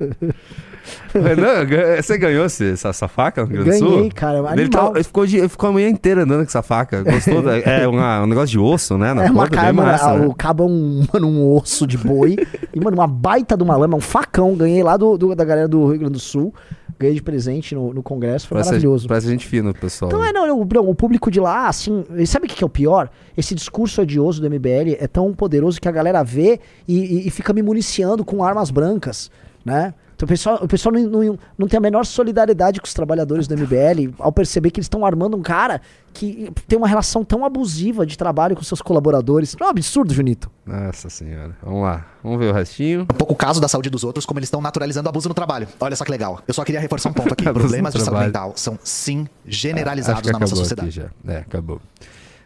[2.02, 3.96] Você ganhou essa, essa faca no Rio Grande do Sul?
[3.96, 4.88] Ganhei, cara, Ele, animal.
[4.92, 7.02] tá- ele ficou, de- ele ficou a manhã inteira andando com essa faca.
[7.02, 7.42] Gostou?
[7.42, 9.14] da- é uma- um negócio de osso, né?
[9.14, 10.26] Na é uma cara, mano, massa, a- né?
[10.26, 12.36] o cabo é um, mano, um osso de boi.
[12.72, 14.54] e, mano, uma baita de uma lama, um facão.
[14.54, 16.52] Ganhei lá do, do- da galera do Rio Grande do Sul.
[16.96, 19.08] Ganhei de presente no, no congresso, foi Parece, maravilhoso.
[19.08, 20.08] parece gente fina, pessoal.
[20.08, 22.66] Então é, não, não, não, o público de lá, assim, sabe o que, que é
[22.66, 23.10] o pior?
[23.36, 27.30] Esse discurso odioso do MBL é tão poderoso que a galera vê e, e- e
[27.30, 29.28] fica me municiando com armas brancas,
[29.64, 29.92] né?
[30.14, 33.46] Então o pessoal, o pessoal não, não, não tem a menor solidariedade com os trabalhadores
[33.48, 35.80] do MBL ao perceber que eles estão armando um cara
[36.12, 39.56] que tem uma relação tão abusiva de trabalho com seus colaboradores.
[39.58, 40.48] Não é um absurdo, Junito?
[40.64, 41.56] Nossa senhora.
[41.62, 42.06] Vamos lá.
[42.22, 43.02] Vamos ver o restinho.
[43.02, 45.34] Um pouco o caso da saúde dos outros, como eles estão naturalizando o abuso no
[45.34, 45.66] trabalho.
[45.80, 46.40] Olha só que legal.
[46.46, 47.44] Eu só queria reforçar um ponto aqui.
[47.52, 48.26] Problemas de saúde trabalho.
[48.26, 51.00] mental são, sim, generalizados que na nossa sociedade.
[51.00, 51.32] aqui já.
[51.32, 51.80] É, acabou.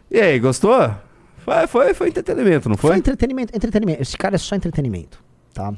[0.09, 0.91] E aí, gostou?
[1.37, 2.97] Foi, foi, foi entretenimento, não Foi foi?
[2.97, 4.01] entretenimento, entretenimento.
[4.01, 5.19] Esse cara é só entretenimento,
[5.53, 5.73] tá?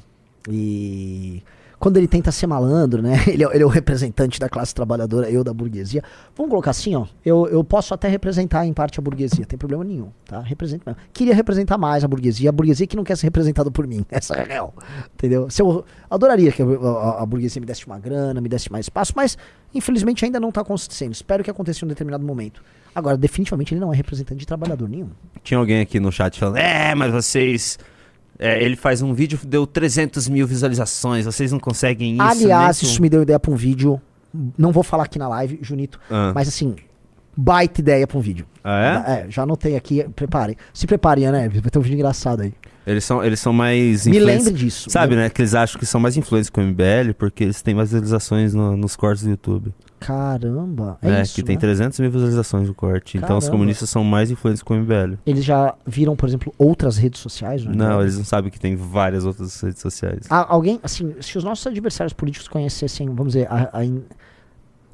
[0.50, 1.44] E
[1.82, 3.22] quando ele tenta ser malandro, né?
[3.28, 6.04] Ele é, ele é o representante da classe trabalhadora, eu da burguesia.
[6.36, 7.06] Vamos colocar assim, ó.
[7.26, 10.40] Eu, eu posso até representar em parte a burguesia, tem problema nenhum, tá?
[10.42, 11.02] Represento mesmo.
[11.12, 14.06] Queria representar mais a burguesia, a burguesia que não quer ser representada por mim.
[14.12, 14.74] Essa é real.
[15.16, 15.50] Entendeu?
[15.50, 18.86] Se eu adoraria que a, a- a burguesia me desse uma grana, me desse mais
[18.86, 19.38] espaço, mas
[19.74, 21.14] infelizmente ainda não está acontecendo.
[21.14, 22.64] Espero que aconteça em um determinado momento.
[22.94, 25.10] Agora, definitivamente ele não é representante de trabalhador nenhum.
[25.44, 27.80] Tinha alguém aqui no chat falando: É, mas vocês.
[28.42, 32.24] É, ele faz um vídeo, deu 300 mil visualizações, vocês não conseguem isso.
[32.24, 34.02] Aliás, isso me deu ideia pra um vídeo.
[34.58, 36.00] Não vou falar aqui na live, Junito.
[36.10, 36.32] Ah.
[36.34, 36.76] Mas assim,
[37.38, 38.48] baita ideia pra um vídeo.
[38.64, 39.12] Ah, é?
[39.14, 40.04] É, já anotei aqui.
[40.16, 40.58] Preparem.
[40.74, 41.50] Se preparem, né?
[41.50, 42.52] Vai ter um vídeo engraçado aí.
[42.86, 44.90] Eles são, eles são mais Me lembre disso.
[44.90, 45.30] Sabe, né?
[45.30, 48.54] Que eles acham que são mais influentes com o MBL porque eles têm mais visualizações
[48.54, 49.72] no- nos cortes do YouTube.
[50.00, 50.98] Caramba.
[51.02, 51.60] É, isso, que tem né?
[51.62, 53.18] 300 mil visualizações no corte.
[53.18, 53.52] Então os Caramba.
[53.52, 55.16] comunistas são mais influentes com o MBL.
[55.28, 57.64] Eles já viram, por exemplo, outras redes sociais?
[57.64, 57.72] né?
[57.76, 60.22] Não, eles não sabem que tem várias outras redes sociais.
[60.28, 64.04] Ah, alguém, assim, se os nossos adversários políticos conhecessem, vamos dizer, a, a in-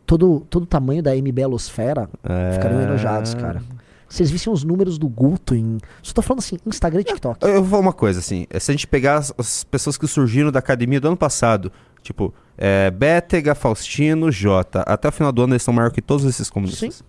[0.06, 2.52] todo, todo o tamanho da MBelosfera, É.
[2.54, 3.62] ficariam enojados, cara.
[4.10, 5.78] Vocês vissem os números do Guto em.
[6.02, 7.46] Só tô falando assim, Instagram e TikTok.
[7.46, 8.48] Eu vou falar uma coisa, assim.
[8.50, 11.72] é, Se a gente pegar as, as pessoas que surgiram da academia do ano passado,
[12.02, 16.26] tipo, é, Bétega, Faustino, Jota, até o final do ano eles são maior que todos
[16.26, 17.04] esses comunistas.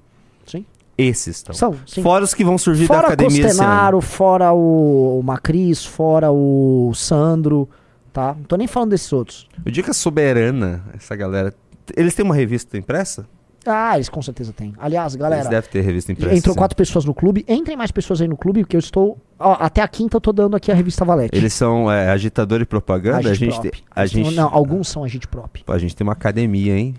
[0.44, 0.66] Sim, sim.
[0.96, 1.55] Esses estão.
[1.55, 2.03] São, sim.
[2.03, 3.51] Fora os que vão surgir da Fora academia esse ano.
[3.51, 7.68] Costenaro, fora o, Macris, fora o Sandro,
[8.12, 8.34] tá?
[8.34, 9.46] Não tô nem falando desses outros.
[9.64, 11.55] O dia que a Soberana, essa galera.
[11.96, 13.28] Eles têm uma revista impressa?
[13.66, 14.72] Ah, eles com certeza têm.
[14.78, 15.42] Aliás, galera.
[15.42, 16.34] Eles devem ter revista impressa.
[16.34, 16.59] Entrou sim.
[16.59, 17.44] quatro pessoas no clube.
[17.48, 19.18] Entrem mais pessoas aí no clube, porque eu estou.
[19.38, 21.36] ó, até a quinta eu tô dando aqui a revista Valete.
[21.36, 23.28] Eles são é, agitador e propaganda?
[23.30, 23.70] a gente prop.
[23.70, 23.82] tem.
[23.94, 25.26] A gente, Não, alguns são agente.
[25.28, 25.42] Pô,
[25.72, 26.94] a gente tem uma academia, hein?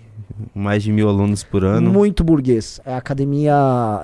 [0.54, 1.90] Mais de mil alunos por ano.
[1.90, 2.80] Muito burguês.
[2.84, 3.52] É a academia.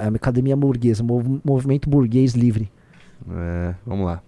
[0.00, 2.70] É uma academia burguesa, mov- movimento burguês livre.
[3.30, 4.20] É, vamos lá.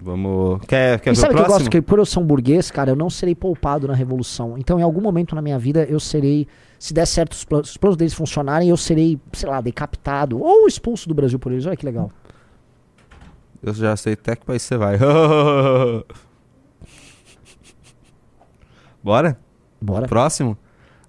[0.00, 0.60] Vamos.
[0.66, 1.58] Quer, quer e ver sabe o o que eu próximo?
[1.58, 1.70] gosto?
[1.70, 4.56] Que por eu ser um burguês, cara, eu não serei poupado na revolução.
[4.56, 6.46] Então, em algum momento na minha vida, eu serei.
[6.78, 10.68] Se der certo os planos, os planos deles funcionarem, eu serei, sei lá, decapitado ou
[10.68, 11.66] expulso do Brasil por eles.
[11.66, 12.10] Olha que legal.
[13.60, 14.96] Eu já sei até que país você vai.
[19.02, 19.38] Bora?
[19.80, 20.06] Bora.
[20.06, 20.56] Próximo?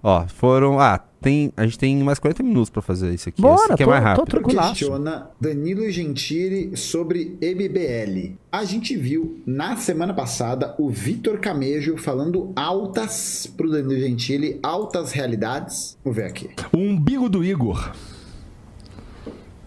[0.02, 0.80] Ó, foram.
[0.80, 1.52] Ah, tem.
[1.56, 3.40] A gente tem mais 40 minutos pra fazer isso aqui.
[3.40, 4.26] Bora, aqui é tô- mais tô rápido.
[4.26, 4.60] tranquilo.
[4.62, 8.36] Questiona Danilo Gentili sobre MBL.
[8.50, 15.12] A gente viu na semana passada o Vitor Camejo falando altas pro Danilo Gentili, altas
[15.12, 15.96] realidades.
[16.04, 16.50] Vamos ver aqui.
[16.72, 17.92] O umbigo do Igor.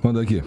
[0.03, 0.43] Manda aqui.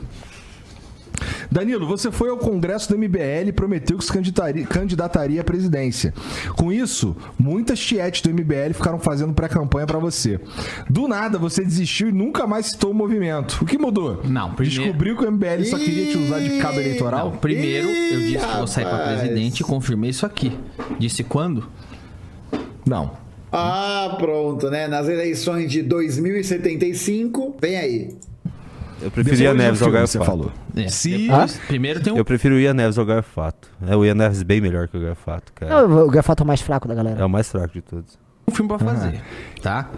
[1.51, 6.13] Danilo, você foi ao congresso do MBL e prometeu que se candidataria, candidataria à presidência.
[6.57, 10.41] Com isso, muitas tietes do MBL ficaram fazendo pré-campanha pra você.
[10.89, 13.59] Do nada, você desistiu e nunca mais citou o movimento.
[13.63, 14.21] O que mudou?
[14.25, 17.31] Não, primeiro- Descobriu que o MBL só queria te usar de cabo eleitoral?
[17.31, 19.21] Não, primeiro eu disse que vou sair pra rapaz.
[19.21, 20.53] presidente e confirmei isso aqui.
[20.99, 21.69] Disse quando?
[22.85, 23.13] Não.
[23.53, 24.87] Ah, pronto, né?
[24.87, 28.09] Nas eleições de 2075, vem aí.
[29.03, 30.27] Eu preferia Depois do Neves ao Gaio você Fato.
[30.27, 30.53] falou.
[30.75, 32.17] É, Se- depois- primeiro tem um.
[32.17, 33.69] Eu prefiro o Ian Neves ao Gaio Fato.
[33.87, 35.87] É, o Ian Neves bem melhor que o Gaio Fato, cara.
[35.87, 37.21] Não, o Gafato é o mais fraco da galera.
[37.21, 38.19] É o mais fraco de todos.
[38.49, 39.21] um filme pra fazer,
[39.63, 39.89] tá?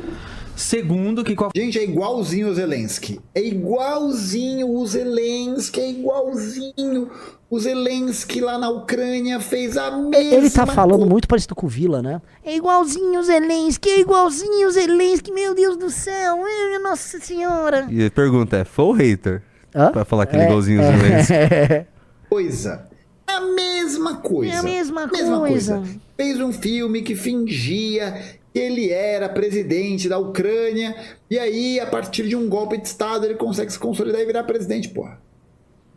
[0.58, 3.20] Segundo, que qual Gente, é igualzinho o Zelensky.
[3.32, 7.08] É igualzinho o Zelensky, é igualzinho.
[7.48, 11.10] O Zelensky lá na Ucrânia fez a mesma Ele tá falando coisa.
[11.12, 12.20] muito parecido com o Vila, né?
[12.44, 17.86] É igualzinho o Zelensky, é igualzinho o Zelensky, meu Deus do céu, eh, nossa senhora.
[17.88, 19.42] E a pergunta é: foi ou hater?
[19.72, 19.92] Hã?
[19.92, 21.22] Pra falar que ele é É, igualzinho é.
[21.22, 21.86] Zelensky.
[22.28, 22.88] coisa.
[23.28, 24.52] É a mesma coisa.
[24.54, 25.82] É a mesma coisa.
[26.16, 30.94] Fez um filme que fingia ele era presidente da Ucrânia.
[31.30, 34.44] E aí, a partir de um golpe de Estado, ele consegue se consolidar e virar
[34.44, 35.20] presidente, porra.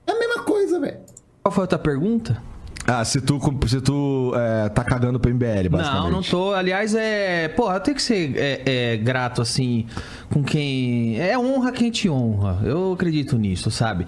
[0.06, 1.00] É a mesma coisa, velho.
[1.44, 2.42] Qual foi a outra pergunta?
[2.86, 6.04] Ah, se tu, se tu é, tá cagando pro MBL, basicamente.
[6.04, 6.54] Não, não tô.
[6.54, 7.48] Aliás, é.
[7.50, 9.86] Porra, eu tenho que ser é, é, grato, assim,
[10.32, 11.20] com quem.
[11.20, 12.60] É honra quem te honra.
[12.64, 14.08] Eu acredito nisso, sabe?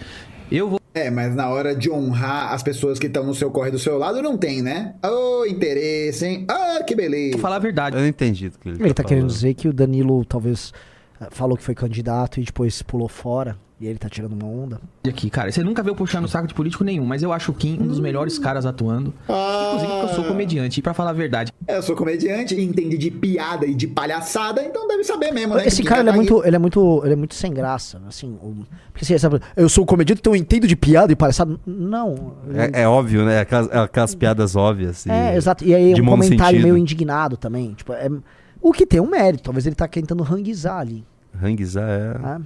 [0.51, 0.82] Eu vou.
[0.93, 3.97] É, mas na hora de honrar as pessoas que estão no seu corre do seu
[3.97, 4.93] lado, não tem, né?
[5.03, 6.45] Ô, interesse, hein?
[6.47, 7.37] Ah, que beleza.
[7.39, 7.95] falar a verdade.
[7.95, 9.33] Eu não entendi do que ele, Ele tá querendo falando.
[9.33, 10.71] dizer que o Danilo talvez
[11.31, 13.57] falou que foi candidato e depois pulou fora.
[13.82, 14.80] E ele tá tirando uma onda.
[15.05, 15.51] aqui, cara.
[15.51, 17.88] Você nunca veio puxando o saco de político nenhum, mas eu acho o Kim um
[17.88, 19.13] dos melhores caras atuando.
[19.28, 20.80] Inclusive porque eu sou comediante.
[20.80, 24.61] E pra falar a verdade, É, Eu sou comediante, entende de piada e de palhaçada,
[24.63, 25.67] então deve saber mesmo, né?
[25.67, 28.38] Esse cara, ele é, tá muito, ele, é muito, ele é muito sem graça, assim.
[28.41, 31.59] o- porque assim, sabe, eu sou comediante, então eu entendo de piada e palhaçada.
[31.65, 32.34] Não.
[32.74, 33.39] É, é óbvio, né?
[33.41, 35.05] Aquelas, aquelas piadas óbvias.
[35.05, 35.65] e- É, exato.
[35.65, 36.63] E aí um comentário sentido.
[36.63, 37.74] meio indignado também.
[37.74, 38.09] Tipo, é,
[38.61, 39.43] o que tem um mérito.
[39.43, 41.03] Talvez ele tá tentando ranguizar ali.
[41.36, 42.17] Ranguizar é.
[42.24, 42.41] Ah.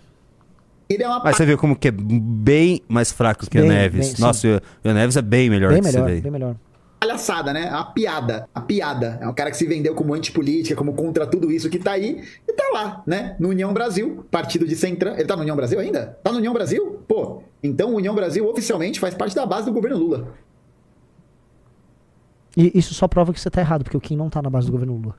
[0.90, 3.70] Ele é uma Mas você vê como que é bem mais fraco que o Bem,
[3.70, 4.14] Neves.
[4.14, 6.56] bem, Nossa, o Ian Neves é bem melhor bem que melhor, você bem melhor.
[7.00, 7.70] palhaçada, né?
[7.72, 8.48] A piada.
[8.56, 9.18] A piada.
[9.22, 12.24] É um cara que se vendeu como antipolítica, como contra tudo isso que tá aí.
[12.48, 13.36] E tá lá, né?
[13.40, 15.14] No União Brasil, partido de Centrão.
[15.14, 16.18] Ele tá no União Brasil ainda?
[16.24, 17.04] Tá no União Brasil?
[17.08, 20.34] Pô, então o União Brasil oficialmente faz parte da base do governo Lula.
[22.56, 24.66] E isso só prova que você tá errado, porque o Kim não tá na base
[24.68, 25.16] do governo Lula.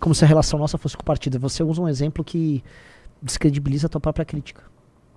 [0.00, 1.38] Como se a relação nossa fosse com o partido.
[1.38, 2.64] Você usa um exemplo que
[3.22, 4.62] descredibiliza a tua própria crítica.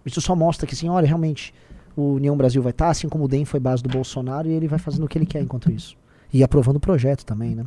[0.06, 1.54] Isso só mostra que, assim, olha, realmente,
[1.96, 4.68] o União Brasil vai estar, assim como o DEM foi base do Bolsonaro, e ele
[4.68, 5.96] vai fazendo o que ele quer enquanto isso.
[6.34, 7.66] E aprovando o projeto também, né?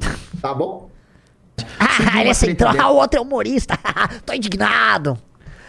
[0.40, 0.90] Tá bom?
[1.78, 3.78] Ah, ele é central, ah, o outro é humorista.
[4.26, 5.16] Tô indignado.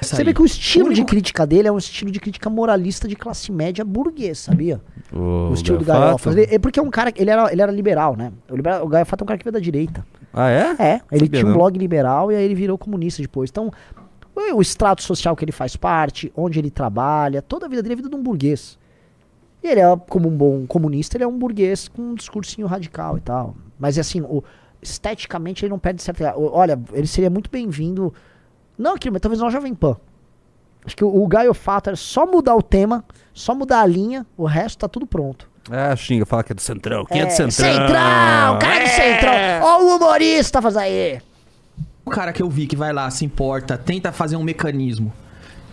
[0.01, 3.15] Você vê que o estilo de crítica dele é um estilo de crítica moralista de
[3.15, 4.81] classe média burguês, sabia?
[5.11, 6.05] O, O estilo do Gafato?
[6.25, 6.31] Gaiofa.
[6.31, 8.31] Ele- É porque é um cara, ele era, ele era liberal, né?
[8.49, 10.05] O, libera- o Gaiofato é um cara que veio da direita.
[10.33, 10.75] Ah, é?
[10.77, 11.57] É, ele Sabia tinha um não.
[11.57, 13.49] blog liberal e aí ele virou comunista depois.
[13.49, 13.71] Então,
[14.35, 17.93] o o extrato social que ele faz parte, onde ele trabalha, toda a vida dele
[17.93, 18.77] é a vida de um burguês.
[19.63, 23.17] E ele é, como um bom comunista, ele é um burguês com um discursinho radical
[23.17, 23.55] e tal.
[23.79, 24.43] Mas assim, o,
[24.81, 26.35] esteticamente ele não perde certa.
[26.37, 28.13] Olha, ele seria muito bem-vindo.
[28.77, 29.97] Não aqui, mas talvez não Jovem Pan.
[30.85, 33.03] Acho que o, o Gaio Fato era só mudar o tema,
[33.33, 35.49] só mudar a linha, o resto tá tudo pronto.
[35.69, 37.05] Ah, xinga, fala que é do Centrão.
[37.05, 37.51] Quem é, do Centrão?
[37.51, 38.59] Centrão!
[38.59, 39.33] Cara do Centrão!
[39.63, 41.19] Ó o humorista, faz aí!
[42.05, 45.11] O cara que eu vi que vai lá, se importa, tenta fazer um mecanismo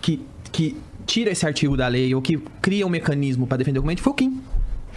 [0.01, 3.81] que, que tira esse artigo da lei ou que cria um mecanismo pra defender o
[3.81, 4.41] documento foi o Kim.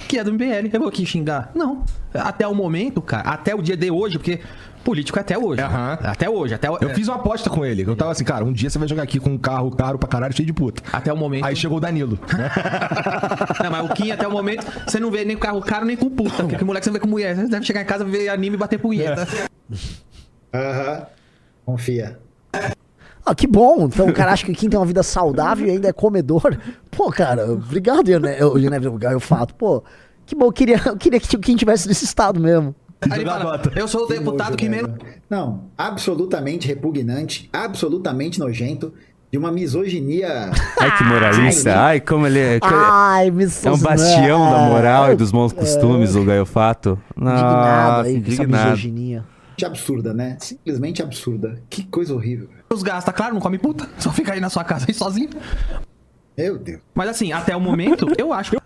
[0.09, 0.69] Que é do MBL.
[0.73, 1.51] Eu vou aqui xingar.
[1.55, 1.85] Não.
[2.15, 4.41] Até o momento, cara, até o dia de hoje, porque
[4.85, 5.61] político é até hoje.
[5.63, 7.83] Até hoje, até o- Eu fiz uma aposta com ele.
[7.83, 10.09] Eu tava assim, cara, um dia você vai jogar aqui com um carro caro pra
[10.09, 10.83] caralho, cheio de puta.
[10.93, 11.45] Até o momento.
[11.45, 12.19] Aí chegou o Danilo.
[12.37, 12.51] né?
[13.65, 15.97] Não, mas o Kim até o momento, você não vê nem com carro caro nem
[15.97, 16.45] com puta.
[16.45, 17.35] Porque moleque você não vê com mulher.
[17.37, 19.27] Você deve chegar em casa, ver anime e bater punheta.
[20.55, 21.07] Aham.
[21.67, 22.17] Confia.
[23.25, 23.87] Ah, que bom!
[23.87, 26.57] Então o cara acha que quem tem uma vida saudável e ainda é comedor.
[26.93, 29.53] Pô, cara, obrigado, Genebra, o Gaio Fato.
[29.57, 29.83] Pô,
[30.25, 32.73] que bom, eu queria, eu queria que quem tivesse nesse estado mesmo.
[33.01, 34.93] Fala, eu sou o deputado que menos.
[35.29, 38.95] Não, absolutamente repugnante, absolutamente nojento,
[39.31, 40.53] de uma misoginia.
[40.81, 41.79] Ai, que moralista.
[41.79, 42.61] Ai, como ele é.
[42.63, 46.99] Ai, me É um bastião da moral e dos bons costumes, o Gaio Fato.
[47.17, 48.71] Indignado Nossa, aí com essa indignado.
[48.71, 49.36] misoginia.
[49.65, 50.37] Absurda, né?
[50.41, 51.63] Simplesmente absurda.
[51.71, 52.49] Que coisa horrível.
[52.71, 53.89] Os gasta, claro, não come puta.
[53.99, 55.31] Só fica aí na sua casa aí sozinho.
[56.37, 56.81] Meu Deus.
[56.95, 58.57] Mas assim, até o momento, eu acho.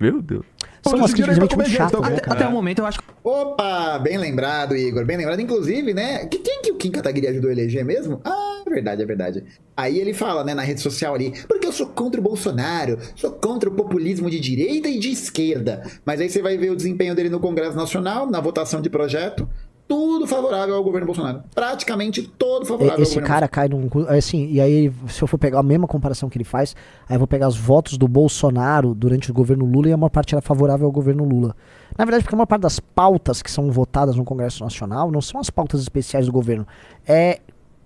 [0.00, 0.44] Meu Deus.
[0.86, 3.00] São umas críticas muito chatas, né, Até, até o momento, eu acho.
[3.24, 5.04] Opa, bem lembrado, Igor.
[5.04, 5.40] Bem lembrado.
[5.40, 6.24] Inclusive, né?
[6.26, 8.20] que- Quem que o Kim Kataguiri ajudou a eleger mesmo?
[8.24, 9.44] Ah, é verdade, é verdade.
[9.76, 13.32] Aí ele fala, né, na rede social ali, porque eu sou contra o Bolsonaro, sou
[13.32, 15.82] contra o populismo de direita e de esquerda.
[16.04, 19.48] Mas aí você vai ver o desempenho dele no Congresso Nacional, na votação de projeto,
[19.88, 21.42] tudo favorável ao governo Bolsonaro.
[21.54, 23.88] Praticamente todo favorável Esse ao governo cara cai num.
[23.88, 26.76] cu- Assim, e aí, se eu for pegar a mesma comparação que ele faz,
[27.08, 30.10] aí eu vou pegar os votos do Bolsonaro durante o governo Lula e a maior
[30.10, 31.56] parte era favorável ao governo Lula.
[31.96, 35.22] Na verdade, porque a maior parte das pautas que são votadas no Congresso Nacional não
[35.22, 36.66] são as pautas especiais do governo.
[37.06, 37.40] É,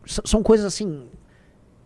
[0.04, 1.04] são coisas assim.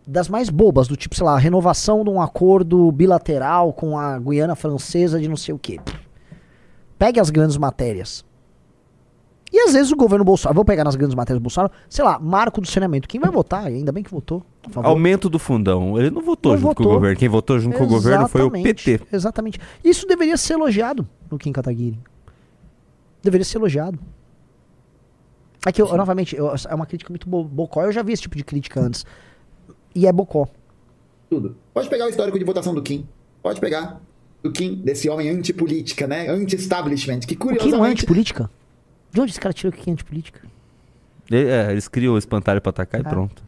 [0.09, 4.17] Das mais bobas, do tipo, sei lá, a renovação de um acordo bilateral com a
[4.17, 5.79] Guiana Francesa de não sei o quê.
[6.97, 8.25] Pegue as grandes matérias.
[9.51, 12.19] E às vezes o governo Bolsonaro, vou pegar nas grandes matérias do Bolsonaro, sei lá,
[12.19, 13.07] marco do saneamento.
[13.07, 13.65] Quem vai votar?
[13.67, 14.43] Ainda bem que votou.
[14.75, 15.97] Aumento do fundão.
[15.97, 16.93] Ele não votou Não junto com o votou.
[16.99, 17.17] governo.
[17.17, 19.15] Quem votou junto com o governo foi o Exatamente, PT.
[19.15, 19.59] Exatamente.
[19.83, 21.97] Isso deveria ser elogiado no Kim Kataguiri.
[23.23, 23.97] Deveria ser elogiado.
[25.65, 27.83] É que, eu, novamente, eu- é uma crítica muito bo bocó.
[27.83, 29.05] Eu já vi esse tipo de crítica antes.
[29.95, 30.47] E é bocó.
[31.29, 31.55] Tudo.
[31.73, 33.05] Pode pegar o histórico de votação do Kim.
[33.41, 33.99] Pode pegar.
[34.43, 36.27] Do Kim, desse homem antipolítica, né?
[36.29, 37.21] Anti-establishment.
[37.21, 37.91] Que O Kim não é curiosamente.
[38.01, 38.49] antipolítica?
[39.11, 40.41] De onde esse cara tirou que é antipolítica?
[41.29, 43.09] Ele- é, eles criam o espantalho pra atacar e Ah.
[43.09, 43.43] pronto.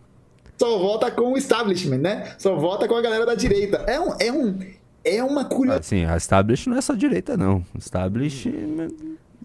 [0.58, 2.34] Só vota com o establishment, né?
[2.38, 3.78] Só vota com a galera da direita.
[3.88, 4.14] É um.
[4.20, 4.60] É, um,
[5.06, 5.80] é uma curiosidade.
[5.86, 7.64] Assim, a Establish não é só direita, não.
[7.78, 8.52] Establish.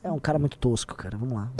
[0.03, 1.16] É um cara muito tosco, cara.
[1.16, 1.51] Vamos lá.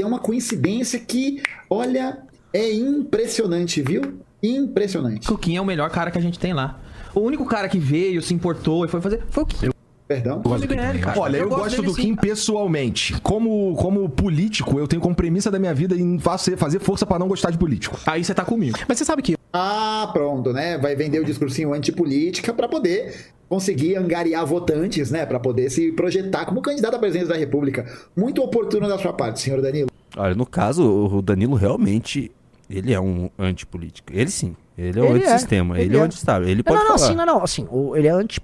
[0.00, 2.18] é uma coincidência que, olha,
[2.52, 4.20] é impressionante, viu?
[4.40, 5.32] Impressionante.
[5.32, 6.78] O Kim é o melhor cara que a gente tem lá.
[7.12, 9.24] O único cara que veio, se importou e foi fazer.
[9.30, 9.71] Foi o Kim.
[10.12, 10.42] Perdão?
[10.44, 11.18] Eu cara.
[11.18, 13.18] Olha, eu, gosto, do Kim pessoalmente.
[13.22, 17.18] Como, como político, eu tenho como premissa da minha vida em fazer, fazer força pra
[17.18, 17.98] não gostar de político.
[18.04, 18.78] Aí você tá comigo.
[18.86, 19.36] Mas você sabe que.
[19.52, 20.76] Ah, pronto, né?
[20.76, 25.24] Vai vender o discursinho antipolítica pra poder conseguir angariar votantes, né?
[25.24, 27.86] Pra poder se projetar como candidato à presidência da República.
[28.14, 29.88] Muito oportuno da sua parte, senhor Danilo.
[30.14, 32.30] Olha, no caso, o Danilo realmente.
[32.68, 34.12] Ele é um antipolítico.
[34.12, 34.56] Ele sim.
[34.76, 35.78] Ele é um é, antissistema.
[35.78, 36.06] Ele, ele é um é.
[36.06, 36.48] antistável.
[36.48, 37.06] Ele Não, pode não, não, falar.
[37.06, 38.40] assim, não, não, assim, o- ele é anti.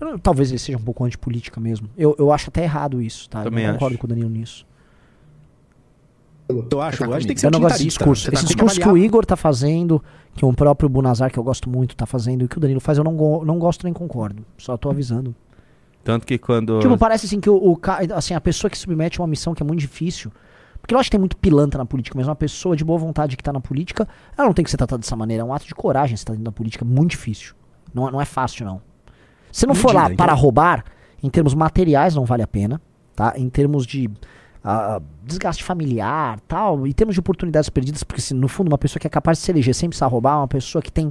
[0.00, 1.88] Eu talvez ele seja um pouco antipolítica mesmo.
[1.96, 3.42] Eu, eu acho até errado isso, tá?
[3.42, 4.00] Também eu não concordo acho.
[4.00, 4.66] com o Danilo nisso.
[6.48, 7.84] Eu acho, eu acho que tem que ser Eu não gosto desse utilitarista.
[7.84, 8.22] discurso.
[8.22, 10.02] Esse tá- que discurso que, o Igor tá fazendo,
[10.34, 12.96] que o próprio Bunazar, que eu gosto muito, tá fazendo, e que o Danilo faz,
[12.96, 14.44] eu não, go- não gosto nem concordo.
[14.56, 15.34] Só tô avisando.
[16.02, 16.78] Tanto que quando.
[16.80, 17.78] Tipo, parece assim que o, o
[18.14, 20.32] assim, a pessoa que submete a uma missão que é muito difícil.
[20.80, 23.36] Porque eu acho que tem muito pilantra na política, mas uma pessoa de boa vontade
[23.36, 25.42] que tá na política, ela não tem que ser tratada dessa maneira.
[25.42, 27.52] É um ato de coragem você tá dentro da política, é muito difícil.
[27.92, 28.80] Não, não é fácil, não.
[29.52, 30.42] Se não for lá Medida, para então.
[30.42, 30.84] roubar,
[31.22, 32.80] em termos materiais não vale a pena,
[33.14, 33.34] tá?
[33.36, 34.08] Em termos de
[34.62, 39.00] ah, desgaste familiar, tal, em termos de oportunidades perdidas, porque se, no fundo uma pessoa
[39.00, 41.10] que é capaz de se eleger sem precisar roubar, é uma pessoa que tem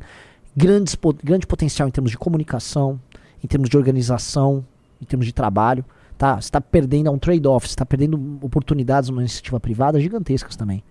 [0.55, 2.99] grandes, po- grande potencial em termos de comunicação,
[3.43, 4.65] em termos de organização,
[5.01, 5.83] em termos de trabalho,
[6.17, 6.35] tá?
[6.35, 10.83] Você está perdendo, é um trade-off, você está perdendo oportunidades numa iniciativa privada gigantescas também.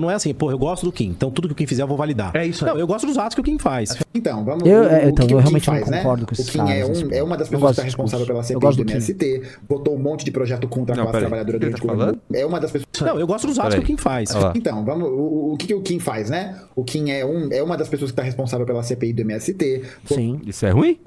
[0.00, 1.82] Então não é assim, pô, eu gosto do Kim, então tudo que o Kim fizer
[1.82, 2.34] eu vou validar.
[2.34, 3.98] É isso Não, eu gosto dos atos que o Kim faz.
[4.14, 5.98] Então, vamos Eu- o- é, o então, que eu o Kim realmente não faz, né?
[5.98, 7.08] concordo com O esses Kim caras, é, um- assim.
[7.12, 8.38] é uma das Eu pessoas que está responsável pela.
[8.38, 11.28] Eu CPI do do MST, botou um monte de projeto contra a Não, classe peraí,
[11.28, 12.20] trabalhadora o ele durante o tá governo.
[12.32, 12.88] É uma das pessoas.
[13.02, 14.30] Não, eu gosto dos atos que o Kim faz.
[14.54, 16.56] Então, vamos, o, o que, que o Kim faz, né?
[16.74, 19.82] O Kim é, um, é uma das pessoas que está responsável pela CPI do MST.
[20.06, 20.40] Sim.
[20.46, 20.98] Isso é ruim?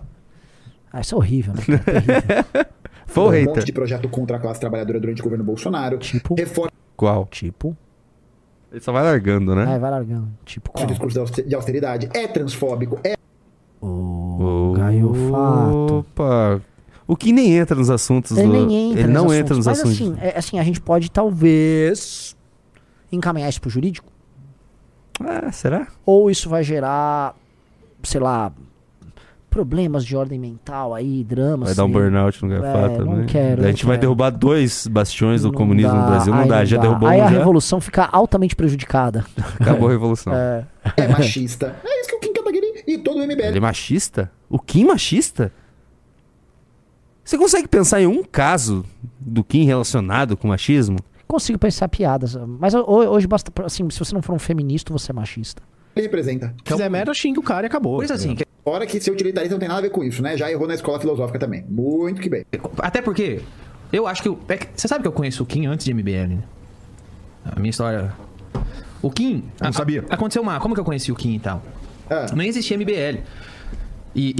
[0.91, 1.61] Ah, isso é horrível, né?
[1.83, 2.65] Terrível.
[3.07, 3.47] Foi o um hater.
[3.55, 5.97] monte de projeto contra a classe trabalhadora durante o governo Bolsonaro.
[5.97, 6.35] Tipo?
[6.35, 7.25] Reforma qual?
[7.25, 7.75] Tipo.
[8.73, 9.65] Ele só vai largando, né?
[9.65, 10.27] Vai, vai largando.
[10.43, 10.85] Tipo O qual?
[10.87, 13.13] discurso de auster- de austeridade é transfóbico, é
[14.75, 15.95] Caiu o fato.
[15.99, 16.61] Opa!
[17.05, 18.65] O que nem entra nos assuntos Ele do...
[18.65, 19.37] nem entra Ele nos não assuntos.
[19.39, 20.01] entra nos Mas assuntos.
[20.01, 22.35] assim, é, assim, a gente pode talvez
[23.11, 24.11] encaminhar isso pro jurídico.
[25.19, 25.87] Ah, será?
[26.05, 27.35] Ou isso vai gerar,
[28.03, 28.51] sei lá,
[29.53, 31.69] problemas de ordem mental aí, dramas.
[31.69, 33.15] Vai dar um e- burnout no Gafá É, também.
[33.19, 33.61] Não quero.
[33.61, 34.01] Daí a gente vai quero.
[34.01, 36.33] derrubar dois bastiões do Não comunismo no dá, Brasil.
[36.33, 37.37] Não aí dá, já derrubou Aí um a já.
[37.37, 39.23] revolução fica altamente prejudicada.
[39.59, 40.33] Acabou a revolução.
[40.33, 40.65] É.
[40.97, 41.75] é machista.
[41.83, 43.41] É isso que o Kim Kataguiri e todo o MBL.
[43.47, 44.31] Ele é machista?
[44.49, 45.51] O Kim machista?
[47.23, 48.83] Você consegue pensar em um caso
[49.19, 50.97] do Kim relacionado com machismo?
[51.27, 55.11] Consigo pensar piadas, mas ho- hoje basta, assim, se você não for um feminista, você
[55.11, 55.63] é machista.
[55.95, 56.53] Ele representa.
[56.65, 57.97] Se fizer merda, xinga o cara e acabou.
[57.97, 60.37] Coisa assim, que- Fora que ser utilitarista não tem nada a ver com isso, né?
[60.37, 61.65] Já errou na escola filosófica também.
[61.69, 62.45] Muito que bem.
[62.79, 63.41] Até porque
[63.91, 64.29] eu acho que.
[64.29, 66.43] eu- é que- Você sabe que eu conheço o Kim antes de MBL, né?
[67.45, 68.13] A minha história.
[69.01, 69.43] O Kim.
[69.59, 70.05] Não a- sabia.
[70.09, 70.59] Aconteceu uma.
[70.61, 71.61] Como que eu conheci o Kim e tal?
[72.33, 73.21] Nem existia MBL.
[74.15, 74.35] E,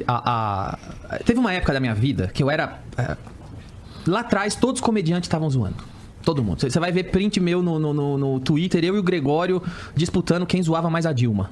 [0.00, 0.74] e a,
[1.14, 2.80] a- teve uma época da minha vida que eu era.
[2.98, 3.16] é,
[4.06, 5.76] lá atrás, todos os comediantes estavam zoando.
[6.24, 6.60] Todo mundo.
[6.60, 9.62] Você vai ver print meu no, no, no- no Twitter, eu e o Gregório
[9.94, 11.50] disputando quem zoava mais a Dilma.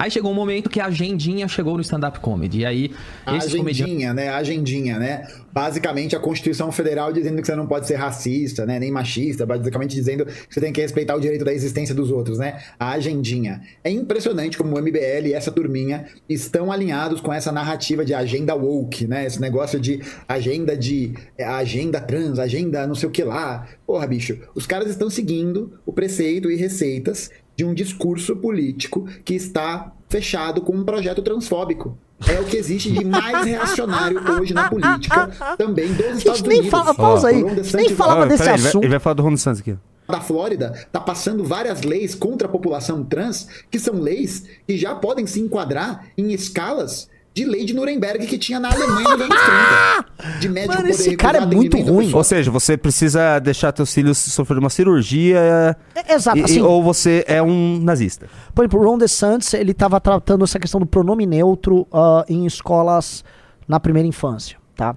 [0.00, 2.60] Aí chegou um momento que a agendinha chegou no stand-up comedy.
[2.60, 2.90] E aí,
[3.26, 4.30] A agendinha, né?
[4.30, 5.28] A agendinha, né?
[5.52, 8.78] Basicamente a Constituição Federal dizendo que você não pode ser racista, né?
[8.78, 12.38] Nem machista, basicamente dizendo que você tem que respeitar o direito da existência dos outros,
[12.38, 12.62] né?
[12.78, 13.60] A agendinha.
[13.84, 18.54] É impressionante como o MBL e essa turminha estão alinhados com essa narrativa de agenda
[18.54, 19.26] woke, né?
[19.26, 23.68] Esse negócio de agenda de é, agenda trans, agenda não sei o que lá.
[23.86, 27.30] Porra, bicho, os caras estão seguindo o preceito e receitas
[27.60, 31.94] de um discurso político que está fechado com um projeto transfóbico.
[32.26, 35.28] É o que existe de mais reacionário hoje na política,
[35.58, 36.70] também dos Estados nem Unidos.
[36.70, 38.84] fala- pausa aí, O Ron nem falava Ah, desse ele vai- assunto.
[38.84, 39.76] Ele vai falar do Ron DeSantis aqui.
[40.08, 44.94] da Flórida está passando várias leis contra a população trans, que são leis que já
[44.94, 49.36] podem se enquadrar em escalas de lei de Nuremberg que tinha na Alemanha nos anos
[50.18, 50.38] 30.
[50.40, 52.12] De médico Mano, poder esse cara é muito ruim.
[52.12, 55.76] Ou seja, você precisa deixar teus filhos sofrer uma cirurgia.
[55.94, 58.28] É, exato, e- assim- ou você é um nazista.
[58.54, 62.44] Por exemplo, o Ron DeSantis, ele tava tratando essa questão do pronome neutro ah, em
[62.46, 63.24] escolas
[63.66, 64.96] na primeira infância, tá?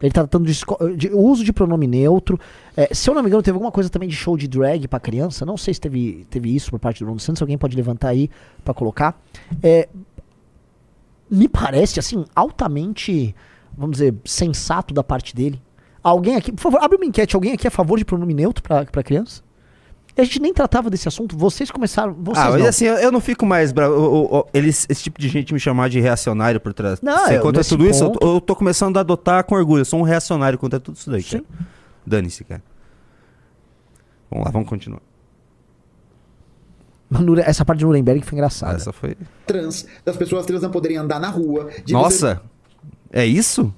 [0.00, 0.56] Ele tá tratando de,
[0.96, 2.38] de uso de pronome neutro.
[2.76, 5.00] É, se eu não me engano, teve alguma coisa também de show de drag pra
[5.00, 5.44] criança.
[5.44, 7.42] Não sei se teve, teve isso por parte do Ron DeSantis.
[7.42, 8.30] Alguém pode levantar aí
[8.64, 9.20] pra colocar.
[9.60, 9.88] É,
[11.30, 13.34] me parece, assim, altamente,
[13.76, 15.60] vamos dizer, sensato da parte dele.
[16.02, 17.34] Alguém aqui, por favor, abre uma enquete.
[17.34, 19.42] Alguém aqui é a favor de pronome neutro pra, pra criança?
[20.16, 21.36] A gente nem tratava desse assunto.
[21.38, 22.12] Vocês começaram.
[22.14, 22.68] Vocês ah, mas não.
[22.68, 23.94] assim, eu, eu não fico mais bravo.
[23.94, 27.00] O- o- Eles, esse tipo de gente me chamar de reacionário por trás.
[27.00, 29.82] Não, eu- contra tudo isso, eu, ponto- eu tô começando a adotar com orgulho.
[29.82, 31.24] Eu sou um reacionário contra tudo isso daí.
[32.04, 32.62] Dane-se, cara.
[34.30, 35.00] Vamos lá, vamos continuar.
[37.44, 38.74] Essa parte de Nuremberg foi engraçada.
[38.76, 39.16] Essa foi.
[39.46, 41.70] trans, das pessoas trans não poderem andar na rua.
[41.84, 42.40] de Nossa!
[43.10, 43.72] É isso?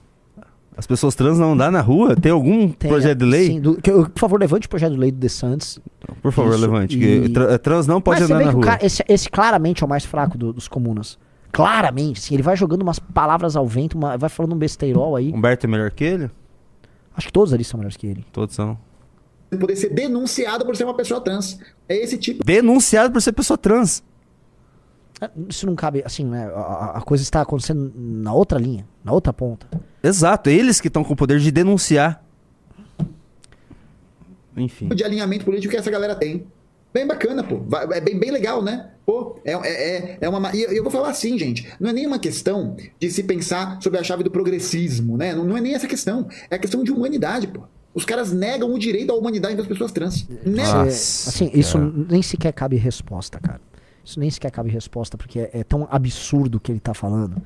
[0.77, 2.16] As pessoas trans não andar na rua?
[2.16, 3.47] Tem algum Tem, projeto de lei?
[3.48, 5.78] sim, do- que por favor, levante o projeto de lei do The Santos.
[6.23, 6.98] Por favor, Isso, levante.
[6.98, 8.66] e- tra- trans não pode Mas você andar vê na que o rua.
[8.73, 11.19] cara- esse, esse claramente é o mais fraco do- dos comunas.
[11.52, 15.32] Claramente, assim, ele vai jogando umas palavras ao vento, uma- vai falando um besteirol aí.
[15.32, 16.31] Humberto é melhor que ele?
[17.16, 18.24] Acho que todos ali são melhores que ele.
[18.32, 18.78] Todos são.
[19.59, 21.59] Poder ser denunciado por ser uma pessoa trans.
[21.89, 22.44] É esse tipo.
[22.44, 24.02] Denunciado por ser pessoa trans.
[25.20, 26.47] Ah, Isso não cabe, assim, né?
[26.55, 29.66] A, coisa está acontecendo na outra linha, na outra ponta.
[30.02, 32.24] Exato, eles que estão com o poder de denunciar.
[34.56, 34.89] Enfim.
[34.89, 36.47] de alinhamento político que essa galera tem.
[36.93, 37.60] Bem bacana, pô.
[37.93, 38.90] É bem, bem legal, né?
[39.06, 40.40] Pô, é, é, é- é uma.
[40.40, 41.72] ma- E eu vou falar assim, gente.
[41.78, 45.32] Não é nem uma questão de se pensar sobre a chave do progressismo, né?
[45.35, 46.28] Não, não é nem essa questão.
[46.51, 47.60] É a questão de humanidade, pô.
[47.93, 50.27] Os caras negam o direito à humanidade das pessoas trans.
[50.45, 50.85] Negam.
[50.85, 53.61] Você- assim, isso nem sequer cabe resposta, cara.
[54.05, 57.41] Isso nem sequer cabe resposta, porque é, é tão absurdo o que ele tá falando.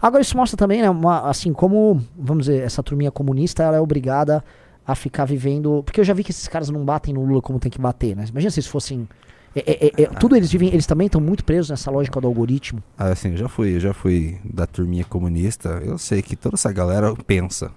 [0.00, 3.80] Agora, isso mostra também, né, uma- assim, como, vamos dizer, essa turminha comunista, ela é
[3.80, 4.42] obrigada
[4.84, 5.82] a ficar vivendo...
[5.84, 8.16] Porque eu já vi que esses caras não batem no Lula como tem que bater,
[8.16, 8.24] né?
[8.28, 9.08] Imagina se eles fossem...
[9.54, 12.26] é- é- é- é- tudo eles vivem, eles também estão muito presos nessa lógica do
[12.26, 12.82] algoritmo.
[12.98, 15.80] Ah, assim, eu já fui, eu já fui da turminha comunista.
[15.84, 17.70] Eu sei que toda essa galera pensa,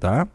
[0.00, 0.26] tá?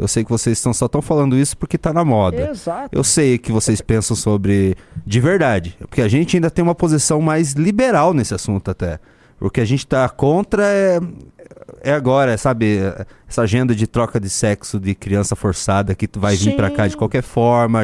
[0.00, 2.48] Eu sei que vocês estão, só estão falando isso porque tá na moda.
[2.50, 2.88] Exato.
[2.90, 4.74] Eu sei que vocês pensam sobre
[5.04, 8.98] de verdade, porque a gente ainda tem uma posição mais liberal nesse assunto até.
[9.38, 11.00] O que a gente tá contra é
[11.82, 12.78] é agora, sabe,
[13.28, 16.86] essa agenda de troca de sexo de criança forçada que tu vai vir pra cá
[16.88, 17.80] de qualquer forma.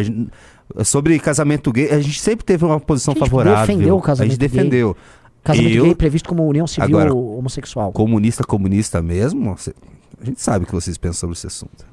[0.77, 3.67] A Sobre casamento gay, a gente sempre teve uma posição A gente favorável.
[3.67, 4.49] defendeu o a casamento gente gay.
[4.49, 4.97] defendeu.
[5.45, 7.93] Casamento Eu- gay previsto como união civil Agora, homossexual.
[7.93, 9.55] Comunista, comunista mesmo,
[10.21, 11.87] a gente sabe o que vocês pensam sobre esse assunto.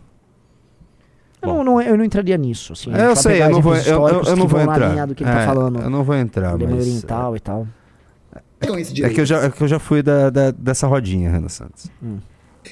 [1.43, 2.73] Eu não, não- eu não entraria nisso.
[2.73, 5.05] Assim, É, eu sei, eu não vou, eu, eu- eu não vou entrar.
[5.07, 5.79] do que ele É, tá falando.
[5.81, 6.71] Eu não vou entrar, mas...
[6.71, 7.67] Oriental e tal.
[8.61, 11.91] É que eu já, é que eu já fui da, da- dessa rodinha, Renan Santos.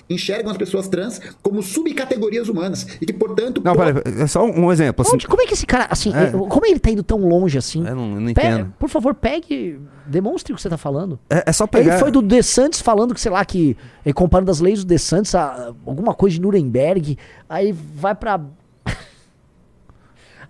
[0.09, 4.71] Enxergam as pessoas trans como subcategorias humanas e que, portanto, Não, peraí, é só um,
[4.71, 5.01] exemplo.
[5.01, 6.31] Assim, Onde- como é que esse cara, assim, É.
[6.31, 7.85] como ele tá indo tão longe assim?
[7.85, 8.73] eu não, eu não Pega- entendo.
[8.79, 11.19] por favor, pegue, demonstre o que você tá falando.
[11.29, 11.91] É, é só pegar...
[11.95, 13.75] Ele foi do De Santos falando que, sei lá, que
[14.05, 17.17] eh, comparando as leis do De Santos a alguma coisa de Nuremberg,
[17.49, 18.39] aí vai pra.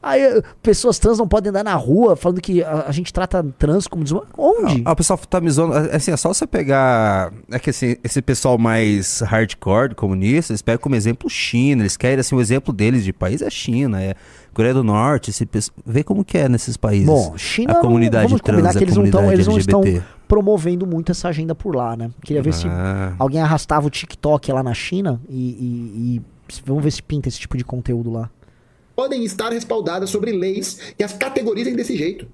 [0.03, 3.87] Aí pessoas trans não podem andar na rua falando que a, a gente trata trans
[3.87, 4.23] como desuma...
[4.35, 4.81] Onde?
[4.83, 5.73] Ah, o pessoal tá me zoando.
[5.95, 7.31] Assim, é só você pegar.
[7.51, 11.83] É que assim, esse pessoal mais hardcore, comunista, eles pegam como exemplo China.
[11.83, 14.15] Eles querem, assim, o exemplo deles de país é China, é
[14.53, 15.29] Coreia do Norte.
[15.29, 15.47] Esse,
[15.85, 17.05] vê como que é nesses países.
[17.05, 19.83] Bom, China a comunidade vamos trans, combinar a que eles não, tão, eles não estão
[20.27, 22.09] promovendo muito essa agenda por lá, né?
[22.23, 23.13] Queria ver se Ah.
[23.19, 26.21] alguém arrastava o TikTok lá na China e, e- e
[26.65, 28.29] vamos ver se pinta esse tipo de conteúdo lá.
[28.95, 32.27] Podem estar respaldadas sobre leis que as categorizem desse jeito.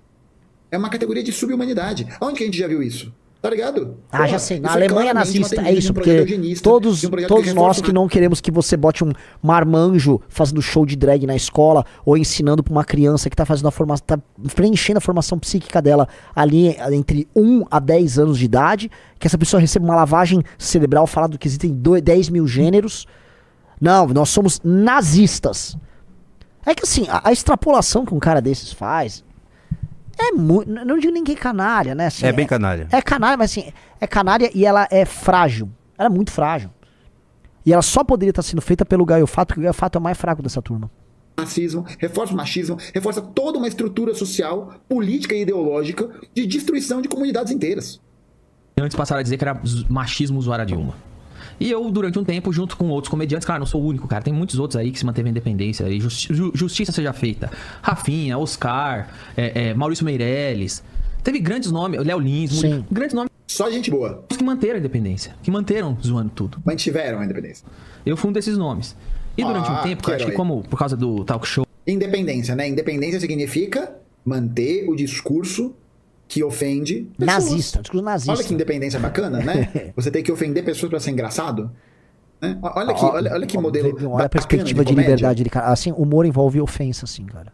[0.72, 2.08] É uma categoria de subhumanidade.
[2.22, 3.14] Onde que a gente já viu isso?
[3.40, 3.98] Tá ligado?
[4.12, 4.60] Ah, já sei.
[4.60, 5.62] Na é Alemanha nazista.
[5.62, 6.26] É isso, um porque
[6.62, 9.12] todos, um todos que nós que não queremos que você bote um
[9.42, 13.68] marmanjo fazendo show de drag na escola ou ensinando pra uma criança que tá fazendo
[13.68, 14.20] a formação, tá
[14.56, 19.38] preenchendo a formação psíquica dela ali entre 1 a 10 anos de idade, que essa
[19.38, 23.06] pessoa receba uma lavagem cerebral falando que existem do- 10 mil gêneros.
[23.80, 25.78] Não, nós somos nazistas.
[26.68, 29.24] É que assim, a, a extrapolação que um cara desses faz
[30.20, 30.70] é muito.
[30.70, 32.08] Não digo ninguém canalha, né?
[32.08, 32.88] Assim, É bem canalha.
[32.92, 33.72] é canalha, mas assim,
[34.02, 35.70] é canalha e ela é frágil.
[35.98, 36.70] Ela é muito frágil.
[37.66, 40.18] E ela só poderia estar sendo feita pelo Gaiofato, porque o Gaiofato é o mais
[40.18, 40.90] fraco dessa turma.
[41.40, 47.08] racismo, reforça o machismo, reforça toda uma estrutura social, política e ideológica de destruição de
[47.08, 48.02] comunidades inteiras.
[48.80, 50.96] Antes passaram a dizer que era machismo zoar a Dilma.
[51.60, 54.24] E eu, durante um tempo, junto com outros comediantes, claro, não sou o único, cara.
[54.24, 57.50] Tem muitos outros aí que se manteve a independência e justi- ju- justiça seja feita.
[57.82, 60.84] Rafinha, Oscar, é, é, Maurício Meirelles.
[61.24, 62.86] Teve grandes nomes, Léo Lins, Sim.
[62.92, 63.32] grandes nomes.
[63.48, 64.24] Só gente boa.
[64.30, 66.60] Que manteram a independência, que manteram zoando tudo.
[66.66, 67.66] Mantiveram a independência.
[68.06, 68.96] Eu fui um desses nomes.
[69.38, 71.66] E durante Ah, um tempo, que eu acho que como por causa do talk show.
[71.86, 72.68] Independência, né?
[72.68, 73.94] Independência significa
[74.26, 75.74] manter o discurso
[76.28, 77.44] que ofende pessoas.
[77.44, 78.34] Nazista, discurso nazista.
[78.34, 79.92] Olha que independência bacana, né?
[79.96, 81.72] Você tem que ofender pessoas pra ser engraçado.
[82.42, 82.58] Né?
[82.62, 84.12] Olha, que, olha, olha que modelo.
[84.12, 85.12] Olha a perspectiva de, comédia.
[85.12, 85.68] liberdade de cara.
[85.68, 87.52] Assim, humor envolve ofensa, assim, cara.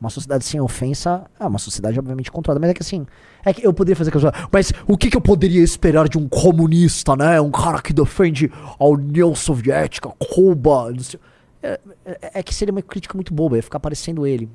[0.00, 2.60] Uma sociedade sem ofensa é uma sociedade obviamente controlada.
[2.60, 3.06] Mas é que assim,
[3.44, 6.28] é que eu poderia fazer aquela Mas o que, que eu poderia esperar de um
[6.28, 7.40] comunista, né?
[7.40, 10.90] Um cara que defende a União Soviética, Cuba.
[10.92, 11.20] não sei-
[11.62, 14.48] É, é- é que seria uma crítica muito boba, ia ficar parecendo ele.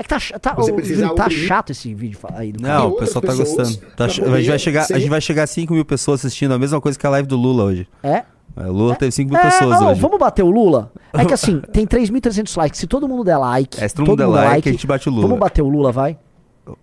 [0.00, 0.56] É que tá, tá,
[1.14, 3.76] tá chato esse vídeo aí do Não, o pessoal tá gostando.
[3.94, 6.54] Tá che- a, gente vai chegar, a gente vai chegar a 5 mil pessoas assistindo
[6.54, 7.86] a mesma coisa que a live do Lula hoje.
[8.02, 8.22] É?
[8.56, 10.00] É, O Lula teve 5 mil É, pessoas não, hoje.
[10.00, 10.90] vamos bater o Lula?
[11.12, 12.80] É que assim, tem 3.300 likes.
[12.80, 13.78] Se todo mundo der like.
[13.78, 15.22] É, se todo mundo der like, a gente bate o Lula.
[15.26, 16.16] Vamos bater o Lula, vai?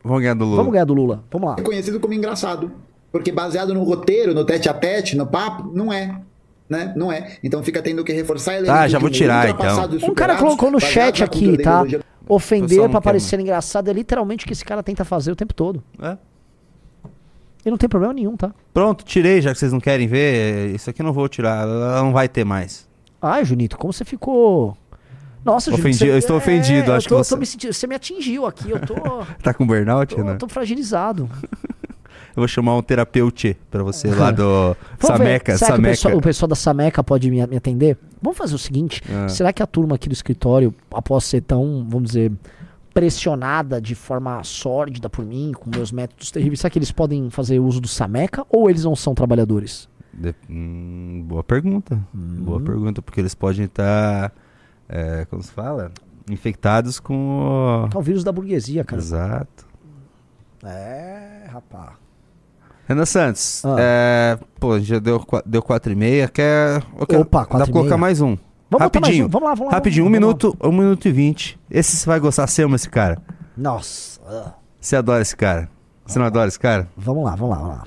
[0.03, 0.57] Vamos ganhar do Lula.
[0.57, 1.23] Vamos ganhar do Lula.
[1.31, 1.56] Vamos lá.
[1.57, 2.72] É conhecido como engraçado.
[3.11, 6.22] Porque baseado no roteiro, no tete a tete, no papo, não é.
[6.69, 6.94] Né?
[6.95, 7.38] Não é.
[7.44, 10.69] Então fica tendo que reforçar elementos Ah, já vou tirar, ultrapassados e Um cara colocou
[10.69, 11.84] no chat aqui, tá?
[12.30, 15.84] Ofender quer parecer engraçado é literalmente o que esse cara tenta fazer o tempo todo.
[16.02, 16.18] É.
[17.66, 18.54] E não tem problema nenhum, tá?
[18.74, 20.74] Pronto, tirei, já que vocês não querem ver.
[20.74, 22.88] Isso aqui eu não vou tirar, ela não vai ter mais.
[23.22, 24.78] Ai, Junito, como você ficou.
[25.44, 25.82] Nossa, Junito.
[25.88, 27.74] Ofendi- você- eu estou ofendido, eu acho tô, que eu você- me sentindo.
[27.74, 28.94] Você me atingiu aqui, eu tô.
[29.44, 30.36] Tá com burnout, tô, né?
[30.36, 31.30] tô fragilizado.
[32.38, 34.43] Eu vou chamar um terapeuta pra você lá do
[35.01, 35.89] Vamos ver, Sameca, será que o Sameca.
[35.91, 37.97] pessoal, o pessoal da Sameca pode me, me atender?
[38.22, 39.27] Vamos fazer o seguinte: Ah.
[39.27, 42.31] será que a turma aqui do escritório, após ser tão, vamos dizer,
[42.93, 47.59] pressionada de forma sórdida por mim, com meus métodos terríveis, será que eles podem fazer
[47.59, 49.89] uso do Sameca ou eles não são trabalhadores?
[50.14, 51.95] De- hum, boa pergunta.
[52.15, 52.38] Hum.
[52.43, 54.31] Boa pergunta, porque eles podem estar,
[54.88, 55.91] é, como se fala?
[56.30, 58.85] Infectados com É o vírus da burguesia, o...
[58.85, 59.01] cara.
[59.01, 59.65] Exato.
[60.64, 61.93] É, rapaz.
[62.88, 63.76] Renan Santos, Ah.
[63.80, 66.81] é, pô, já deu, deu 4 e meia, quer...
[67.07, 67.97] quero- Opa, Dá quatro pra e colocar meia.
[67.97, 68.38] mais um.
[68.69, 69.26] Vamos Rapidinho.
[69.26, 70.27] um, vamos lá, vamos lá, Rapidinho, um vamos lá.
[70.27, 71.59] minuto, um minuto e vinte.
[71.69, 73.18] Esse você vai gostar, você ama esse cara.
[73.57, 74.19] Nossa.
[74.27, 74.51] ah.
[74.80, 75.69] Você adora esse cara.
[76.05, 76.88] Você não adora esse cara?
[76.95, 77.84] Vamos lá, vamos lá, vamos lá.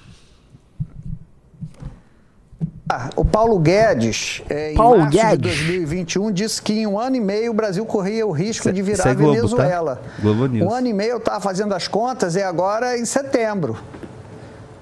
[3.14, 5.36] O Paulo Guedes, é, Paulo em março Guedes.
[5.56, 8.72] de 2021, disse que em um ano e meio o Brasil corria o risco é-
[8.72, 9.40] de virar é Globo, tá?
[9.40, 10.02] Venezuela.
[10.20, 10.66] Globo News.
[10.66, 13.78] Um ano e meio eu estava fazendo as contas e agora em setembro.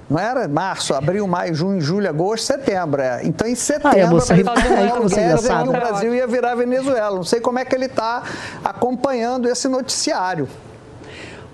[0.08, 3.02] Não era março, abril, maio, junho, julho, agosto, setembro.
[3.02, 3.20] É.
[3.24, 5.62] Então em setembro Ai, a moça a ri- previsão ai, do como você é é
[5.62, 5.72] que o.
[5.72, 7.16] Brasil ia virar Venezuela.
[7.16, 8.22] Não sei como é que ele está
[8.64, 10.48] acompanhando esse noticiário.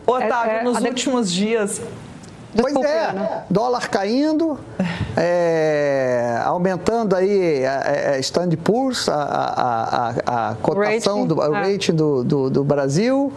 [0.06, 1.80] Otávio, nos últimos dias,
[2.56, 4.58] Pois é, dólar caindo,
[5.16, 11.46] é, aumentando aí a, a Stand Poor's, a, a, a, a cotação Rating, do a
[11.46, 11.72] é.
[11.72, 13.32] rating do, do, do Brasil.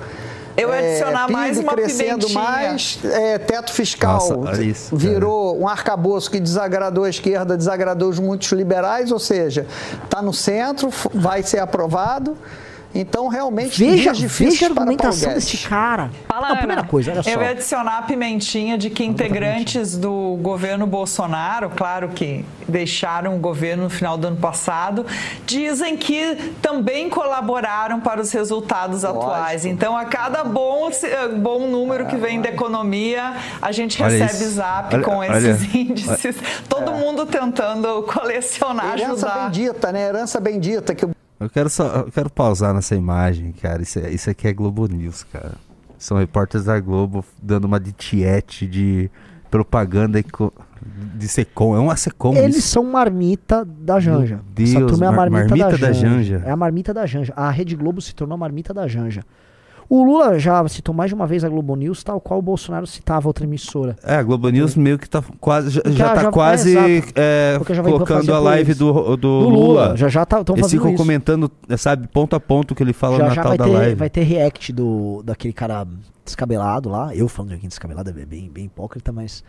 [0.58, 2.44] Eu ia adicionar PIB mais uma crescendo pimentinha.
[2.44, 8.18] mais, é, teto fiscal Nossa, isso, virou um arcabouço que desagradou a esquerda, desagradou os
[8.18, 9.68] muitos liberais, ou seja,
[10.04, 12.36] está no centro, vai ser aprovado.
[13.00, 16.10] Então, realmente, Veja, veja a argumentação desse cara.
[16.28, 17.30] Fala, Não, primeira coisa, olha só.
[17.30, 23.40] Eu ia adicionar a pimentinha de que integrantes do governo Bolsonaro, claro que deixaram o
[23.40, 25.06] governo no final do ano passado,
[25.46, 29.66] dizem que também colaboraram para os resultados atuais.
[29.66, 30.90] Então, a cada bom,
[31.38, 34.54] bom número que vem da economia, a gente Olha recebe isso.
[34.56, 36.36] zap Olha- com olha- esses índices.
[36.68, 39.50] Todo mundo tentando colecionar, Herança ajudar.
[39.50, 40.08] bendita, né?
[40.08, 43.82] Herança bendita que o Eu quero só, eu quero pausar nessa imagem, cara.
[43.82, 45.54] Isso, é- isso aqui é Globo News, cara.
[45.98, 49.10] São repórteres da Globo dando uma de tiete de
[49.50, 50.20] propaganda
[51.16, 51.76] de Secom.
[51.76, 52.68] É uma Secom Eles isso.
[52.70, 54.40] são marmita da Janja.
[54.54, 56.10] Deus, Essa turma é a mar- marmita, marmita da, da Janja.
[56.34, 56.44] Janja.
[56.46, 57.34] É a marmita da Janja.
[57.36, 59.24] A Rede Globo se tornou a marmita da Janja.
[59.90, 62.86] O Lula já citou mais de uma vez a Globo News, tal qual o Bolsonaro
[62.86, 63.96] citava outra emissora.
[64.04, 65.70] É, a Globo News meio que tá quase.
[65.72, 69.58] Já, Já- tá já- quase é, é, colocando a live do, do, Do Lula.
[69.86, 69.98] Lula.
[69.98, 73.18] Já já tá- tão Eles fazendo ficam comentando, sabe, ponto a ponto que ele fala
[73.18, 73.96] já no já Natal vai da ter, live.
[73.96, 75.88] vai ter react do, daquele cara
[76.26, 77.16] descabelado lá.
[77.16, 79.42] Eu falando de alguém descabelado é bem, bem hipócrita, mas.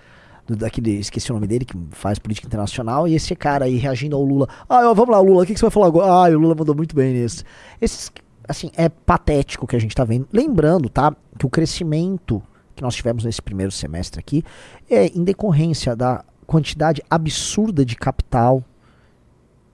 [0.49, 3.09] daquele, esqueci o nome dele, que faz política internacional.
[3.09, 4.49] E esse cara aí reagindo ao Lula.
[4.69, 6.07] Ah, vamos lá, Lula, o que, que você vai falar agora?
[6.07, 7.43] Ah, o Lula mandou muito bem nisso.
[7.81, 8.11] Esses,
[8.49, 10.27] assim, é patético o que a gente tá vendo.
[10.33, 12.43] Lembrando, tá, que o crescimento
[12.75, 14.43] que nós tivemos nesse primeiro semestre aqui
[14.89, 18.65] é em decorrência da quantidade absurda de capital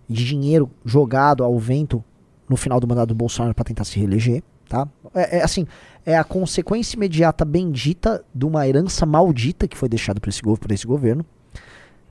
[0.09, 2.03] de dinheiro jogado ao vento
[2.49, 4.89] no final do mandato do Bolsonaro para tentar se reeleger, tá?
[5.15, 5.67] É, é, assim,
[6.05, 10.73] é a consequência imediata bendita de uma herança maldita que foi deixada por esse, por
[10.73, 11.25] esse governo.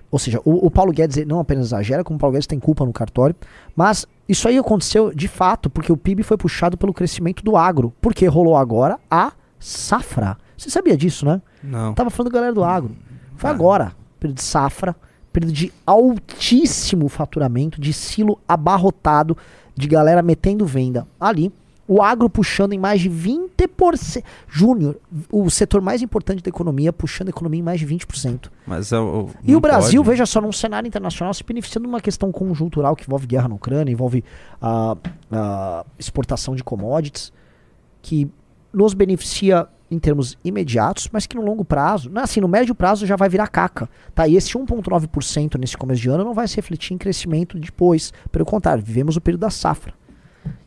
[0.09, 2.85] Ou seja, o, o Paulo Guedes não apenas exagera, como o Paulo Guedes tem culpa
[2.85, 3.35] no cartório,
[3.75, 7.93] mas isso aí aconteceu de fato porque o PIB foi puxado pelo crescimento do agro,
[8.01, 10.37] porque rolou agora a safra.
[10.57, 11.41] Você sabia disso, né?
[11.61, 11.93] Não.
[11.93, 12.95] Tava falando da galera do agro.
[13.35, 14.95] Foi agora, período de safra,
[15.31, 19.35] período de altíssimo faturamento, de silo abarrotado,
[19.75, 21.51] de galera metendo venda ali.
[21.87, 24.23] O agro puxando em mais de 20%.
[24.47, 24.97] Júnior,
[25.31, 28.49] o setor mais importante da economia, puxando a economia em mais de 20%.
[28.65, 30.11] Mas é o, E o Brasil, pode.
[30.11, 33.55] veja só, num cenário internacional, se beneficiando de uma questão conjuntural que envolve guerra na
[33.55, 34.23] Ucrânia, envolve
[34.61, 34.95] a,
[35.31, 37.33] a exportação de commodities,
[38.01, 38.29] que
[38.71, 42.73] nos beneficia em termos imediatos, mas que no longo prazo, não é assim, no médio
[42.73, 43.89] prazo já vai virar caca.
[44.15, 44.27] Tá?
[44.27, 48.11] E esse 1,9% nesse começo de ano não vai se refletir em crescimento depois.
[48.31, 49.93] Pelo contrário, vivemos o período da safra.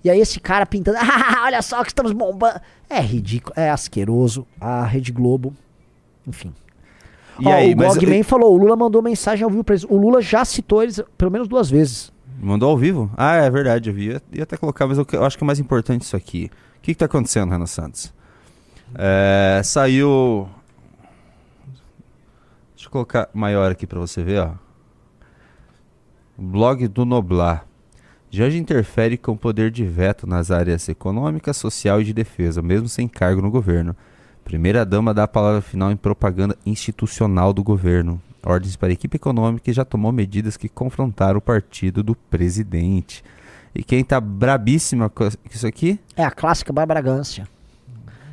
[0.04, 2.60] E aí esse cara pintando, ah, olha só que estamos bombando.
[2.88, 4.46] É ridículo, é asqueroso.
[4.60, 5.52] A Rede Globo,
[6.26, 6.52] enfim.
[7.40, 9.84] E Ó, aí, o mas- Gogman falou, o Lula mandou mensagem ao vivo pra eles.
[9.84, 12.12] O Lula já citou eles pelo menos duas vezes.
[12.40, 13.10] Mandou ao vivo?
[13.16, 14.08] Ah, é verdade, eu vi.
[14.08, 16.50] Ia, ia até colocar, mas eu, eu acho que é mais importante isso aqui.
[16.78, 18.12] O que, que tá acontecendo, Renan Santos?
[18.94, 20.48] É, saiu.
[22.74, 24.50] Deixa eu colocar maior aqui pra você ver, ó.
[26.38, 27.66] Blog do Noblar.
[28.36, 32.86] Janja interfere com o poder de veto nas áreas econômica, social e de defesa, mesmo
[32.86, 33.96] sem cargo no governo.
[34.44, 38.20] Primeira dama dá a palavra final em propaganda institucional do governo.
[38.44, 43.24] Ordens para a equipe econômica e já tomou medidas que confrontaram o partido do presidente.
[43.74, 45.98] E quem tá brabíssima com isso aqui?
[46.14, 47.48] É a clássica Bárbara Gância.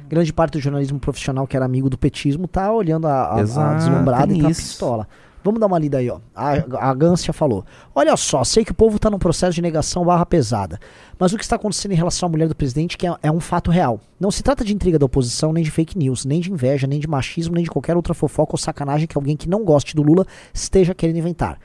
[0.10, 3.40] Grande parte do jornalismo profissional que era amigo do petismo tá olhando a, a, a
[3.40, 4.64] Exato, deslumbrada e tá isso.
[4.64, 5.08] pistola.
[5.44, 6.20] Vamos dar uma lida aí, ó.
[6.34, 10.06] A, a Gância falou: Olha só, sei que o povo tá num processo de negação
[10.06, 10.80] barra pesada.
[11.20, 13.40] Mas o que está acontecendo em relação à mulher do presidente que é, é um
[13.40, 14.00] fato real.
[14.20, 17.00] Não se trata de intriga da oposição, nem de fake news, nem de inveja, nem
[17.00, 20.02] de machismo, nem de qualquer outra fofoca ou sacanagem que alguém que não goste do
[20.02, 21.60] Lula esteja querendo inventar.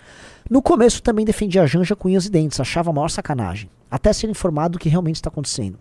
[0.48, 3.68] No começo também defendia a Janja com unhas e dentes, achava a maior sacanagem.
[3.90, 5.78] Até ser informado do que realmente está acontecendo.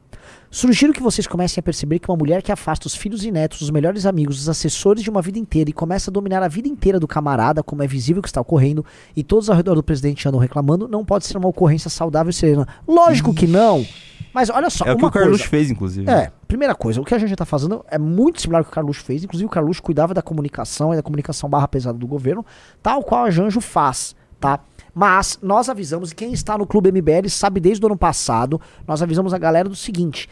[0.51, 3.61] Sugiro que vocês comecem a perceber que uma mulher que afasta os filhos e netos,
[3.61, 6.67] os melhores amigos, os assessores de uma vida inteira e começa a dominar a vida
[6.67, 8.85] inteira do camarada, como é visível que está ocorrendo,
[9.15, 12.33] e todos ao redor do presidente andam reclamando, não pode ser uma ocorrência saudável e
[12.33, 12.67] serena.
[12.85, 13.85] Lógico que não.
[14.33, 16.09] Mas olha só, É o que o Carluxo coisa- fez, inclusive.
[16.11, 18.73] É, primeira coisa, o que a gente tá fazendo é muito similar ao que o
[18.73, 19.23] Carluxo fez.
[19.23, 22.45] Inclusive, o Carluxo cuidava da comunicação e da comunicação barra pesada do governo,
[22.83, 24.59] tal qual a Janjo faz, tá?
[24.93, 29.01] Mas nós avisamos, e quem está no Clube MBL sabe desde o ano passado, nós
[29.01, 30.27] avisamos a galera do seguinte: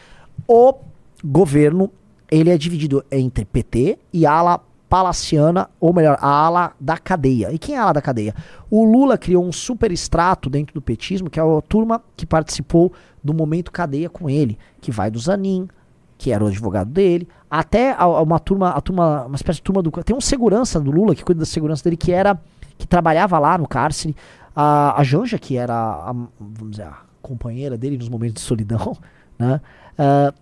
[0.48, 0.74] o
[1.24, 1.92] governo
[2.32, 4.60] ele é dividido entre PT e ala
[4.90, 7.52] palaciana, ou melhor, a ala da cadeia.
[7.52, 8.34] E quem é a ala da cadeia?
[8.70, 12.92] O Lula criou um super extrato dentro do petismo, que é a turma que participou
[13.24, 15.68] do momento cadeia com ele, que vai do Zanin,
[16.18, 19.64] que era o advogado dele, até a- a- uma turma, a turma, uma espécie de
[19.64, 19.92] turma do.
[20.04, 22.40] Tem um segurança do Lula que cuida da segurança dele, que era.
[22.78, 24.16] Que trabalhava lá no cárcere.
[24.56, 28.96] A, a Janja, que era a, vamos dizer, a companheira dele nos momentos de solidão,
[29.38, 29.60] né?
[29.98, 30.34] Ah,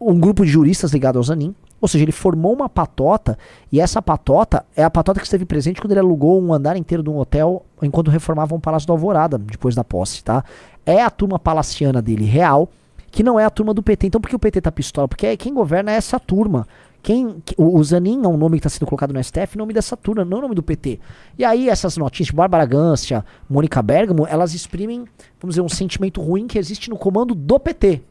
[0.00, 1.54] um grupo de juristas ligado ao Zanin.
[1.80, 3.38] Ou seja, ele formou uma patota,
[3.70, 7.04] e essa patota é a patota que esteve presente quando ele alugou um andar inteiro
[7.04, 10.44] de um hotel enquanto reformavam o Palácio do Alvorada, depois da posse, tá?
[10.84, 12.68] É a turma palaciana dele real,
[13.12, 14.08] que não é a turma do PT.
[14.08, 15.06] Então por que o PT tá pistola?
[15.06, 16.66] Porque quem governa é essa turma.
[17.08, 19.96] Quem, que- o, Zanin é um nome que está sendo colocado no STF, nome dessa
[19.96, 21.00] turma, não nome do PT.
[21.38, 25.06] E aí essas notinhas de Bárbara Gância, Mônica Bergamo, elas exprimem,
[25.40, 28.02] vamos dizer, um sentimento ruim que existe no comando do PT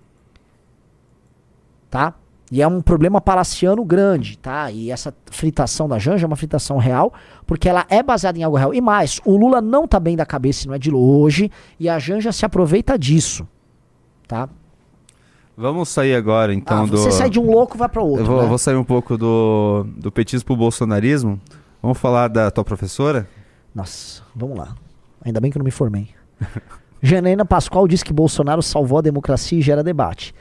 [1.92, 2.16] tá?
[2.52, 4.72] E é um problema palaciano grande, tá?
[4.72, 7.14] E essa fritação da Janja é uma fritação real,
[7.46, 8.74] porque ela é baseada em algo real.
[8.74, 12.00] E mais, o Lula não tá bem da cabeça, não é de hoje, e a
[12.00, 13.48] Janja se aproveita disso,
[14.28, 14.50] tá?
[15.60, 16.98] Vamos sair agora, então, Ah, do...
[16.98, 18.48] você sai de um louco vai para outro, Eu vou, né?
[18.48, 21.42] vou sair um pouco do, do petismo pro bolsonarismo.
[21.82, 23.28] Vamos falar da tua professora?
[23.74, 24.76] Nossa, vamos lá.
[25.26, 26.10] Ainda bem que eu não me formei.
[27.02, 30.34] Janaína Pascoal diz que Bolsonaro salvou a democracia e gera debate.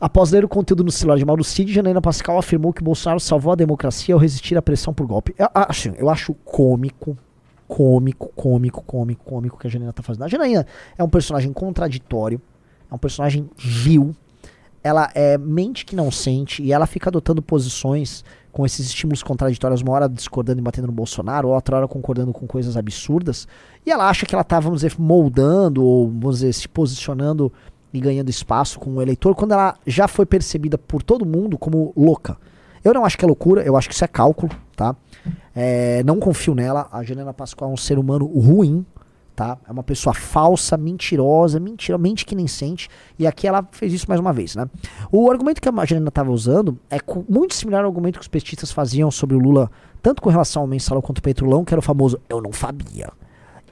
[0.00, 3.52] Após ler o conteúdo no celular de Mauro Cid, Janaína Pascoal afirmou que Bolsonaro salvou
[3.52, 5.34] a democracia ao resistir à pressão por golpe.
[5.36, 7.18] Eu acho, eu acho cômico,
[7.68, 10.22] cômico, cômico, cômico, cômico que a Janaína tá fazendo.
[10.22, 10.64] A Janaína
[10.96, 12.40] é um personagem contraditório,
[12.90, 14.14] é um personagem vil,
[14.82, 19.82] ela é mente que não sente e ela fica adotando posições com esses estímulos contraditórios,
[19.82, 23.46] uma hora discordando e batendo no Bolsonaro, outra hora concordando com coisas absurdas.
[23.86, 27.52] E ela acha que ela tá, vamos dizer, moldando ou, vamos dizer, se posicionando
[27.92, 31.92] e ganhando espaço com o eleitor, quando ela já foi percebida por todo mundo como
[31.96, 32.36] louca.
[32.82, 34.96] Eu não acho que é loucura, eu acho que isso é cálculo, tá?
[35.54, 36.88] É, não confio nela.
[36.90, 38.86] A Juliana Pascoal é um ser humano ruim,
[39.40, 39.56] tá?
[39.66, 42.90] É uma pessoa falsa, mentirosa, mentira, mente que nem sente.
[43.18, 44.66] E aqui ela fez isso mais uma vez, né?
[45.10, 48.70] O argumento que a Juliana estava usando é muito similar ao argumento que os petistas
[48.70, 49.70] faziam sobre o Lula,
[50.02, 53.08] tanto com relação ao mensalão quanto ao Petrolão, que era o famoso eu não sabia.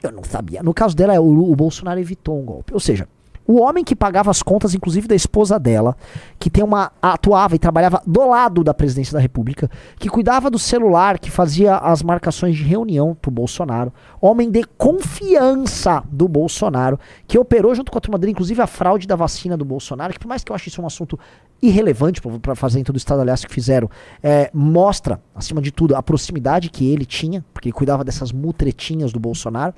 [0.03, 0.63] Eu não sabia.
[0.63, 2.73] No caso dela, é o, o Bolsonaro evitou um golpe.
[2.73, 3.07] Ou seja,
[3.49, 5.97] o homem que pagava as contas, inclusive da esposa dela,
[6.39, 10.59] que tem uma atuava e trabalhava do lado da presidência da República, que cuidava do
[10.59, 17.39] celular, que fazia as marcações de reunião pro Bolsonaro, homem de confiança do Bolsonaro, que
[17.39, 20.29] operou junto com a turma dele, inclusive a fraude da vacina do Bolsonaro, que por
[20.29, 21.19] mais que eu ache isso um assunto
[21.63, 23.91] irrelevante para fazer em todo o estado, aliás, que fizeram,
[24.23, 29.11] é, mostra, acima de tudo, a proximidade que ele tinha, porque ele cuidava dessas mutretinhas
[29.11, 29.75] do Bolsonaro.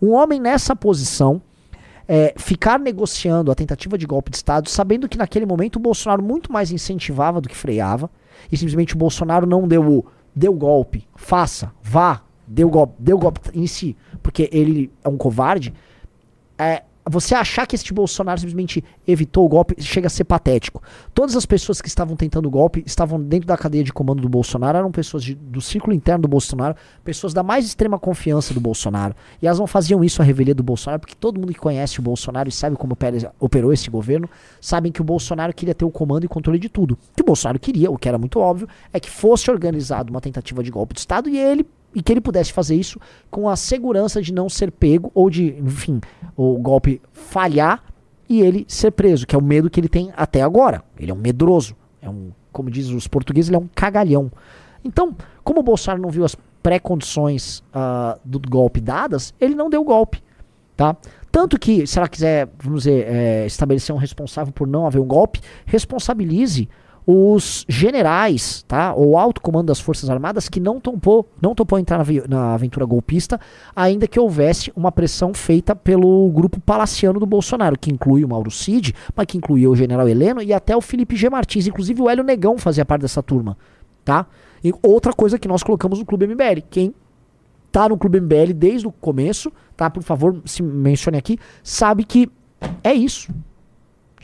[0.00, 1.42] Um homem nessa posição
[2.12, 6.20] é, ficar negociando a tentativa de golpe de Estado, sabendo que naquele momento o Bolsonaro
[6.20, 8.10] muito mais incentivava do que freava,
[8.50, 10.04] e simplesmente o Bolsonaro não deu o
[10.34, 15.72] deu golpe, faça, vá, deu golpe, deu golpe em si, porque ele é um covarde.
[16.58, 20.82] É, você achar que este Bolsonaro simplesmente evitou o golpe chega a ser patético.
[21.12, 24.28] Todas as pessoas que estavam tentando o golpe estavam dentro da cadeia de comando do
[24.28, 26.74] Bolsonaro, eram pessoas de- do círculo interno do Bolsonaro,
[27.04, 29.14] pessoas da mais extrema confiança do Bolsonaro.
[29.42, 32.02] E elas não faziam isso à revelia do Bolsonaro, porque todo mundo que conhece o
[32.02, 32.96] Bolsonaro e sabe como
[33.38, 34.28] operou esse governo,
[34.60, 36.92] sabem que o Bolsonaro queria ter o comando e controle de tudo.
[36.92, 40.20] O que o Bolsonaro queria, o que era muito óbvio, é que fosse organizado uma
[40.20, 43.00] tentativa de golpe de Estado e ele e que ele pudesse fazer isso
[43.30, 46.00] com a segurança de não ser pego ou de, enfim,
[46.36, 47.82] o golpe falhar
[48.28, 50.82] e ele ser preso, que é o medo que ele tem até agora.
[50.98, 54.30] Ele é um medroso, é um, como dizem os portugueses, ele é um cagalhão.
[54.84, 59.82] Então, como o Bolsonaro não viu as pré-condições ah, do golpe dadas, ele não deu
[59.82, 60.22] golpe,
[60.76, 60.96] tá?
[61.32, 65.06] Tanto que, se ela quiser, vamos dizer, eh, estabelecer um responsável por não haver um
[65.06, 66.68] golpe, responsabilize
[67.06, 68.94] os generais, tá?
[68.94, 72.84] Ou alto comando das Forças Armadas que não topou, não topou entrar na, na aventura
[72.84, 73.40] golpista,
[73.74, 78.50] ainda que houvesse uma pressão feita pelo grupo palaciano do Bolsonaro, que inclui o Mauro
[78.50, 81.30] Cid, mas que incluía o general Heleno e até o Felipe G.
[81.30, 83.56] Martins, inclusive o Hélio Negão fazia parte dessa turma,
[84.04, 84.26] tá?
[84.62, 86.94] E outra coisa que nós colocamos no Clube MBL, quem
[87.72, 89.88] tá no Clube MBL desde o começo, tá?
[89.88, 92.30] Por favor, se mencione aqui, sabe que
[92.84, 93.32] é isso.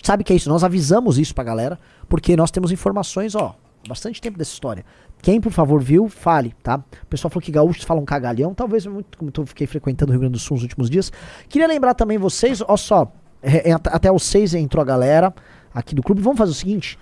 [0.03, 0.49] Sabe que é isso.
[0.49, 1.79] Nós avisamos isso pra galera,
[2.09, 3.55] porque nós temos informações, ó,
[3.89, 4.85] bastante tempo dessa história.
[5.23, 6.77] Quem, por favor, viu, fale, tá?
[7.03, 10.21] O pessoal falou que gaúchos falam cagalhão, talvez muito como eu fiquei frequentando o Rio
[10.21, 11.11] Grande do Sul nos últimos dias.
[11.49, 13.11] Queria lembrar também vocês, ó só,
[13.43, 15.35] é, é, at- até os 6 entrou a galera
[15.75, 16.21] aqui do clube.
[16.21, 16.99] Vamos fazer o seguinte,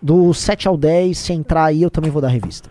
[0.00, 2.70] do 7 ao 10, se entrar aí, eu também vou dar a revista.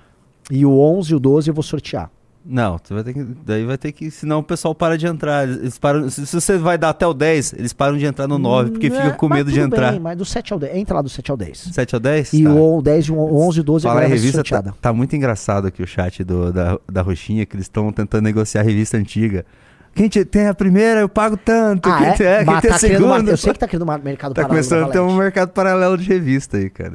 [0.50, 2.10] E o 11 e o 12 eu vou sortear.
[2.52, 5.48] Não, vai ter que, daí vai ter que, senão o pessoal para de entrar.
[5.48, 8.40] Eles param, se, se você vai dar até o 10, eles param de entrar no
[8.40, 9.92] 9, porque Né, ficam com medo de entrar.
[9.92, 11.70] Bem, mas do 7 ao 10, entra lá do 7 ao 10.
[11.72, 12.34] 7 ao 10?
[12.34, 12.50] E Tá.
[12.52, 14.74] o 10, e o 11 e o 12 Falar agora em vai ser revista, tá,
[14.82, 18.62] tá muito engraçado aqui o chat do, da, da Roxinha, que eles estão tentando negociar
[18.62, 19.46] a revista antiga.
[19.94, 21.88] Quem te- tem a primeira, eu pago tanto.
[21.88, 22.12] Ah, quem é?
[22.14, 23.32] tem, quem Mas tem a tá segunda.
[23.32, 24.48] eu sei que tá criando um mercado Tá paralelo.
[24.50, 26.94] começando a ter um mercado paralelo de revista aí, cara.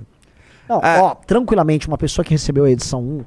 [0.68, 3.24] Não, ó, tranquilamente, uma pessoa que recebeu a edição 1,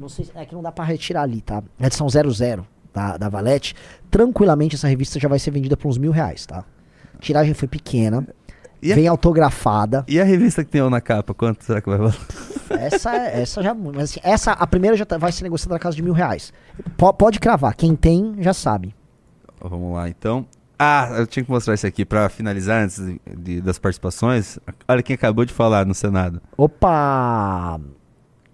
[0.00, 1.62] eu não sei, se- é que não dá pra retirar ali, tá?
[1.78, 3.74] A edição 00 da, da Valete,
[4.10, 6.64] tranquilamente essa revista já vai ser vendida por uns mil reais, tá?
[7.14, 8.26] A tiragem foi pequena,
[8.82, 10.04] E a- vem autografada.
[10.08, 12.16] E a revista que tem eu na capa, quanto será que vai valer?
[12.70, 13.74] Essa, essa já.
[13.74, 16.52] Mas assim, essa, a primeira já tá- vai ser negociada na casa de mil reais.
[16.96, 18.94] Po- pode cravar, quem tem já sabe.
[19.60, 20.46] Vamos lá, então.
[20.78, 24.58] Ah, eu tinha que mostrar isso aqui pra finalizar antes de- de- das participações.
[24.88, 26.40] Olha quem acabou de falar no Senado.
[26.56, 27.78] Opa!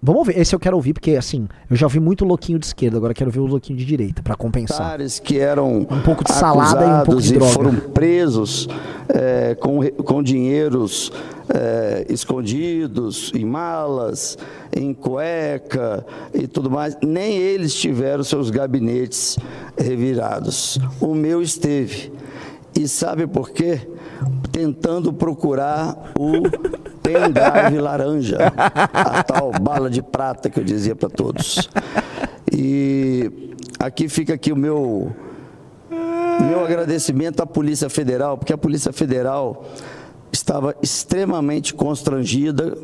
[0.06, 2.96] Vamos ver, esse eu quero ouvir, porque assim, eu já ouvi muito louquinho de esquerda,
[2.96, 4.98] agora quero ver o louquinho de direita, pra compensar.
[5.24, 7.52] que eram Um pouco de salada e um pouco de droga.
[7.52, 8.68] foram presos
[9.08, 11.10] é, com, com dinheiros
[11.52, 14.38] é, escondidos em malas,
[14.76, 16.96] em cueca e tudo mais.
[17.02, 19.36] Nem eles tiveram seus gabinetes
[19.76, 20.78] revirados.
[21.00, 22.12] O meu esteve.
[22.78, 23.80] E sabe por quê?
[24.50, 26.42] Tentando procurar o
[27.02, 31.68] pendrive laranja, a tal bala de prata que eu dizia para todos.
[32.52, 35.14] E aqui fica aqui o meu
[36.40, 39.64] meu agradecimento à Polícia Federal, porque a Polícia Federal
[40.30, 42.76] estava extremamente constrangida,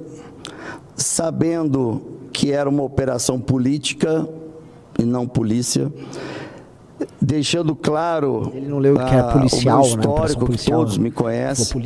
[0.96, 2.02] sabendo
[2.32, 4.26] que era uma operação política
[4.98, 5.92] e não polícia,
[7.22, 10.02] deixando claro Ele não leu que é policial, o meu né?
[10.02, 11.04] Histórico, que policial, todos né?
[11.04, 11.82] me conhecem.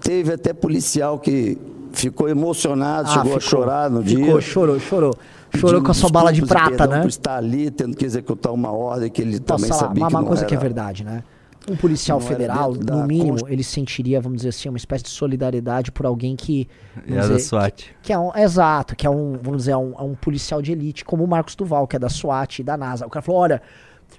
[0.00, 1.58] Teve até policial que
[1.92, 4.40] ficou emocionado, Ah, chegou a ficou, chorar no ficou, dia.
[4.40, 5.14] chorou, chorou.
[5.56, 7.00] Chorou com a sua bala de prata, né?
[7.00, 10.08] Por estar ali tendo que executar uma ordem que ele também Posso falar, sabia uma,
[10.08, 11.24] que uma não coisa que é era- verdade, né?
[11.70, 15.92] Um policial federal, no mínimo, Const- ele sentiria, vamos dizer assim, uma espécie de solidariedade
[15.92, 16.68] por alguém que.
[17.06, 17.72] Vamos a da dizer, SWAT.
[17.84, 20.60] Que, que é um, exato, que é um, vamos dizer, é um, é um policial
[20.60, 23.06] de elite, como o Marcos Duval, que é da SWAT e da NASA.
[23.06, 23.62] O cara falou: olha,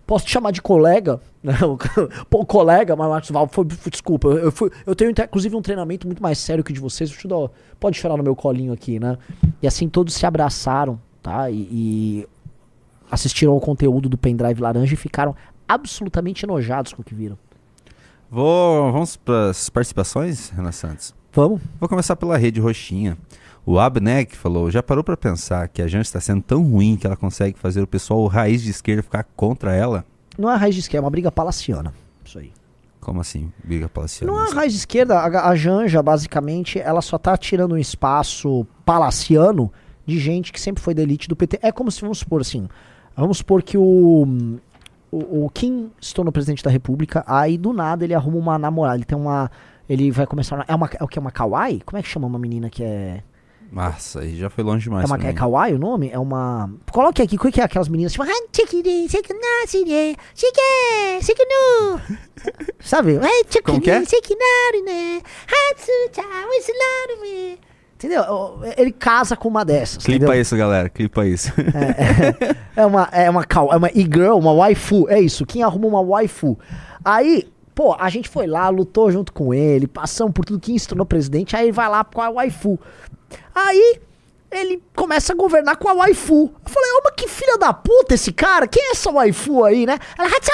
[0.07, 1.19] posso te chamar de colega?
[2.29, 5.61] Pô, colega, mas Marcos Duval, foi, foi- desculpa, eu, eu fui, eu tenho inclusive um
[5.61, 7.09] treinamento muito mais sério que o de vocês.
[7.09, 9.17] Deixa eu dar- pode chorar no meu colinho aqui, né?
[9.61, 11.49] E assim todos se abraçaram, tá?
[11.51, 12.27] e, e
[13.09, 15.35] assistiram ao conteúdo do pendrive laranja e ficaram
[15.73, 17.37] absolutamente enojados com o que viram.
[18.29, 21.13] Vou, vamos para as participações, Renan Santos?
[21.33, 21.61] Vamos.
[21.79, 23.17] Vou começar pela rede roxinha.
[23.65, 27.05] O Abneg falou: já parou para pensar que a Janja está sendo tão ruim que
[27.05, 30.05] ela consegue fazer o pessoal raiz de esquerda ficar contra ela?
[30.37, 31.93] Não é a raiz de esquerda, é uma briga palaciana.
[32.23, 32.51] Isso aí.
[32.99, 34.31] Como assim, briga palaciana?
[34.31, 37.77] Não é a raiz de esquerda, a, a Janja, basicamente, ela só tá tirando um
[37.77, 39.71] espaço palaciano
[40.05, 41.59] de gente que sempre foi da elite do PT.
[41.61, 42.67] É como se, vamos supor assim,
[43.15, 44.57] vamos supor que o,
[45.11, 48.97] o, o Kim se tornou presidente da república, aí do nada ele arruma uma namorada,
[48.97, 49.51] ele tem uma,
[49.87, 51.81] ele vai começar, é uma, é o que, é uma kawaii?
[51.85, 53.23] Como é que chama uma menina que é...
[53.71, 55.09] Nossa, aí já foi longe demais.
[55.09, 56.09] É, uma, é kawaii o nome?
[56.11, 56.69] É uma.
[56.91, 58.25] Coloque aqui, o que é aquelas meninas tipo.
[62.81, 63.15] Sabe?
[63.15, 64.01] "Ah, tchikini, Como que é?
[68.01, 68.73] Tchikinarine, hatsucha, wislarume." Entendeu?
[68.77, 70.03] Ele casa com uma dessas.
[70.03, 70.41] Clipa entendeu?
[70.41, 71.51] isso, galera, clipa isso.
[72.75, 75.45] É uma, é uma, kaw- é uma e-girl, uma waifu, é isso.
[75.45, 76.57] Quem arruma uma waifu?
[77.03, 80.87] Aí, pô, a gente foi lá, lutou junto com ele, passamos por tudo, quem se
[80.87, 82.79] tornou presidente, aí ele vai lá com a waifu.
[83.53, 83.99] Aí,
[84.51, 86.53] ele começa a governar com a waifu.
[86.65, 88.67] Eu falei, ô, mas que filha da puta esse cara?
[88.67, 89.97] Quem é essa waifu aí, né?
[90.17, 90.51] Ela, Hatsu,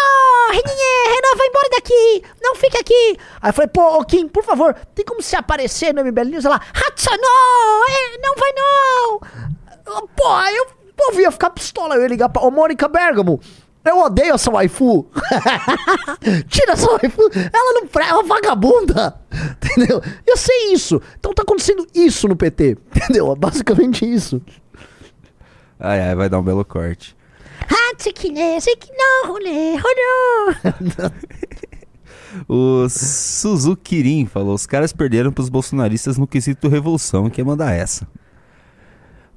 [0.52, 3.18] Reninha, Renan, vai embora daqui, não fica aqui.
[3.41, 6.45] Aí eu falei, pô, Kim, por favor, tem como se aparecer no MBL News?
[6.45, 9.19] Ela, Hatsu, não, é, não vai não.
[10.15, 13.40] Pô, eu, pô, ia ficar pistola, eu ia ligar pra, ô, Mônica Bergamo,
[13.86, 15.08] eu odeio essa waifu.
[16.48, 17.22] Tira essa waifu.
[17.34, 19.20] Ela não presta, é uma vagabunda.
[19.64, 20.02] Entendeu?
[20.26, 21.02] Eu sei isso.
[21.20, 22.78] Então tá acontecendo isso no PT.
[22.95, 23.32] Entendeu?
[23.32, 24.41] É basicamente isso.
[25.80, 27.16] ai, ai, vai dar um belo corte.
[32.48, 37.30] O Suzukirin falou: os caras perderam pros bolsonaristas no quesito revolução.
[37.30, 38.08] Quem manda essa?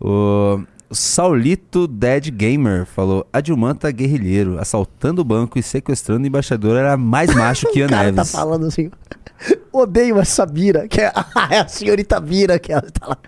[0.00, 6.26] O Saulito Dead Gamer falou: a Dilma tá guerrilheiro, assaltando o banco e sequestrando o
[6.26, 8.32] embaixador era mais macho que a tá Neves.
[8.32, 8.90] falando assim.
[9.72, 11.12] Odeio essa Bira, que é,
[11.50, 13.18] é a senhorita Bira que ela tá lá.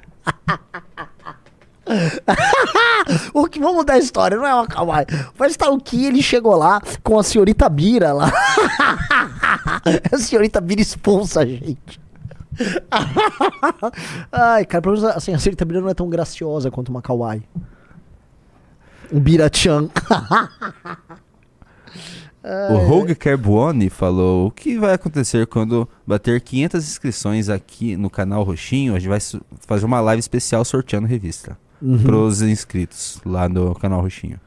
[3.33, 5.07] o que vamos mudar a história, não é uma kawaii.
[5.37, 8.33] Vai estar o que ele chegou lá com a senhorita Bira lá.
[10.13, 12.02] a senhorita Bira expulsa a gente.
[14.31, 17.43] Ai, cara, pelo menos assim, a senhorita Bira não é tão graciosa quanto uma kawaii.
[19.13, 19.89] Um Bira-chan.
[22.71, 28.43] O Rogue Carbuoni falou: o que vai acontecer quando bater 500 inscrições aqui no canal
[28.43, 28.95] Roxinho?
[28.95, 29.21] A gente vai
[29.67, 31.99] fazer uma live especial sorteando revista Uhum.
[32.01, 34.41] pros inscritos lá no canal Roxinho.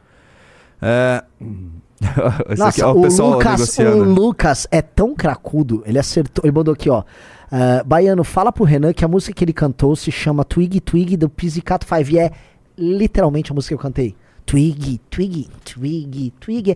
[0.82, 1.24] É...
[2.50, 4.04] Esse aqui Nossa, é o o, pessoal Lucas, o.
[4.04, 7.04] Lucas é tão cracudo, ele acertou, ele mandou aqui, ó.
[7.52, 11.16] Ah, Baiano, fala pro Renan que a música que ele cantou se chama Twig Twig
[11.18, 12.32] do Pizzicato Five e é
[12.78, 14.16] literalmente a música que eu cantei.
[14.46, 16.76] Twig, Twig, Twig, Twig.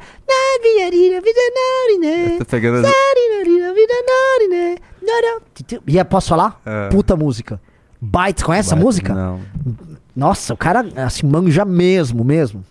[2.40, 2.94] Tô pegando as-.
[5.88, 6.60] E posso falar?
[6.66, 6.90] É.
[6.90, 7.62] Puta música.
[8.02, 9.14] Bites, conhece essa Bites, música?
[9.14, 9.40] não.
[10.16, 12.64] Nossa, o cara, assim, manja mesmo, mesmo.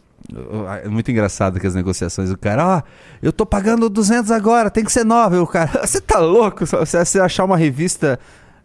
[0.82, 2.82] É muito engraçado que as negociações, o cara, ó,
[3.22, 5.36] eu tô pagando 200 agora, tem que ser nova.
[5.36, 6.66] E o cara, você tá louco?
[6.66, 8.18] Se você achar uma revista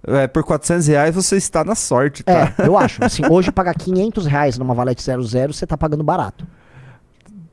[0.06, 2.53] é, por 400 reais, você está na sorte, tá?
[2.57, 3.03] É, eu acho.
[3.03, 6.45] Assim, hoje pagar 500 reais numa Valete 00, você tá pagando barato.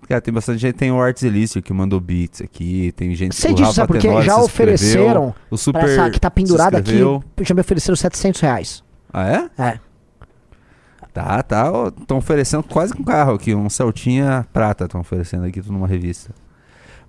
[0.08, 3.54] Cara, tem bastante gente, tem o Arts Elício que mandou beats aqui, tem gente Sei
[3.54, 3.92] disso, sabe?
[3.92, 5.32] Porque já ofereceram.
[5.48, 6.98] o Super pra essa que tá pendurada aqui,
[7.42, 8.82] já me ofereceram 700 reais.
[9.12, 9.50] Ah, é?
[9.56, 9.78] É.
[11.12, 11.70] Tá, tá.
[12.00, 13.54] Estão oferecendo quase com carro aqui.
[13.54, 16.34] Um Celtinha prata estão oferecendo aqui, numa revista.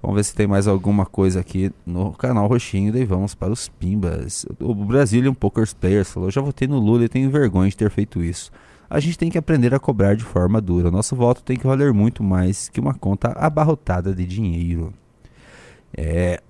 [0.02, 2.92] Vamos ver se tem mais alguma coisa aqui no canal Roxinho.
[2.92, 4.46] Daí vamos para os Pimbas.
[4.60, 8.24] O Brazilian Poker Players falou: Já votei no Lula e tenho vergonha de ter feito
[8.24, 8.52] isso.
[8.90, 10.92] A gente tem que aprender a cobrar de forma dura.
[10.92, 14.92] Nosso voto tem que valer muito mais que uma conta abarrotada de dinheiro.
[15.96, 16.42] É,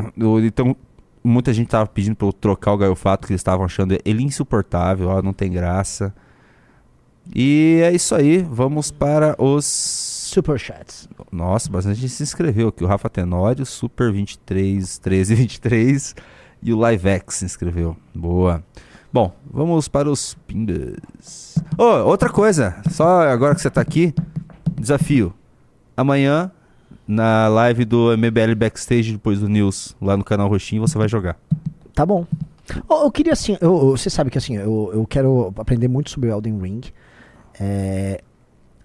[0.44, 0.76] então,
[1.24, 4.24] muita gente tava pedindo para eu trocar o Gaio Fato, que eles estavam achando ele
[4.24, 6.14] insuportável, ó, não tem graça.
[7.34, 11.08] E é isso aí, vamos para os Superchats.
[11.32, 12.84] Nossa, bastante gente se inscreveu aqui.
[12.84, 16.16] O Rafa Tenório, Super 23, 13, 23
[16.62, 17.96] e o Livex se inscreveu.
[18.14, 18.64] Boa.
[19.14, 21.56] Bom, vamos para os pimbas.
[21.78, 24.14] Ô, outra coisa, só agora que você tá aqui,
[24.80, 25.34] desafio.
[25.98, 26.50] Amanhã,
[27.08, 31.38] na live do MBL Backstage, depois do News, lá no canal Roxinho, você vai jogar.
[31.94, 32.26] Tá bom.
[32.88, 36.30] Ô, eu queria assim, eu- você sabe que assim, eu, eu quero aprender muito sobre
[36.30, 36.82] o Elden Ring.
[37.64, 38.22] É,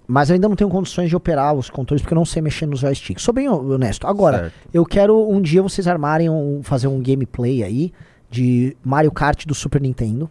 [0.06, 2.66] mas eu ainda não tenho condições de operar os controles porque eu não sei mexer
[2.66, 3.24] nos joysticks.
[3.24, 4.06] Sou bem honesto.
[4.06, 4.54] Agora, Certo.
[4.72, 7.92] eu quero um dia vocês armarem um, fazer um gameplay aí
[8.30, 10.30] de Mario Kart do Super Nintendo.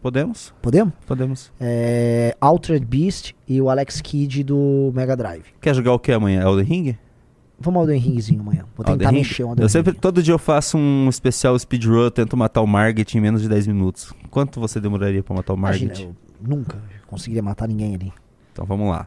[0.00, 0.52] Podemos?
[0.60, 0.92] Podemos?
[1.06, 1.52] Podemos.
[1.58, 5.44] É, Altered Beast e o Alex Kidd do Mega Drive.
[5.60, 6.42] Quer jogar o que amanhã?
[6.42, 6.98] Elden Ring?
[7.58, 8.64] Vamos ao Elden Ringzinho amanhã.
[8.76, 9.72] Vou tentar Elden mexer o Elden Eu Ring.
[9.72, 13.48] sempre, todo dia eu faço um especial speedrun, tento matar o Margit em menos de
[13.48, 14.12] 10 minutos.
[14.30, 15.86] Quanto você demoraria pra matar o Margit?
[15.86, 16.10] Imagina,
[16.42, 16.76] eu nunca
[17.14, 18.12] conseguiria matar ninguém ali.
[18.52, 19.06] Então vamos lá.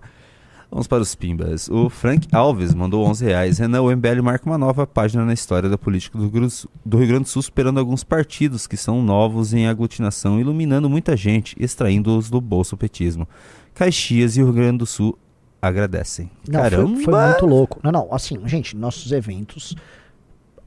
[0.69, 1.69] Vamos para os pimbas.
[1.69, 3.57] O Frank Alves mandou 11 reais.
[3.57, 6.51] Renan, o MBL marca uma nova página na história da política do, Rio Grande do
[6.51, 10.89] Sul- do Rio Grande do Sul, superando alguns partidos que são novos em aglutinação, iluminando
[10.89, 13.25] muita gente, extraindo-os do bolso petismo.
[13.73, 15.17] Caxias e o Rio Grande do Sul
[15.61, 16.29] agradecem.
[16.45, 17.01] Não, foi- Caramba!
[17.01, 17.79] Foi, muito louco.
[17.81, 19.73] Não, não, assim, gente, nossos eventos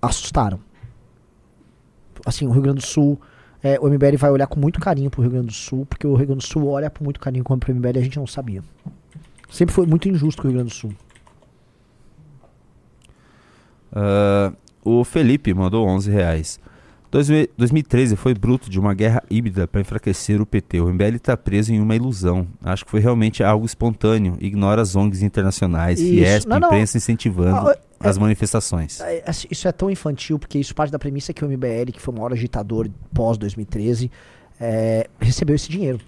[0.01, 0.59] assustaram.
[2.25, 3.21] Assim, o Rio Grande do Sul,
[3.63, 6.15] é, o MBL vai olhar com muito carinho pro Rio Grande do Sul, porque o
[6.15, 8.27] Rio Grande do Sul olha com muito carinho como pro MBL e a gente não
[8.27, 8.63] sabia.
[9.51, 10.93] Sempre foi muito injusto com o Rio Grande do Sul.
[13.93, 14.53] Ah,
[14.85, 16.61] o Felipe mandou 11 reais.
[17.11, 20.81] 2000 2013 foi bruto de uma guerra híbrida para enfraquecer o PT.
[20.81, 22.47] O MBL está preso em uma ilusão.
[22.63, 24.37] Acho que foi realmente algo espontâneo.
[24.41, 26.09] Ignora as ONGs internacionais, Isso.
[26.11, 26.69] Fiesp, Não, não.
[26.69, 29.01] imprensa incentivando Ah, é- as manifestações.
[29.01, 32.01] É, assim, Isso é tão infantil, porque isso parte da premissa que o MBL, que
[32.01, 34.11] foi o maior agitador pós-2013,
[34.61, 35.99] é, recebeu esse dinheiro.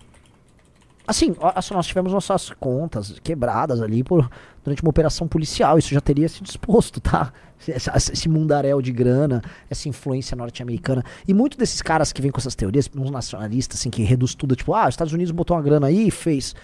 [1.06, 4.30] Assim, ó, assim, nós tivemos nossas contas quebradas ali por,
[4.64, 5.78] durante uma operação policial.
[5.78, 7.32] Isso já teria se disposto, tá?
[7.68, 9.40] Esse, esse mundaréu de grana,
[9.70, 11.04] essa influência norte-americana.
[11.28, 14.56] E muitos desses caras que vêm com essas teorias, uns nacionalistas, assim, que reduz tudo,
[14.56, 16.56] tipo, ah, os Estados Unidos botou uma grana aí e fez.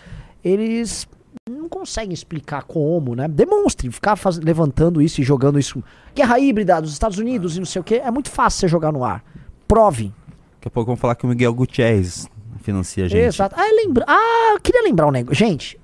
[0.42, 1.06] Eles
[1.48, 3.28] não conseguem explicar como, né?
[3.28, 5.84] Demonstre, ficar faz- levantando isso e jogando isso.
[6.16, 7.94] Guerra híbrida dos Estados Unidos e não sei o que.
[7.94, 9.24] É muito fácil você jogar no ar.
[9.68, 10.12] Prove.
[10.56, 12.26] Daqui a pouco vamos falar que o Miguel Gutierrez
[12.62, 13.20] financia a gente.
[13.22, 13.54] Exato.
[13.56, 14.04] Ah, lembra...
[14.08, 15.36] ah, queria lembrar um negócio.
[15.36, 15.78] Gente,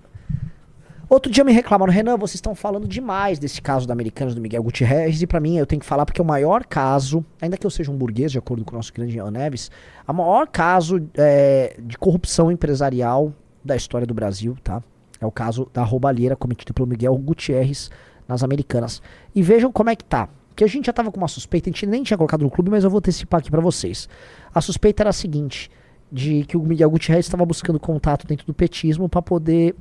[1.14, 4.62] outro dia me reclamaram, Renan, vocês estão falando demais desse caso da Americanas do Miguel
[4.62, 7.66] Gutierrez, e pra mim eu tenho que falar porque é o maior caso, ainda que
[7.66, 9.70] eu seja um burguês, de acordo com o nosso grande Ian Neves,
[10.06, 13.32] o maior caso é, de corrupção empresarial
[13.64, 14.82] da história do Brasil, tá?
[15.20, 17.90] É o caso da roubalheira cometida pelo Miguel Gutierrez
[18.28, 19.00] nas Americanas.
[19.34, 20.28] E vejam como é que tá.
[20.54, 22.70] Que a gente já tava com uma suspeita, a gente nem tinha colocado no clube,
[22.70, 24.08] mas eu vou antecipar aqui pra vocês.
[24.54, 25.70] A suspeita era a seguinte:
[26.12, 29.74] de que o Miguel Gutierrez estava buscando contato dentro do petismo para poder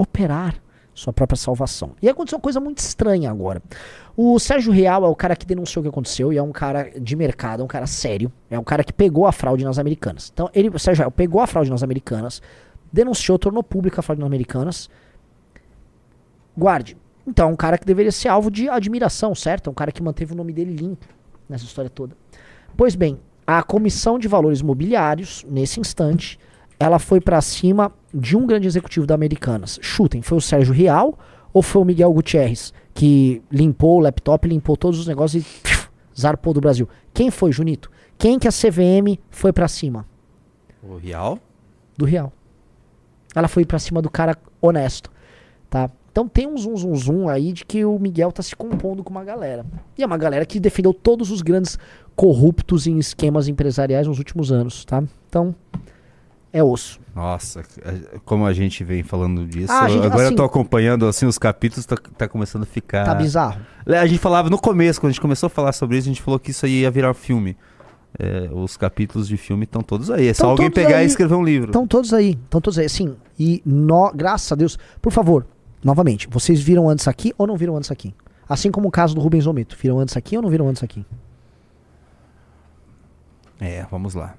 [0.00, 0.54] operar
[0.94, 1.92] sua própria salvação.
[2.00, 3.62] E aconteceu uma coisa muito estranha agora.
[4.16, 6.90] O Sérgio Real é o cara que denunciou o que aconteceu e é um cara
[6.98, 10.30] de mercado, é um cara sério, é um cara que pegou a fraude nas americanas.
[10.32, 12.42] Então, ele, o Sérgio Real pegou a fraude nas americanas,
[12.92, 14.90] denunciou, tornou pública a fraude nas americanas.
[16.56, 16.96] Guarde.
[17.26, 19.68] Então, é um cara que deveria ser alvo de admiração, certo?
[19.68, 21.06] É um cara que manteve o nome dele limpo
[21.48, 22.16] nessa história toda.
[22.76, 26.38] Pois bem, a Comissão de Valores Mobiliários, nesse instante,
[26.78, 29.78] ela foi pra cima de um grande executivo da Americanas.
[29.80, 31.18] Chutem, foi o Sérgio Real
[31.52, 35.88] ou foi o Miguel Gutierrez que limpou o laptop, limpou todos os negócios e pfiu,
[36.18, 36.88] zarpou do Brasil?
[37.14, 37.90] Quem foi, Junito?
[38.18, 40.06] Quem que a CVM foi pra cima?
[40.82, 41.38] O Real?
[41.96, 42.32] Do Real.
[43.34, 45.10] Ela foi pra cima do cara honesto,
[45.68, 45.90] tá?
[46.12, 49.10] Então tem um zoom, zoom, zoom aí de que o Miguel tá se compondo com
[49.10, 49.64] uma galera.
[49.96, 51.78] E é uma galera que defendeu todos os grandes
[52.16, 55.02] corruptos em esquemas empresariais nos últimos anos, tá?
[55.28, 55.54] Então,
[56.52, 56.99] é osso.
[57.14, 57.62] Nossa,
[58.24, 61.38] como a gente vem falando disso, Ah, gente- agora assim- eu tô acompanhando assim os
[61.38, 63.04] capítulos, tá, tá começando a ficar.
[63.04, 63.60] Tá bizarro.
[63.86, 66.22] A gente falava no começo, quando a gente começou a falar sobre isso, a gente
[66.22, 67.56] falou que isso aí ia virar filme.
[68.18, 70.28] É, os capítulos de filme estão todos aí.
[70.28, 71.04] É só Tão alguém todos pegar aí.
[71.04, 71.68] e escrever um livro.
[71.70, 72.86] Estão todos aí, estão todos aí.
[72.86, 75.46] Assim, e nó- graças a Deus, por favor,
[75.82, 78.12] novamente, vocês viram antes aqui ou não viram antes aqui?
[78.48, 81.04] Assim como o caso do Rubens Omito, viram antes aqui ou não viram antes aqui?
[83.60, 84.34] É, vamos lá.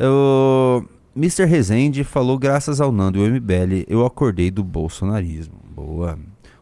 [0.00, 0.84] O
[1.16, 1.44] Mr.
[1.46, 5.54] Rezende falou graças ao Nando e o MBL, eu acordei do bolsonarismo.
[5.74, 6.18] Boa.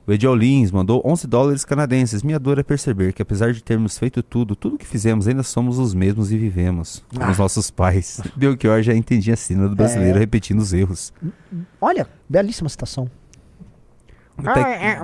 [0.06, 2.22] O Ediel Lins mandou 11 dólares canadenses.
[2.22, 5.78] Minha dor é perceber que apesar de termos feito tudo, tudo que fizemos, ainda somos
[5.78, 7.02] os mesmos e vivemos.
[7.08, 7.42] Como os Ah.
[7.42, 8.20] nossos pais.
[8.36, 10.20] Belchior já entendia a cena do brasileiro É.
[10.20, 11.12] repetindo os erros.
[11.80, 13.10] Olha, belíssima citação.
[14.36, 15.00] Até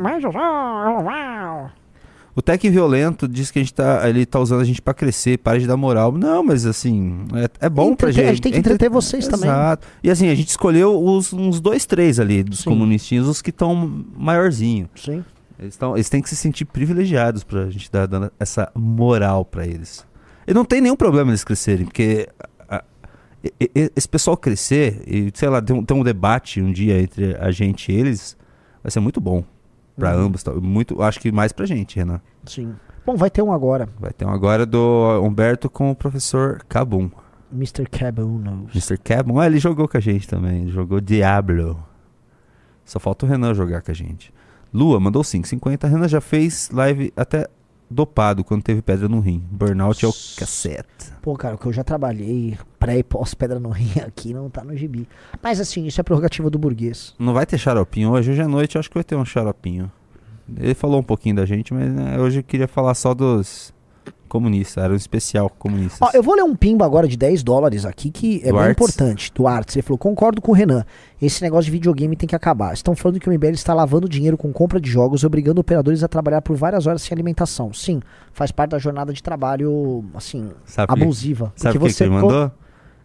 [2.35, 5.39] O Tech Violento diz que a gente tá, ele tá usando a gente pra crescer,
[5.39, 6.13] para de dar moral.
[6.13, 8.25] Não, mas assim, é, é bom pra Entreter- gente.
[8.25, 9.51] a gente tem que Entre- entreter vocês também.
[9.51, 9.87] Exato.
[10.03, 14.05] E assim, a gente escolheu os, uns dois, três ali dos comunistinhos, os que estão
[14.17, 14.89] maiorzinho.
[14.95, 15.25] Sim.
[15.59, 19.67] Eles, tão, eles têm que se sentir privilegiados pra gente dar dando essa moral pra
[19.67, 20.07] eles.
[20.47, 22.29] E não tem nenhum problema eles crescerem, porque
[22.69, 22.83] a-
[23.61, 27.37] e- esse pessoal crescer, e sei lá, ter um, ter um debate um dia entre
[27.39, 28.37] a gente e eles,
[28.83, 29.45] vai ser muito bom
[30.01, 30.25] pra Uhum.
[30.27, 30.45] ambos.
[30.61, 32.21] Muito, acho que mais pra gente, Renan.
[32.45, 32.75] Sim.
[33.07, 33.89] Bom, vai ter um agora.
[33.99, 37.09] Vai ter um agora do Humberto com o professor Cabum.
[37.53, 37.85] Mr.
[37.89, 38.67] Cabuno.
[38.73, 38.97] Mr.
[38.99, 40.63] Cabum, ah, ele jogou com a gente também.
[40.63, 41.83] Ele jogou Diablo.
[42.85, 44.33] Só falta o Renan jogar com a gente.
[44.73, 45.89] Lua mandou 5,50.
[45.89, 47.49] Renan já fez live até
[47.91, 49.43] dopado quando teve pedra no rim.
[49.51, 51.13] Burnout é o cacete.
[51.21, 54.49] Pô, cara, o que eu já trabalhei pré e pós pedra no rim aqui não
[54.49, 55.09] tá no gibi.
[55.43, 57.15] Mas assim, isso é prerrogativa do burguês.
[57.19, 58.31] Não vai ter xaropinho hoje.
[58.31, 59.91] Hoje à noite eu acho que vai ter um xaropinho.
[60.57, 63.73] Ele falou um pouquinho da gente, mas né, hoje eu queria falar só dos
[64.31, 64.83] comunistas.
[64.83, 66.09] Era um especial comunista.
[66.15, 69.31] Eu vou ler um pimba agora de 10 dólares aqui que é bem importante.
[69.35, 69.77] Do Arts.
[69.77, 70.85] Ele falou: concordo com o Renan.
[71.21, 72.73] Esse negócio de videogame tem que acabar.
[72.73, 76.03] Estão falando que o MBL está lavando dinheiro com compra de jogos e obrigando operadores
[76.03, 77.75] a trabalhar por várias horas sem alimentação.
[77.75, 78.01] Sim,
[78.33, 81.53] faz parte da jornada de trabalho, assim, Sabe abusiva.
[81.57, 82.51] Sabe o que, que ele mandou?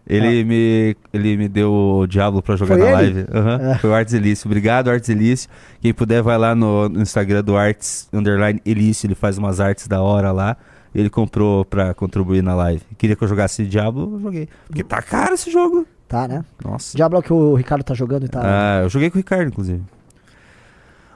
[0.07, 3.13] Ele, me, ele me deu o Diablo pra jogar Foi na ele?
[3.13, 3.29] live.
[3.33, 4.47] Aham, Foi o Arts Elício.
[4.47, 5.49] Obrigado, Arts Elício.
[5.81, 9.07] Quem puder, vai lá no, no Instagram do Arts Underline Elício.
[9.07, 10.57] Ele faz umas artes da hora lá.
[10.95, 12.81] Ele comprou pra contribuir na live.
[12.97, 14.47] Queria que eu jogasse Diablo, eu joguei.
[14.65, 15.85] Porque tá caro esse jogo.
[16.07, 16.45] Tá, né?
[16.63, 16.95] Nossa.
[16.95, 18.41] Diablo é o que o Ricardo tá jogando e tá.
[18.43, 19.83] Ah, eu joguei com o Ricardo, inclusive.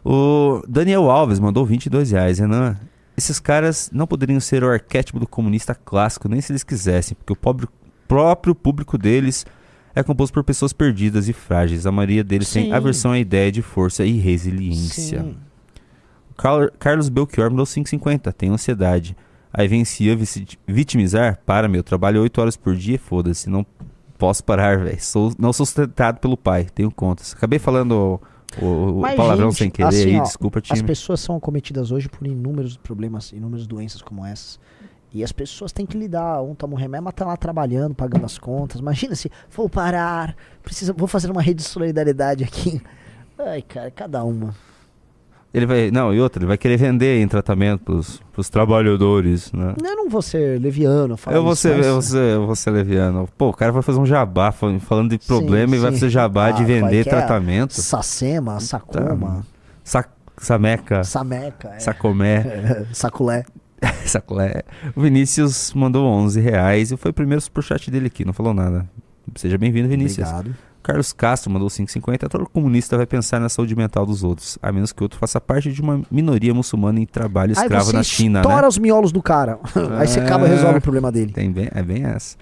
[0.03, 2.39] O Daniel Alves mandou 22 reais.
[2.39, 2.76] Renan,
[3.18, 7.34] esses caras não poderiam ser o arquétipo do comunista clássico, nem se eles quisessem, porque
[7.34, 7.68] o pobre-
[8.07, 9.45] próprio público deles
[9.95, 11.85] é composto por pessoas perdidas e frágeis.
[11.85, 12.64] A maioria deles Sim.
[12.64, 15.22] tem aversão à ideia de força e resiliência.
[15.22, 15.38] Sim.
[16.38, 18.31] Carl- Carlos Belchior mandou 5,50.
[18.34, 19.15] Tem ansiedade.
[19.53, 21.39] Aí vem Cia se vitimizar?
[21.45, 21.84] Para, meu.
[21.84, 23.49] Trabalho 8 horas por dia, foda-se.
[23.49, 23.65] Não
[24.17, 25.01] posso parar, velho.
[25.01, 26.67] Sou, não sou sustentado pelo pai.
[26.73, 27.34] Tenho contas.
[27.35, 28.19] Acabei falando
[28.61, 30.19] o, o- Mas, palavrão gente, sem querer assim, aí.
[30.19, 30.84] ó, Desculpa, As time.
[30.84, 34.59] pessoas são acometidas hoje por inúmeros problemas, inúmeras doenças como essas.
[35.11, 36.43] E as pessoas têm que lidar.
[36.43, 38.80] Um toma um remédio, mas tá lá trabalhando, pagando as contas.
[38.80, 42.80] Imagina se vou parar, precisa, vou fazer uma rede de solidariedade aqui.
[43.39, 44.53] Ai, cara, cada uma.
[45.53, 45.89] Ele vai.
[45.89, 49.73] Não, e outra, ele vai querer vender em tratamento pros, pros trabalhadores, né?
[49.84, 53.27] Eu não vou ser leviano, Eu vou, ser, eu, vou ser, eu vou ser leviano.
[53.38, 55.97] Pô, o cara vai fazer um jabá fal- falando de problema e vai sim.
[55.97, 57.73] fazer jabá de Ah, vender qualquer tratamento.
[57.73, 59.43] Sacema, Sacoma,
[59.84, 60.05] Sa
[60.38, 61.03] sameca.
[61.03, 61.69] Sameca.
[61.76, 61.80] é.
[61.80, 62.38] Sacomé.
[62.91, 63.43] É, Saculé.
[64.05, 64.61] Sacolé.
[64.95, 68.88] O Vinícius mandou 11 reais e foi o primeiro superchat dele aqui, não falou nada.
[69.35, 70.27] Seja bem-vindo, Vinícius.
[70.30, 70.55] Obrigado.
[70.81, 72.27] Carlos Castro mandou 5,50.
[72.30, 75.39] Todo comunista vai pensar na saúde mental dos outros, a menos que o outro faça
[75.41, 78.68] parte de uma minoria muçulmana em trabalho escravo na China, estoura né?
[78.68, 79.60] os miolos do cara.
[79.99, 81.31] Aí você acaba e resolve o problema dele.
[81.34, 82.38] Tem bem, é bem essa.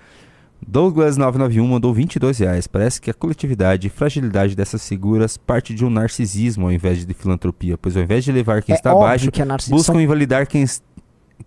[0.71, 2.67] Douglas991 mandou 22 reais.
[2.67, 7.13] Parece que a coletividade e fragilidade dessas figuras parte de um narcisismo ao invés de
[7.13, 10.01] filantropia, pois ao invés de levar quem É está abaixo, que é narcis- buscam são-
[10.01, 10.65] invalidar quem,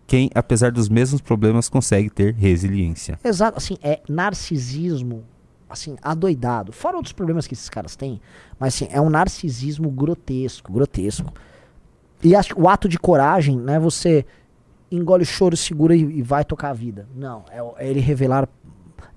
[0.07, 3.19] quem, apesar dos mesmos problemas, consegue ter resiliência.
[3.25, 5.25] Exato, assim, é narcisismo,
[5.71, 6.73] assim, adoidado.
[6.73, 8.21] Fora outros problemas que esses caras têm,
[8.59, 11.33] mas assim, é um narcisismo grotesco, grotesco.
[12.23, 14.27] E acho que o ato de coragem, não é você
[14.91, 17.09] engole o choro, segura e, e vai tocar a vida.
[17.15, 18.49] Não, é, o- é ele revelar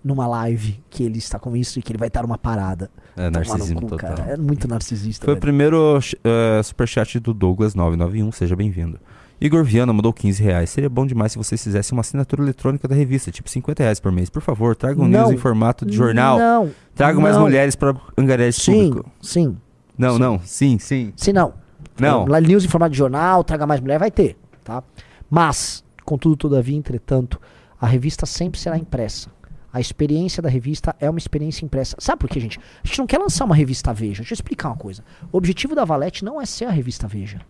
[0.04, 2.92] numa live que ele está com isso e que ele vai estar numa parada.
[3.16, 4.16] É narcisismo cu, total.
[4.16, 4.32] cara.
[4.34, 5.24] É muito narcisista.
[5.26, 5.42] Foi o velho.
[5.42, 9.00] primeiro uh, superchat do Douglas991, seja bem-vindo.
[9.44, 10.70] Igor Viana mandou 15 reais.
[10.70, 14.10] Seria bom demais se vocês fizessem uma assinatura eletrônica da revista, tipo 50 reais por
[14.10, 14.30] mês.
[14.30, 15.20] Por favor, tragam Não.
[15.20, 16.40] news em formato de jornal.
[16.40, 16.72] Não.
[16.95, 19.11] Tragam mais mulheres para angariar esse Sim, público.
[19.22, 19.57] sim.
[19.98, 21.11] Não, não, sim, sim.
[21.18, 21.53] Se não.
[21.99, 22.26] Não.
[22.26, 24.82] Lá news em formato de jornal, traga mais mulher, vai ter, tá?
[25.30, 27.38] Mas, contudo, todavia, entretanto,
[27.80, 29.30] a revista sempre será impressa.
[29.74, 31.98] A experiência da revista é uma experiência impressa.
[31.99, 32.60] Sabe por quê, gente?
[32.82, 34.22] A gente não quer lançar uma revista Veja.
[34.22, 35.03] Deixa eu explicar uma coisa.
[35.34, 37.41] O objetivo da Valete não é ser a revista Veja.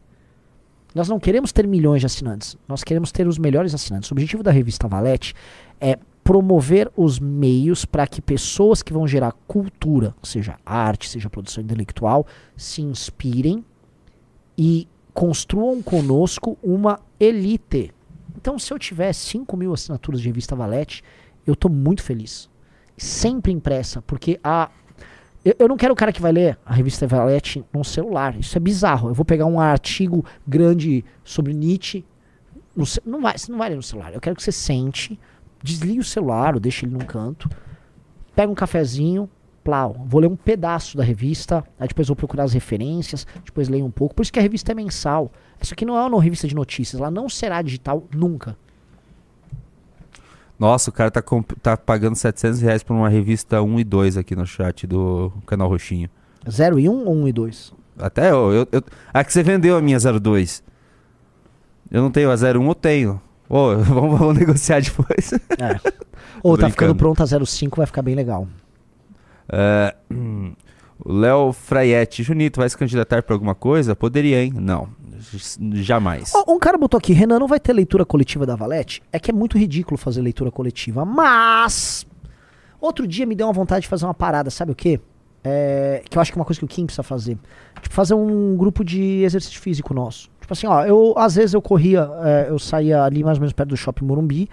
[0.94, 2.58] Nós não queremos ter milhões de assinantes.
[2.68, 4.10] Nós queremos ter os melhores assinantes.
[4.12, 5.34] O objetivo da revista Valete
[5.80, 11.64] é promover os meios para que pessoas que vão gerar cultura, seja arte, seja produção
[11.64, 12.26] intelectual,
[12.56, 13.64] se inspirem
[14.58, 17.92] e construam conosco uma elite.
[18.38, 21.04] Então, se eu tiver 5 mil assinaturas de revista Valete,
[21.46, 22.50] eu estou muito feliz.
[22.98, 24.70] Sempre impressa, porque a.
[25.44, 28.36] Eu, eu não quero o cara que vai ler a revista Valete num celular.
[28.40, 29.10] Isso é bizarro.
[29.10, 32.06] Eu vou pegar um artigo grande sobre Nietzsche.
[32.76, 34.14] no não vai, você não vai ler no celular.
[34.14, 35.20] Eu quero que você sente,
[35.62, 37.50] desligue o celular ou deixe ele num canto,
[38.36, 39.30] pega um cafezinho,
[39.64, 43.86] plau, vou ler um pedaço da revista, aí depois vou procurar as referências, depois leio
[43.86, 44.16] um pouco.
[44.16, 45.32] Por isso que a revista é mensal.
[45.62, 48.58] Isso aqui não é uma revista de notícias, ela não será digital nunca.
[50.60, 51.24] Nossa, o cara tá,
[51.62, 55.68] tá pagando 700 reais por uma revista 1 e 2 aqui no chat do canal
[55.68, 56.10] Roxinho.
[56.50, 57.74] 0 e 1 um, ou 1 um e 2?
[57.98, 60.64] Até eu, eu, eu- Ah, que você vendeu a minha 02.
[61.92, 63.22] Eu não tenho a 01, eu tenho.
[63.50, 65.34] Ô, vamos, vamos negociar depois.
[65.34, 65.80] É.
[66.42, 68.48] Ou tá ficando pronto a 05, vai ficar bem legal.
[69.50, 70.54] É, hum,
[71.04, 73.96] o Léo Fraiete, Junito, vai se candidatar pra alguma coisa?
[73.96, 74.54] Poderia, hein?
[74.56, 74.88] Não,
[75.74, 76.32] jamais.
[76.48, 79.02] Um cara botou aqui, Renan, não vai ter leitura coletiva da Valete?
[79.12, 82.06] É que é muito ridículo fazer leitura coletiva, mas...
[82.80, 85.00] Outro dia me deu uma vontade de fazer uma parada, sabe o quê?
[85.44, 87.38] É, que eu acho que é uma coisa que o Kim precisa fazer.
[87.82, 90.30] Tipo, fazer um grupo de exercício físico nosso.
[90.40, 93.54] Tipo assim, ó, eu às vezes eu corria, é, eu saía ali mais ou menos
[93.54, 94.50] perto do Shopping Morumbi,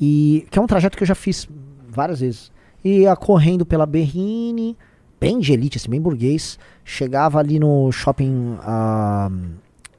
[0.00, 1.48] e que é um trajeto que eu já fiz
[1.88, 2.52] várias vezes.
[2.84, 4.76] Ia correndo pela Berrine,
[5.20, 6.58] bem de elite, assim, bem burguês.
[6.84, 9.30] Chegava ali no shopping ah,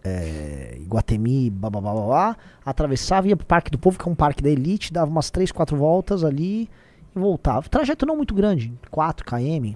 [0.03, 4.49] é, Iguatemi, blá, blá, atravessava, ia pro Parque do Povo, que é um parque da
[4.49, 6.69] elite, dava umas 3, 4 voltas ali
[7.15, 7.67] e voltava.
[7.69, 9.75] Trajeto não muito grande, 4 km.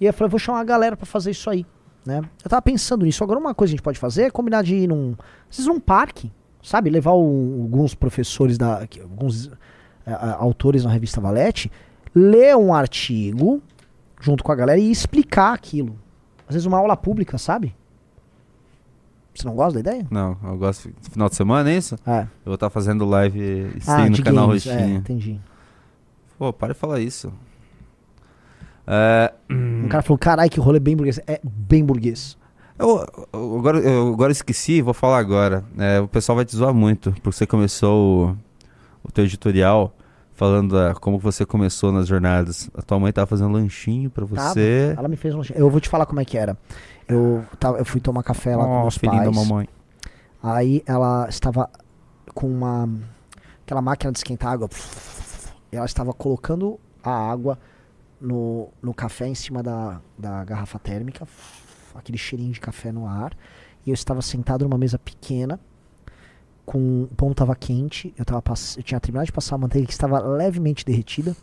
[0.00, 1.64] E eu falei, vou chamar a galera pra fazer isso aí,
[2.04, 2.20] né?
[2.44, 3.24] Eu tava pensando nisso.
[3.24, 5.14] Agora uma coisa que a gente pode fazer é combinar de ir num,
[5.50, 6.30] às vezes num parque,
[6.62, 6.90] sabe?
[6.90, 9.50] Levar alguns professores da, alguns
[10.04, 11.72] é, autores na revista Valete,
[12.14, 13.62] ler um artigo
[14.20, 15.98] junto com a galera e explicar aquilo.
[16.46, 17.74] Às vezes uma aula pública, sabe?
[19.36, 20.06] Você não gosta da ideia?
[20.10, 21.96] Não, eu gosto de final de semana, é isso?
[22.06, 22.20] É.
[22.22, 24.96] Eu vou estar fazendo live Ah, no canal games, é, Roxinho.
[24.98, 25.40] entendi.
[26.38, 27.32] Pô, para de falar isso.
[28.86, 31.18] É, Um cara falou, carai, que rolê bem burguês.
[31.26, 32.36] É bem burguês.
[32.78, 35.64] Eu, eu- agora, eu agora esqueci, vou falar agora.
[35.78, 39.94] É, o pessoal vai te zoar muito, porque você começou o, o teu editorial
[40.34, 42.70] falando da, como você começou nas jornadas.
[42.76, 44.50] A tua mãe tava fazendo lanchinho pra Tava.
[44.50, 44.94] você.
[44.96, 45.58] Ela me fez um lanchinho.
[45.58, 46.56] Eu vou te falar como é que era.
[47.08, 49.36] Eu, tava, eu fui tomar café lá com Oh, meus filhinho da pais.
[49.48, 49.68] mamãe.
[50.42, 51.68] Aí ela estava
[52.34, 52.88] com uma
[53.62, 54.68] aquela máquina de esquentar água.
[55.72, 57.58] Ela estava colocando a água
[58.20, 61.26] no, no café em cima da, da garrafa térmica,
[61.94, 63.32] aquele cheirinho de café no ar.
[63.84, 65.60] E eu estava sentado numa mesa pequena,
[66.64, 68.42] com o pão estava quente, eu, tava
[68.76, 71.36] eu tinha terminado de passar a manteiga que estava levemente derretida.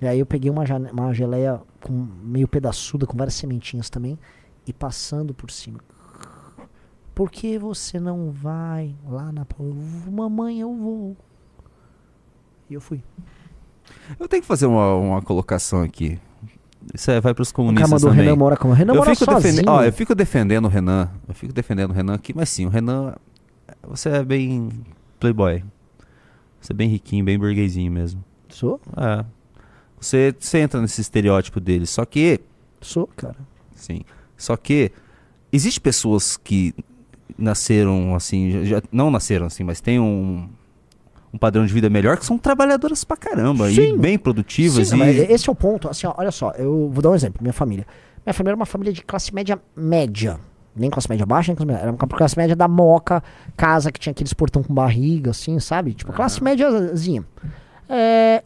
[0.00, 4.18] E aí eu peguei uma, uma geleia com meio pedaçuda, com várias sementinhas também,
[4.66, 5.80] e passando por cima.
[7.14, 9.46] Por que você não vai lá na.
[10.10, 11.16] Mamãe, eu vou.
[12.70, 13.02] E eu fui.
[14.18, 16.18] Eu tenho que fazer uma, uma colocação aqui.
[16.94, 18.26] Isso aí vai pros O comunistas mandou o também.
[18.26, 18.72] Renan mora como.
[18.72, 19.64] Renan eu mora fico sozinho.
[19.66, 21.10] ó, eu fico defendendo o Renan.
[21.28, 23.14] Eu fico defendendo o Renan aqui, mas sim, o Renan,
[23.86, 24.70] você é bem
[25.20, 25.62] playboy.
[26.60, 28.24] Você é bem riquinho, bem burguesinho mesmo.
[28.48, 28.80] Sou?
[28.96, 29.24] É.
[30.00, 32.40] Você, você entra nesse estereótipo dele, só que
[32.80, 33.36] Sou, cara.
[33.74, 34.02] Sim.
[34.42, 34.90] Só que
[35.52, 36.74] existe pessoas que
[37.38, 40.48] nasceram assim, já, não nasceram assim, mas têm um,
[41.32, 43.96] um padrão de vida melhor que são trabalhadoras pra caramba e Sim.
[43.96, 45.88] bem produtivas Sim, e esse é o ponto.
[45.88, 47.40] Assim, ó, olha só, eu vou dar um exemplo.
[47.40, 47.86] Minha família.
[48.26, 50.40] Minha família era uma família de classe média média.
[50.74, 51.82] Nem classe média baixa, nem classe média.
[51.82, 53.22] Era uma classe média da moca,
[53.56, 55.94] casa que tinha aqueles portão com barriga, assim, sabe?
[55.94, 57.24] Tipo, classe médiazinha.
[57.88, 58.42] É,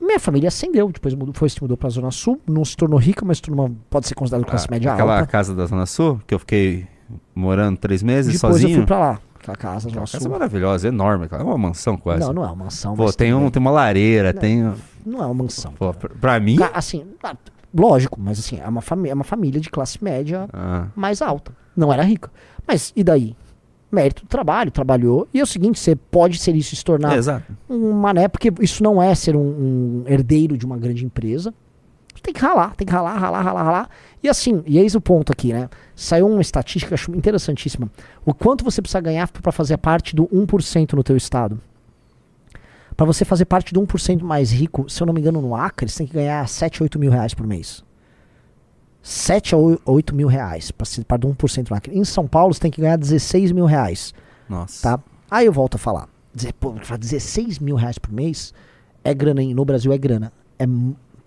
[0.00, 3.24] minha família ascendeu, depois mudou, foi se mudou pra Zona Sul, não se tornou rica,
[3.24, 5.26] mas tornou, pode ser considerado classe Ah, média aquela alta.
[5.26, 6.86] casa da Zona Sul que eu fiquei
[7.34, 8.70] morando três meses Depois sozinho.
[8.72, 9.20] eu fui pra lá.
[9.40, 10.30] Aquela casa, Aquela Zona casa Sul.
[10.30, 12.20] maravilhosa, enorme, aquela- é uma mansão quase.
[12.20, 14.74] Não, não é uma mansão, Pô, tem, um, tem uma lareira, Não, tem.
[15.06, 15.72] Não é uma mansão.
[15.78, 16.56] Pô, pra, pra mim.
[16.74, 17.34] Assim, ah,
[17.74, 20.86] lógico, mas assim, é uma, é uma família de classe média Ah.
[20.94, 21.52] mais alta.
[21.76, 22.30] Não era rica.
[22.66, 23.34] Mas e daí?
[23.90, 25.26] Mérito do trabalho, trabalhou.
[25.32, 27.44] E é o seguinte, você pode ser isso e se tornar É, exato.
[27.68, 31.54] um mané, porque isso não é ser um, um herdeiro de uma grande empresa.
[32.14, 33.90] Você tem que ralar, tem que ralar, ralar, ralar, ralar.
[34.22, 35.70] E assim, e eis o ponto aqui, né?
[35.94, 37.88] Saiu uma estatística acho interessantíssima.
[38.26, 41.60] O quanto você precisa ganhar para fazer parte do 1% no teu estado.
[42.96, 45.88] Para você fazer parte do 1% mais rico, se eu não me engano, no Acre,
[45.88, 47.84] você tem que ganhar 7, 8 mil reais por mês.
[49.02, 51.96] 7 a 8 mil reais para ser parte do 1% no Acre.
[51.98, 54.12] Em São Paulo, você tem que ganhar 16 mil reais.
[54.48, 54.96] Nossa.
[54.96, 55.04] Tá?
[55.30, 56.08] Aí eu volto a falar.
[56.34, 58.52] Dizer, pô, pra 16 mil reais por mês
[59.02, 59.54] é grana, hein?
[59.54, 60.32] No Brasil é grana.
[60.58, 60.66] É,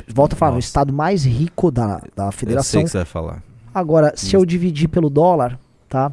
[0.08, 2.84] volto a falar, no estado mais rico da, da Eu sei federação.
[2.84, 3.44] que você vai falar.
[3.74, 6.12] Agora, se eu dividir pelo dólar, tá?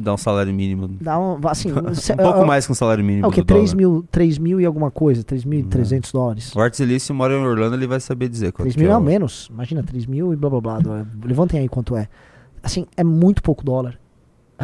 [0.00, 0.88] Dá um salário mínimo.
[1.00, 3.40] Dá um, assim, um pouco mais que um salário mínimo É o que?
[3.42, 3.60] do dólar.
[3.60, 6.54] 3 mil, 3 mil e alguma coisa, 3.300 dólares.
[6.54, 8.92] O Artis Elício mora em Orlando, ele vai saber dizer quanto 3 que mil é
[8.94, 9.48] não, o- menos.
[9.50, 11.06] Imagina, 3 mil e blá blá blá.
[11.24, 12.08] Levantem aí quanto é.
[12.62, 13.98] Assim, é muito pouco dólar.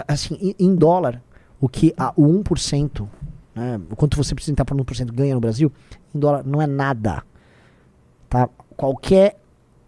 [0.08, 1.22] Assim, em, em dólar,
[1.60, 3.06] o que a, o 1%,
[3.54, 5.72] né, o quanto você precisa entrar para 1% ganha no Brasil,
[6.14, 7.22] em dólar não é nada.
[8.28, 8.48] Tá?
[8.76, 9.38] Qualquer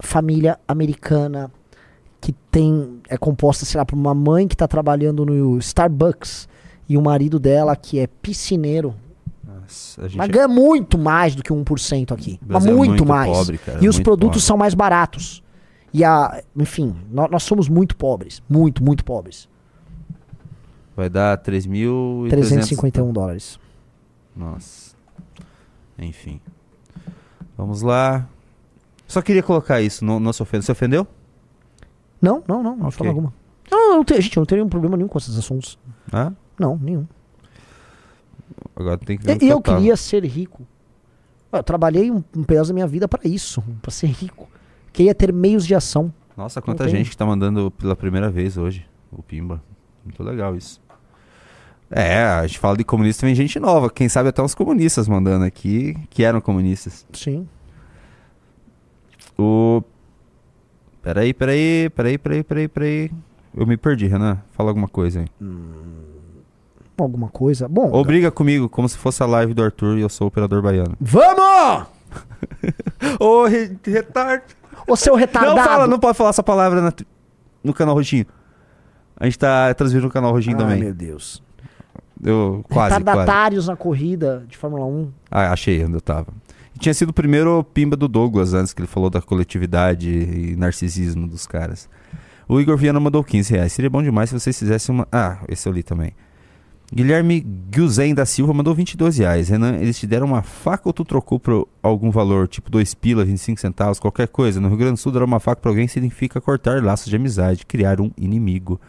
[0.00, 1.50] família americana
[2.20, 6.48] que tem é composta, sei lá, por uma mãe que está trabalhando no Starbucks
[6.88, 8.94] e o marido dela que é piscineiro,
[9.44, 12.40] Nossa, a gente mas é- ganha muito mais do que 1% aqui.
[12.46, 13.30] Mas é muito, muito mais.
[13.30, 14.46] pobre, cara, e os muito produtos pobre.
[14.46, 15.42] são mais baratos.
[15.92, 18.42] E a, enfim, nó- nós, somos muito pobres.
[18.48, 19.48] Muito, muito pobres.
[20.96, 23.58] Vai dar 3.350 351 dólares.
[24.36, 24.94] Nossa.
[25.98, 26.40] Enfim.
[27.56, 28.28] Vamos lá.
[29.06, 30.62] Só queria colocar isso, não, não se ofendeu.
[30.62, 31.06] Você ofendeu?
[32.20, 32.92] Não, não, não, de Ok.
[32.92, 33.34] forma alguma.
[33.70, 35.78] Não, eu não gente, eu não tenho nenhum problema nenhum com esses assuntos.
[36.12, 36.32] Ah?
[36.58, 37.06] Não, nenhum.
[38.74, 39.76] Agora tem que ver E, onde e eu tava.
[39.78, 40.66] queria ser rico.
[41.52, 44.48] Eu trabalhei um, um pedaço da minha vida para isso, para ser rico.
[44.92, 46.12] Queria ter meios de ação.
[46.36, 46.94] Nossa, Não quanta tem.
[46.96, 49.62] gente que tá mandando pela primeira vez hoje o Pimba.
[50.04, 50.80] Muito legal isso.
[51.90, 53.88] É, a gente fala de comunista, vem gente nova.
[53.90, 57.06] Quem sabe até uns comunistas mandando aqui, que eram comunistas.
[57.12, 57.48] Sim.
[59.38, 59.82] O.
[61.08, 63.10] Peraí, peraí, peraí, peraí, peraí, peraí.
[63.56, 64.42] Eu me perdi, Renan.
[64.50, 65.26] Fala alguma coisa aí.
[66.98, 67.66] Alguma coisa.
[67.66, 70.28] Bom, Ou briga comigo, como se fosse a live do Arthur e eu sou o
[70.28, 70.94] operador baiano.
[71.00, 71.86] vamos!
[73.18, 74.42] Ô, re retardo.
[74.86, 75.56] Ô, seu retardado.
[75.56, 76.92] Não fala, não pode falar essa palavra na-
[77.64, 78.26] no canal Roxinho.
[79.16, 80.78] A gente tá transmitindo no canal Roxinho Ai, também.
[80.80, 81.42] meu Deus.
[82.22, 82.98] Eu quase, quase.
[82.98, 85.10] Retardatários na corrida de Fórmula 1.
[85.30, 86.26] Ah, achei onde eu tava.
[86.78, 91.26] Tinha sido o primeiro pimba do Douglas antes que ele falou da coletividade e narcisismo
[91.26, 91.88] dos caras.
[92.48, 93.72] O Igor Viana mandou 15 reais.
[93.72, 95.06] Seria bom demais se vocês fizessem uma.
[95.12, 96.12] Ah, esse eu li também.
[96.90, 99.50] Guilherme Guzen da Silva mandou 22 reais.
[99.50, 103.24] Renan, eles te deram uma faca ou tu trocou por algum valor, tipo 2 pila,
[103.24, 104.58] 25 centavos, qualquer coisa?
[104.58, 107.66] No Rio Grande do Sul, dar uma faca pra alguém significa cortar laços de amizade,
[107.66, 108.80] criar um inimigo.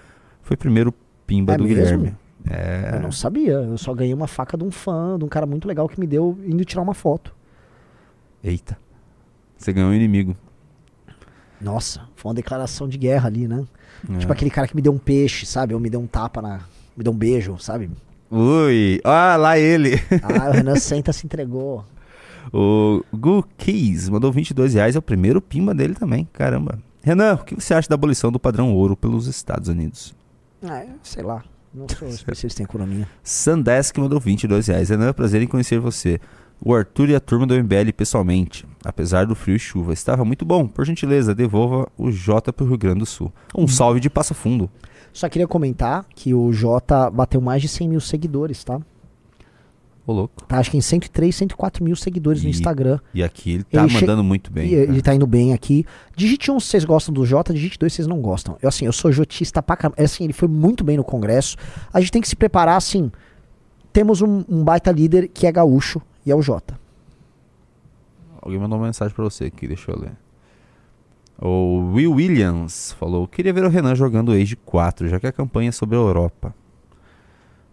[0.41, 0.93] Foi o primeiro
[1.27, 1.75] pimba É do mesmo?
[1.75, 2.15] Guilherme.
[2.49, 2.91] É.
[2.93, 3.53] Eu não sabia.
[3.53, 6.07] Eu só ganhei uma faca de um fã, de um cara muito legal que me
[6.07, 7.35] deu indo tirar uma foto.
[8.43, 8.77] Eita.
[9.57, 10.35] Você ganhou um inimigo.
[11.59, 13.65] Nossa, foi uma declaração de guerra ali, né?
[14.09, 14.17] É.
[14.17, 15.73] Tipo aquele cara que me deu um peixe, sabe?
[15.73, 16.61] Ou me deu um tapa na.
[16.95, 17.89] Me deu um beijo, sabe?
[18.31, 19.95] Ui, ah, lá ele.
[20.23, 21.83] Ah, o Renan Senta se entregou.
[22.53, 26.79] O Gu Keys mandou 22 reais, é o primeiro pimba dele também, caramba.
[27.01, 30.15] Renan, o que você acha da abolição do padrão ouro pelos Estados Unidos?
[30.63, 31.43] Ah, sei lá.
[31.73, 33.07] Não sou especialista em economia.
[33.23, 34.89] Sandesk mandou 22 reais.
[34.89, 36.19] Renan, é prazer em conhecer você.
[36.61, 39.93] O Arthur e a turma do MBL pessoalmente, apesar do frio e chuva.
[39.93, 40.67] Estava muito bom.
[40.67, 43.31] Por gentileza, devolva o J pro Rio Grande do Sul.
[43.55, 44.69] Um salve de Passo Fundo.
[45.13, 48.79] Só queria comentar que o Jota bateu mais de 100 mil seguidores, tá?
[50.05, 50.43] Ô, louco.
[50.47, 52.99] Tá, acho que em 103, 104 mil seguidores no E- Instagram.
[53.13, 54.67] E aqui ele tá che- mandando muito bem.
[54.67, 54.81] E, cara.
[54.83, 55.85] ele tá indo bem aqui.
[56.15, 58.57] Digite um se vocês gostam do Jota, digite dois se vocês não gostam.
[58.61, 59.95] Eu, assim, eu sou jotista pra caramba.
[59.99, 61.55] É Assim, ele foi muito bem no Congresso.
[61.93, 63.11] A gente tem que se preparar, assim.
[63.93, 66.79] Temos um, um baita líder que é gaúcho e é o Jota.
[68.41, 70.11] Alguém mandou uma mensagem pra você aqui, deixa eu ler.
[71.41, 75.69] O Will Williams falou: Queria ver o Renan jogando Age 4, já que a campanha
[75.69, 76.53] é sobre a Europa.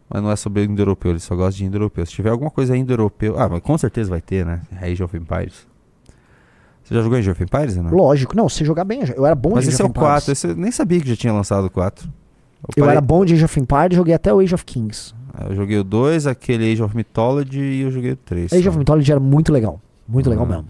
[0.08, 2.06] Mas não é sobre indo-europeu, ele só gosta de indo-europeu.
[2.06, 3.38] Se tiver alguma coisa indo-europeu.
[3.38, 4.62] Ah, mas com certeza vai ter, né?
[4.80, 5.66] Age of Empires.
[6.84, 7.90] Você já jogou Age of Empires, Renan?
[7.90, 9.98] Lógico, não, se jogar bem, eu era bom Mas de esse Age é o of
[9.98, 10.24] Empires.
[10.24, 12.08] 4, esse eu nem sabia que já tinha lançado o 4.
[12.08, 15.12] Eu parei- era bom de Age of Empires, joguei até o Age of Kings.
[15.48, 18.52] Eu joguei o 2, aquele Age of Mythology e eu joguei o 3.
[18.52, 19.80] Age of Mythology era muito legal.
[20.08, 20.48] Muito legal Ah.
[20.48, 20.66] mesmo.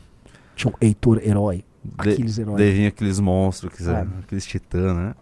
[0.54, 1.64] Tinha o Heitor Herói.
[2.02, 2.56] De- Aquiles Herói.
[2.56, 4.06] Daí vinha aqueles monstros, aqueles, É.
[4.24, 5.14] aqueles titãs, né?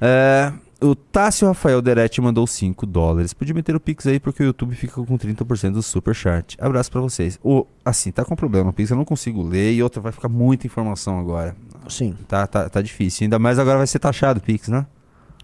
[0.00, 3.32] É, o Tássio Rafael Deretti mandou 5 dólares.
[3.32, 6.56] Podia meter o Pix aí porque o YouTube fica com 30% do super chat.
[6.60, 7.38] Abraço pra vocês.
[7.42, 10.28] O, assim, tá com problema o Pix, eu não consigo ler e outra vai ficar
[10.28, 11.54] muita informação agora.
[11.88, 12.14] Sim.
[12.26, 13.24] Tá, tá, tá difícil.
[13.24, 14.86] Ainda mais agora vai ser taxado o Pix, né?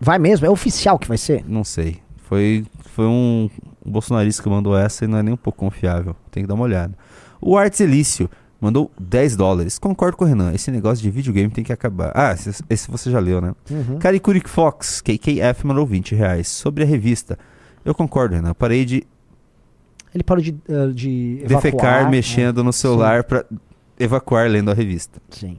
[0.01, 0.47] Vai mesmo?
[0.47, 1.45] É oficial que vai ser?
[1.47, 1.99] Não sei.
[2.31, 3.51] Foi, foi um,
[3.85, 6.15] bolsonarista que mandou essa e não é nem um pouco confiável.
[6.31, 6.97] Tem que dar uma olhada.
[7.41, 8.31] O Arts Elício
[8.61, 9.81] mandou 10 dólares.
[9.81, 10.53] Concordo com o Renan.
[10.53, 12.13] Esse negócio de videogame tem que acabar.
[12.15, 13.53] Ah, esse, esse você já leu, né?
[13.69, 13.99] Uhum.
[14.47, 16.47] Fox, KKF, mandou 20 reais.
[16.47, 17.37] Sobre a revista.
[17.85, 18.55] Eu concordo, Renan.
[18.55, 19.05] Parei de
[20.15, 22.11] Ele parou de, eh, de evacuar, defecar né?
[22.11, 23.45] mexendo no celular pra
[23.99, 25.21] evacuar lendo a revista.
[25.31, 25.59] Sim.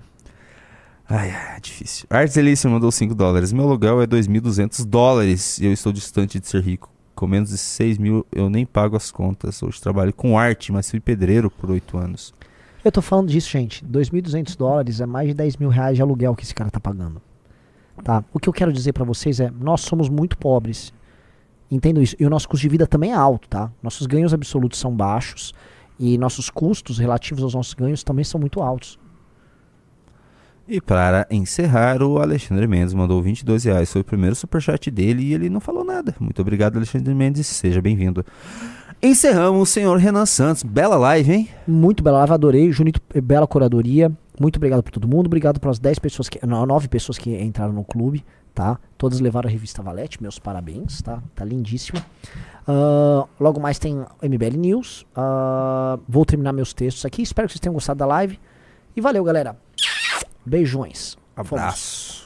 [1.14, 2.08] Ai, é difícil.
[2.10, 3.52] Arts Elício mandou 5 dólares.
[3.52, 6.90] Meu aluguel é 2.200 dólares e eu estou distante de ser rico.
[7.14, 9.62] Com menos de 6 mil eu nem pago as contas.
[9.62, 12.34] Hoje trabalho com arte, mas fui pedreiro por 8 anos.
[12.82, 13.86] Eu tô falando disso, gente.
[13.86, 17.22] 2.200 dólares é mais de 10 mil reais de aluguel que esse cara tá pagando.
[18.06, 18.24] Tá?
[18.34, 20.94] O que eu quero dizer pra vocês é, nós somos muito pobres.
[21.70, 22.16] Entendo isso.
[22.18, 23.70] E o nosso custo de vida também é alto, tá?
[23.84, 25.54] Nossos ganhos absolutos são baixos
[26.00, 28.98] e nossos custos relativos aos nossos ganhos também são muito altos.
[30.72, 33.92] E para encerrar, o Alexandre Mendes mandou 22 reais.
[33.92, 36.16] Foi o primeiro superchat dele e ele não falou nada.
[36.18, 37.46] Muito obrigado, Alexandre Mendes.
[37.46, 38.26] Seja bem-vindo.
[39.04, 40.64] Encerramos, senhor Renan Santos.
[40.64, 41.50] Bela live, hein?
[41.68, 42.72] Muito bela live, adorei.
[42.72, 44.10] Junito, eh, bela curadoria.
[44.40, 45.26] Muito obrigado por todo mundo.
[45.26, 46.40] Obrigado pelas 10 pessoas que.
[46.48, 48.24] Não, 9 pessoas que entraram no clube,
[48.56, 48.80] tá?
[48.98, 50.24] Todas levaram a revista Valete.
[50.24, 51.22] Meus parabéns, tá?
[51.36, 52.02] Tá lindíssima.
[52.66, 55.06] Ah, logo mais tem MBL News.
[55.14, 57.22] Ah, vou terminar meus textos aqui.
[57.22, 58.40] Espero que vocês tenham gostado da live.
[58.96, 59.58] E valeu, galera.
[60.46, 61.18] Beijões.
[61.36, 62.21] Abraço.